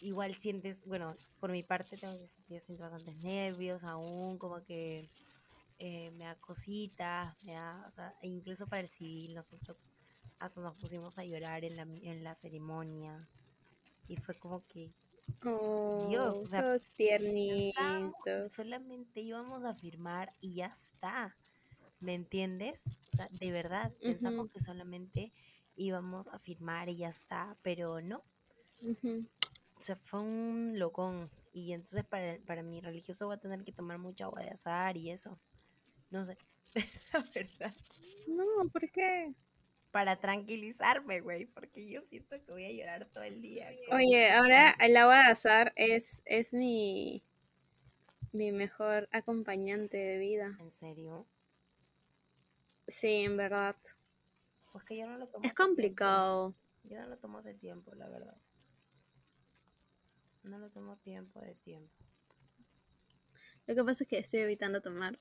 igual 0.00 0.34
sientes, 0.36 0.84
bueno, 0.86 1.14
por 1.40 1.50
mi 1.50 1.62
parte 1.62 1.96
tengo 1.96 2.14
que 2.18 2.26
yo 2.48 2.60
siento 2.60 2.84
bastantes 2.84 3.16
nervios 3.22 3.84
aún, 3.84 4.38
como 4.38 4.62
que 4.64 5.08
eh, 5.78 6.10
me 6.12 6.24
da 6.24 6.36
cositas, 6.36 7.36
me 7.42 7.52
da, 7.52 7.84
o 7.86 7.90
sea, 7.90 8.14
e 8.22 8.28
incluso 8.28 8.66
para 8.66 8.82
el 8.82 8.88
civil 8.88 9.34
nosotros 9.34 9.86
hasta 10.38 10.60
nos 10.60 10.78
pusimos 10.78 11.18
a 11.18 11.24
llorar 11.24 11.64
en 11.64 11.76
la, 11.76 11.82
en 11.82 12.24
la 12.24 12.34
ceremonia. 12.34 13.28
Y 14.06 14.16
fue 14.16 14.34
como 14.34 14.62
que 14.62 14.92
Oh, 15.44 16.06
Dios, 16.08 16.36
o 16.36 16.44
sea, 16.44 16.78
que 16.96 18.44
solamente 18.50 19.20
íbamos 19.20 19.64
a 19.64 19.74
firmar 19.74 20.32
y 20.40 20.54
ya 20.56 20.66
está. 20.66 21.36
¿Me 22.00 22.14
entiendes? 22.14 22.98
O 23.06 23.10
sea, 23.10 23.28
de 23.28 23.52
verdad, 23.52 23.92
pensamos 24.00 24.50
que 24.50 24.58
solamente 24.58 25.32
íbamos 25.76 26.28
a 26.28 26.38
firmar 26.38 26.88
y 26.88 26.96
ya 26.96 27.08
está, 27.08 27.56
pero 27.62 28.00
no. 28.00 28.22
Ujú. 28.82 29.26
O 29.76 29.80
sea, 29.80 29.96
fue 29.96 30.20
un 30.20 30.78
locón. 30.78 31.30
Y 31.52 31.72
entonces 31.72 32.04
para, 32.04 32.38
para 32.46 32.62
mi 32.62 32.80
religioso 32.80 33.26
voy 33.26 33.36
a 33.36 33.40
tener 33.40 33.64
que 33.64 33.72
tomar 33.72 33.98
mucha 33.98 34.24
agua 34.24 34.42
de 34.42 34.50
azar 34.50 34.96
y 34.96 35.10
eso. 35.10 35.38
No 36.10 36.24
sé. 36.24 36.36
La 37.12 37.24
verdad. 37.34 37.74
No, 38.28 38.44
¿por 38.72 38.90
qué? 38.90 39.34
Para 39.90 40.16
tranquilizarme, 40.20 41.20
güey. 41.20 41.46
Porque 41.46 41.88
yo 41.88 42.02
siento 42.02 42.42
que 42.44 42.52
voy 42.52 42.64
a 42.64 42.72
llorar 42.72 43.06
todo 43.12 43.24
el 43.24 43.40
día. 43.40 43.70
con- 43.88 43.96
Oye, 43.98 44.30
ahora 44.32 44.70
el 44.80 44.96
agua 44.96 45.16
de 45.24 45.30
azar 45.32 45.72
es, 45.76 46.22
es 46.24 46.52
mi, 46.52 47.22
mi 48.32 48.50
mejor 48.52 49.08
acompañante 49.12 49.96
de 49.96 50.18
vida. 50.18 50.56
¿En 50.60 50.70
serio? 50.72 51.26
Sí, 52.88 53.08
en 53.22 53.36
verdad. 53.36 53.76
Pues 54.72 54.84
que 54.84 54.96
yo 54.96 55.06
no 55.06 55.16
lo 55.18 55.28
tomo. 55.28 55.44
Es 55.44 55.52
hace 55.52 55.54
tiempo. 55.54 55.62
complicado. 55.64 56.54
Yo 56.84 57.00
no 57.00 57.06
lo 57.08 57.16
tomo 57.18 57.38
hace 57.38 57.54
tiempo, 57.54 57.94
la 57.94 58.08
verdad. 58.08 58.36
No 60.42 60.58
lo 60.58 60.70
tomo 60.70 60.96
tiempo 60.98 61.40
de 61.40 61.54
tiempo. 61.54 61.94
Lo 63.66 63.74
que 63.74 63.84
pasa 63.84 64.04
es 64.04 64.08
que 64.08 64.18
estoy 64.18 64.40
evitando 64.40 64.82
tomar 64.82 65.18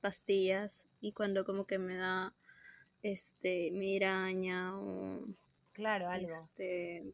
pastillas 0.00 0.88
y 1.00 1.12
cuando 1.12 1.44
como 1.44 1.66
que 1.66 1.78
me 1.78 1.96
da 1.96 2.34
este 3.02 3.70
migraña 3.72 4.78
o 4.78 5.26
Claro, 5.72 6.08
algo. 6.08 6.28
este 6.28 7.12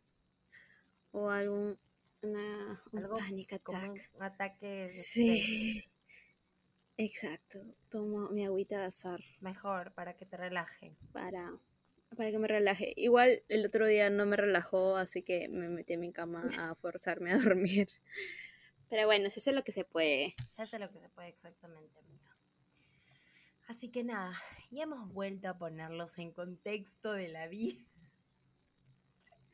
o 1.12 1.28
algún 1.30 1.78
una, 2.22 2.80
un 2.92 2.98
Algo 3.00 3.16
Como 3.64 3.78
un 3.80 3.90
attack. 3.90 4.10
ataque 4.20 4.66
de. 4.66 4.90
Sí. 4.90 5.84
Exacto. 6.96 7.60
Tomo 7.90 8.28
mi 8.28 8.44
agüita 8.44 8.78
de 8.78 8.84
azar 8.84 9.20
Mejor, 9.40 9.92
para 9.94 10.14
que 10.16 10.24
te 10.26 10.36
relaje. 10.36 10.94
para 11.12 11.52
para 12.16 12.30
que 12.30 12.38
me 12.38 12.46
relaje. 12.46 12.92
Igual 12.96 13.42
el 13.48 13.64
otro 13.66 13.86
día 13.86 14.10
no 14.10 14.26
me 14.26 14.36
relajó, 14.36 14.96
así 14.96 15.22
que 15.22 15.48
me 15.48 15.68
metí 15.68 15.94
en 15.94 16.00
mi 16.00 16.12
cama 16.12 16.42
a 16.60 16.74
forzarme 16.76 17.32
a 17.32 17.38
dormir. 17.38 17.88
Pero 18.90 19.06
bueno, 19.06 19.30
se 19.30 19.40
hace 19.40 19.52
lo 19.52 19.64
que 19.64 19.72
se 19.72 19.84
puede. 19.84 20.34
Se 20.54 20.62
hace 20.62 20.78
lo 20.78 20.90
que 20.92 21.00
se 21.00 21.08
puede 21.08 21.28
exactamente, 21.28 21.98
amiga. 21.98 22.31
Así 23.72 23.90
que 23.90 24.04
nada, 24.04 24.34
ya 24.70 24.82
hemos 24.82 25.08
vuelto 25.14 25.48
a 25.48 25.56
ponerlos 25.56 26.18
en 26.18 26.30
contexto 26.30 27.14
de 27.14 27.28
la 27.28 27.46
vida. 27.48 27.80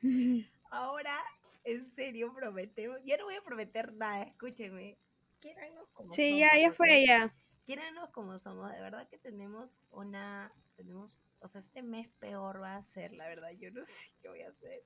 Ahora, 0.72 1.16
en 1.62 1.84
serio, 1.86 2.34
prometemos. 2.34 2.98
Ya 3.04 3.16
no 3.16 3.26
voy 3.26 3.36
a 3.36 3.42
prometer 3.42 3.92
nada, 3.92 4.24
escúchenme. 4.24 4.98
Quiéranos 5.38 5.88
como 5.92 6.12
Sí, 6.12 6.30
somos. 6.30 6.40
ya, 6.40 6.58
ya 6.58 6.70
¿ok? 6.70 6.74
fue 6.74 7.06
ya. 7.06 7.32
Quiéranos 7.64 8.10
como 8.10 8.36
somos. 8.40 8.72
De 8.72 8.80
verdad 8.80 9.08
que 9.08 9.18
tenemos 9.18 9.80
una. 9.90 10.52
Tenemos. 10.74 11.16
O 11.38 11.46
sea, 11.46 11.60
este 11.60 11.84
mes 11.84 12.08
peor 12.18 12.60
va 12.60 12.74
a 12.74 12.82
ser, 12.82 13.12
la 13.12 13.28
verdad. 13.28 13.50
Yo 13.52 13.70
no 13.70 13.84
sé 13.84 14.10
qué 14.20 14.28
voy 14.28 14.42
a 14.42 14.48
hacer. 14.48 14.82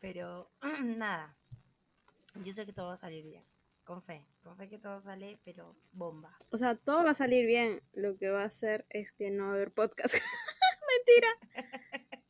Pero 0.00 0.50
nada. 0.82 1.36
Yo 2.34 2.52
sé 2.52 2.66
que 2.66 2.72
todo 2.72 2.88
va 2.88 2.94
a 2.94 2.96
salir 2.96 3.24
bien. 3.24 3.44
Con 3.90 4.02
fe. 4.02 4.24
Con 4.44 4.56
fe 4.56 4.68
que 4.68 4.78
todo 4.78 5.00
sale, 5.00 5.40
pero 5.44 5.74
bomba. 5.90 6.38
O 6.50 6.58
sea, 6.58 6.76
todo 6.76 7.02
va 7.02 7.10
a 7.10 7.14
salir 7.14 7.44
bien. 7.44 7.82
Lo 7.92 8.16
que 8.16 8.30
va 8.30 8.42
a 8.42 8.46
hacer 8.46 8.86
es 8.88 9.10
que 9.10 9.32
no 9.32 9.46
va 9.46 9.50
a 9.50 9.54
haber 9.54 9.72
podcast. 9.72 10.14
Mentira. 10.94 11.28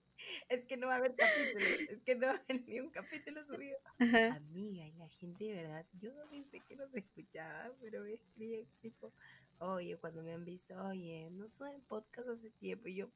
Es 0.48 0.64
que 0.64 0.76
no 0.76 0.86
va 0.88 0.94
a 0.94 0.96
haber 0.96 1.14
capítulo. 1.14 1.64
Es 1.90 2.00
que 2.02 2.14
no 2.14 2.28
va 2.28 2.32
a 2.32 2.36
haber 2.36 2.62
ni 2.66 2.80
un 2.80 2.90
capítulo 2.90 3.44
subido. 3.44 3.78
Ajá. 3.98 4.36
Amiga, 4.36 4.86
y 4.86 4.92
la 4.92 5.08
gente 5.08 5.44
de 5.44 5.54
verdad, 5.54 5.86
yo 5.92 6.12
no 6.12 6.28
pensé 6.30 6.60
que 6.60 6.76
nos 6.76 6.94
escuchaba, 6.94 7.72
pero 7.80 8.02
me 8.02 8.14
escriben 8.14 8.66
tipo, 8.80 9.12
oye, 9.58 9.96
cuando 9.98 10.22
me 10.22 10.32
han 10.32 10.44
visto, 10.44 10.74
oye, 10.82 11.28
no 11.30 11.48
soy 11.48 11.74
en 11.74 11.82
podcast 11.82 12.28
hace 12.30 12.50
tiempo. 12.50 12.88
Y 12.88 12.96
yo, 12.96 13.10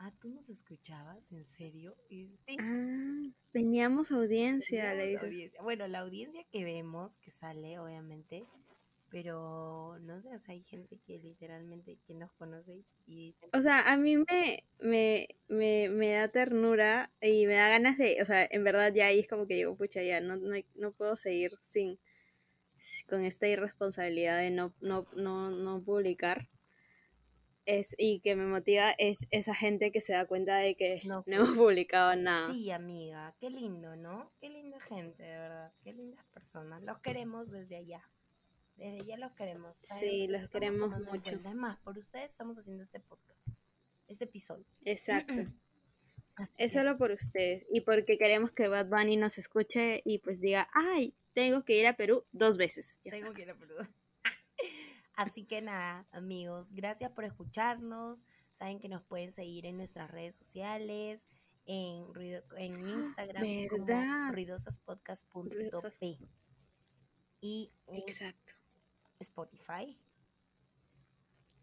ah, 0.00 0.12
¿tú 0.20 0.28
nos 0.30 0.48
escuchabas? 0.50 1.30
¿En 1.32 1.44
serio? 1.46 1.96
Y 2.08 2.24
dice, 2.24 2.38
sí. 2.46 2.56
Ah, 2.58 3.22
teníamos 3.50 4.12
audiencia, 4.12 4.94
le 4.94 5.06
teníamos 5.06 5.08
dices. 5.08 5.22
audiencia. 5.22 5.62
Bueno, 5.62 5.86
la 5.88 6.00
audiencia 6.00 6.44
que 6.52 6.64
vemos, 6.64 7.16
que 7.18 7.30
sale, 7.30 7.78
obviamente, 7.78 8.48
pero 9.10 9.98
no 10.00 10.20
sé, 10.20 10.34
o 10.34 10.38
sea, 10.38 10.54
hay 10.54 10.62
gente 10.62 10.98
que 11.06 11.18
literalmente 11.18 11.98
que 12.06 12.14
nos 12.14 12.32
conoce 12.32 12.84
y 13.06 13.32
dicen, 13.32 13.50
O 13.52 13.62
sea, 13.62 13.92
a 13.92 13.96
mí 13.96 14.16
me, 14.16 14.64
me, 14.80 15.28
me, 15.48 15.88
me 15.88 16.12
da 16.12 16.28
ternura 16.28 17.12
y 17.20 17.46
me 17.46 17.54
da 17.54 17.68
ganas 17.68 17.98
de, 17.98 18.18
o 18.22 18.24
sea, 18.24 18.46
en 18.50 18.64
verdad 18.64 18.92
ya 18.94 19.06
ahí 19.06 19.20
es 19.20 19.28
como 19.28 19.46
que 19.46 19.54
digo, 19.54 19.76
pucha, 19.76 20.02
ya 20.02 20.20
no, 20.20 20.36
no, 20.36 20.56
no 20.76 20.92
puedo 20.92 21.16
seguir 21.16 21.58
sin 21.68 21.98
con 23.08 23.24
esta 23.24 23.46
irresponsabilidad 23.48 24.38
de 24.38 24.50
no, 24.50 24.74
no, 24.80 25.06
no, 25.14 25.50
no 25.50 25.82
publicar. 25.82 26.48
Es, 27.66 27.94
y 27.98 28.20
que 28.20 28.36
me 28.36 28.46
motiva 28.46 28.90
es 28.98 29.26
esa 29.30 29.54
gente 29.54 29.92
que 29.92 30.00
se 30.00 30.12
da 30.12 30.26
cuenta 30.26 30.56
de 30.56 30.74
que 30.76 31.02
No 31.04 31.22
hemos 31.26 31.50
publicado 31.56 32.16
nada. 32.16 32.52
Sí, 32.52 32.70
amiga, 32.70 33.34
qué 33.38 33.50
lindo, 33.50 33.96
¿no? 33.96 34.32
Qué 34.40 34.48
linda 34.48 34.80
gente, 34.80 35.22
de 35.22 35.28
verdad. 35.38 35.72
Qué 35.82 35.92
lindas 35.92 36.24
personas. 36.32 36.84
Los 36.84 36.98
queremos 36.98 37.50
desde 37.50 37.76
allá. 37.76 38.02
Desde 38.76 39.00
allá 39.00 39.18
los 39.18 39.32
queremos. 39.32 39.76
Sí, 39.78 40.26
Los 40.26 40.48
queremos 40.48 40.90
mucho. 41.00 41.38
por 41.84 41.98
ustedes 41.98 42.30
estamos 42.30 42.58
haciendo 42.58 42.82
este 42.82 42.98
podcast. 42.98 43.48
Este 44.08 44.24
episodio. 44.24 44.64
Exacto. 44.84 45.34
Así 46.36 46.54
Es 46.56 46.72
que, 46.72 46.78
solo 46.78 46.96
por 46.96 47.10
ustedes 47.10 47.66
y 47.70 47.82
porque 47.82 48.16
queremos 48.16 48.50
que 48.52 48.68
Bad 48.68 48.86
Bunny 48.86 49.18
nos 49.18 49.36
escuche 49.36 50.00
y 50.06 50.18
pues 50.20 50.40
diga, 50.40 50.70
ay, 50.72 51.14
tengo 51.34 51.64
que 51.64 51.78
ir 51.78 51.86
a 51.86 51.96
Perú 51.96 52.24
dos 52.32 52.56
veces. 52.56 52.98
Ya 53.04 53.12
tengo 53.12 53.26
está. 53.26 53.36
que 53.36 53.42
ir 53.42 53.50
a 53.50 53.54
Perú. 53.54 53.74
Así 55.20 55.44
que 55.44 55.60
nada, 55.60 56.06
amigos, 56.12 56.72
gracias 56.72 57.10
por 57.12 57.24
escucharnos. 57.24 58.24
Saben 58.50 58.78
que 58.80 58.88
nos 58.88 59.02
pueden 59.02 59.32
seguir 59.32 59.66
en 59.66 59.76
nuestras 59.76 60.10
redes 60.10 60.34
sociales, 60.34 61.30
en, 61.66 62.12
ruido- 62.14 62.42
en 62.56 62.72
Instagram 62.88 63.44
como 63.68 64.32
ruidosaspodcast.p 64.32 66.18
y 67.42 67.70
Exacto. 67.88 68.54
Spotify. 69.18 69.98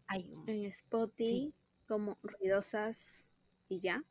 Hay 0.06 0.32
un, 0.32 0.48
En 0.48 0.64
Spotify, 0.66 1.52
como 1.86 2.16
ruidosas 2.22 3.26
y 3.68 3.80
ya. 3.80 4.04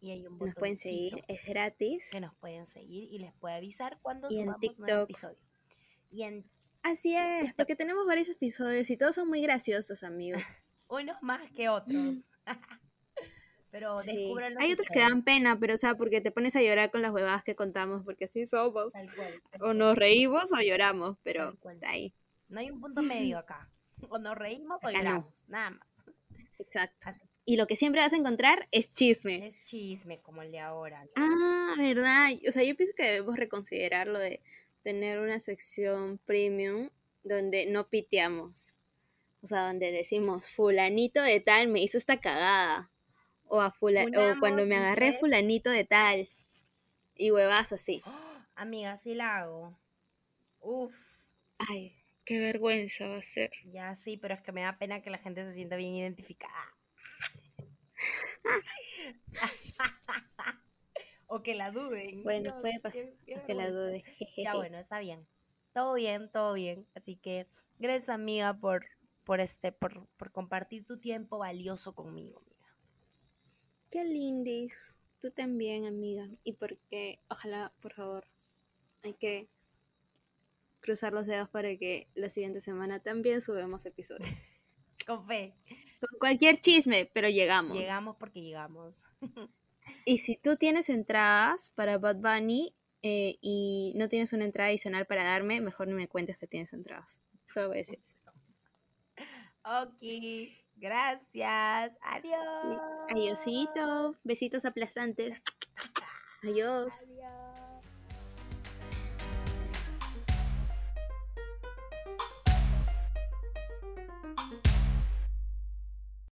y 0.00 0.12
hay 0.12 0.26
un 0.26 0.38
Nos 0.38 0.54
pueden 0.54 0.76
seguir, 0.76 1.24
es 1.28 1.44
gratis. 1.44 2.08
que 2.12 2.20
nos 2.20 2.34
pueden 2.36 2.66
seguir 2.66 3.12
y 3.12 3.18
les 3.18 3.32
puede 3.34 3.56
avisar 3.56 3.98
cuando 4.02 4.28
Y 4.30 4.38
en 4.38 4.44
subamos 4.54 4.78
nuevo 4.78 5.02
episodio. 5.02 5.38
Y 6.12 6.22
en 6.22 6.48
Así 6.82 7.14
es, 7.16 7.52
porque 7.54 7.76
tenemos 7.76 8.06
varios 8.06 8.28
episodios 8.28 8.88
y 8.90 8.96
todos 8.96 9.14
son 9.14 9.28
muy 9.28 9.42
graciosos, 9.42 10.02
amigos. 10.02 10.42
unos 10.88 11.16
más 11.22 11.50
que 11.52 11.68
otros. 11.68 12.28
Pero 13.70 13.96
Sí. 13.98 14.10
descúbranlo 14.16 14.58
Hay 14.60 14.72
otros 14.72 14.88
que 14.92 14.98
dan 14.98 15.22
pena, 15.22 15.56
pero 15.58 15.74
o 15.74 15.76
sea, 15.76 15.94
porque 15.94 16.20
te 16.20 16.32
pones 16.32 16.56
a 16.56 16.62
llorar 16.62 16.90
con 16.90 17.02
las 17.02 17.12
huevadas 17.12 17.44
que 17.44 17.54
contamos, 17.54 18.02
porque 18.04 18.24
así 18.24 18.44
somos. 18.44 18.92
Tal 18.92 19.06
cual, 19.14 19.42
tal 19.50 19.62
O 19.62 19.74
nos 19.74 19.96
reímos 19.96 20.52
o 20.52 20.60
lloramos, 20.60 21.18
pero 21.22 21.56
está 21.70 21.90
ahí. 21.90 22.12
No 22.48 22.58
hay 22.58 22.70
un 22.72 22.80
punto 22.80 23.00
medio 23.00 23.38
acá. 23.38 23.70
O 24.08 24.18
nos 24.18 24.36
reímos 24.36 24.80
o 24.82 24.86
no. 24.88 24.92
lloramos. 24.92 25.44
Nada 25.46 25.70
más. 25.70 25.86
Exacto. 26.58 27.10
Así 27.10 27.22
y 27.46 27.56
lo 27.56 27.66
que 27.66 27.74
siempre 27.74 28.00
vas 28.00 28.12
a 28.12 28.16
encontrar 28.16 28.68
es 28.70 28.90
chisme. 28.90 29.46
Es 29.46 29.56
chisme 29.64 30.20
como 30.20 30.42
el 30.42 30.52
de 30.52 30.60
ahora. 30.60 31.04
¿no? 31.04 31.10
Ah, 31.16 31.74
verdad. 31.76 32.30
O 32.46 32.52
sea, 32.52 32.62
yo 32.62 32.76
pienso 32.76 32.94
que 32.96 33.02
debemos 33.04 33.36
reconsiderar 33.36 34.06
lo 34.06 34.18
de 34.20 34.40
tener 34.82 35.20
una 35.20 35.40
sección 35.40 36.18
premium 36.24 36.90
donde 37.22 37.66
no 37.66 37.88
piteamos. 37.88 38.74
O 39.42 39.46
sea, 39.46 39.66
donde 39.66 39.92
decimos, 39.92 40.50
fulanito 40.50 41.22
de 41.22 41.40
tal 41.40 41.68
me 41.68 41.80
hizo 41.82 41.98
esta 41.98 42.20
cagada. 42.20 42.90
O, 43.46 43.60
a 43.60 43.70
fula- 43.72 44.06
o 44.16 44.34
cuando 44.40 44.64
me 44.66 44.76
agarré 44.76 45.18
fulanito 45.18 45.70
de 45.70 45.84
tal. 45.84 46.28
Y 47.16 47.30
huevas 47.30 47.72
así. 47.72 48.02
¡Oh! 48.06 48.36
Amiga, 48.54 48.96
sí 48.98 49.14
la 49.14 49.38
hago. 49.38 49.78
Uf, 50.60 50.94
Ay, 51.56 51.94
qué 52.26 52.38
vergüenza 52.38 53.06
va 53.08 53.18
a 53.18 53.22
ser. 53.22 53.50
ya 53.64 53.94
sí, 53.94 54.18
pero 54.18 54.34
es 54.34 54.42
que 54.42 54.52
me 54.52 54.60
da 54.62 54.78
pena 54.78 55.00
que 55.02 55.08
la 55.10 55.16
gente 55.18 55.42
se 55.44 55.52
sienta 55.52 55.76
bien 55.76 55.94
identificada. 55.94 56.74
o 61.30 61.42
que 61.42 61.54
la 61.54 61.70
duden. 61.70 62.24
Bueno, 62.24 62.60
puede 62.60 62.80
pasar 62.80 63.06
que 63.46 63.54
la 63.54 63.70
dude. 63.70 64.04
Ya 64.36 64.56
bueno, 64.56 64.78
está 64.78 64.98
bien. 64.98 65.26
Todo 65.72 65.94
bien, 65.94 66.28
todo 66.30 66.54
bien. 66.54 66.86
Así 66.94 67.14
que 67.14 67.46
gracias 67.78 68.08
amiga 68.08 68.52
por, 68.52 68.84
por 69.22 69.40
este, 69.40 69.70
por, 69.70 70.08
por 70.16 70.32
compartir 70.32 70.84
tu 70.84 70.98
tiempo 70.98 71.38
valioso 71.38 71.94
conmigo, 71.94 72.40
amiga. 72.40 72.76
Qué 73.90 74.04
lindis. 74.04 74.98
Tú 75.20 75.30
también, 75.30 75.86
amiga. 75.86 76.28
Y 76.42 76.54
porque, 76.54 77.20
ojalá, 77.28 77.72
por 77.80 77.92
favor, 77.92 78.26
hay 79.02 79.14
que 79.14 79.48
cruzar 80.80 81.12
los 81.12 81.26
dedos 81.26 81.48
para 81.48 81.76
que 81.76 82.08
la 82.14 82.28
siguiente 82.30 82.60
semana 82.60 82.98
también 82.98 83.40
subamos 83.40 83.86
episodios. 83.86 84.28
Con 85.06 85.26
fe. 85.28 85.54
Con 86.00 86.18
cualquier 86.18 86.56
chisme, 86.56 87.08
pero 87.12 87.28
llegamos. 87.28 87.78
Llegamos 87.78 88.16
porque 88.16 88.40
llegamos. 88.42 89.06
Y 90.04 90.18
si 90.18 90.36
tú 90.36 90.56
tienes 90.56 90.88
entradas 90.88 91.70
para 91.70 91.98
Bad 91.98 92.16
Bunny 92.16 92.74
eh, 93.02 93.36
y 93.40 93.92
no 93.96 94.08
tienes 94.08 94.32
una 94.32 94.44
entrada 94.44 94.68
adicional 94.68 95.06
para 95.06 95.24
darme, 95.24 95.60
mejor 95.60 95.88
no 95.88 95.96
me 95.96 96.08
cuentes 96.08 96.38
que 96.38 96.46
tienes 96.46 96.72
entradas. 96.72 97.20
Solo 97.46 97.68
voy 97.68 97.78
a 97.78 97.78
decir 97.78 98.00
eso. 98.04 98.18
Ok, 99.64 100.02
gracias. 100.76 101.98
Adiós. 102.02 102.80
Adiósito. 103.10 104.16
Besitos 104.24 104.64
aplastantes. 104.64 105.42
Adiós. 106.42 107.06
Adiós. 107.06 107.49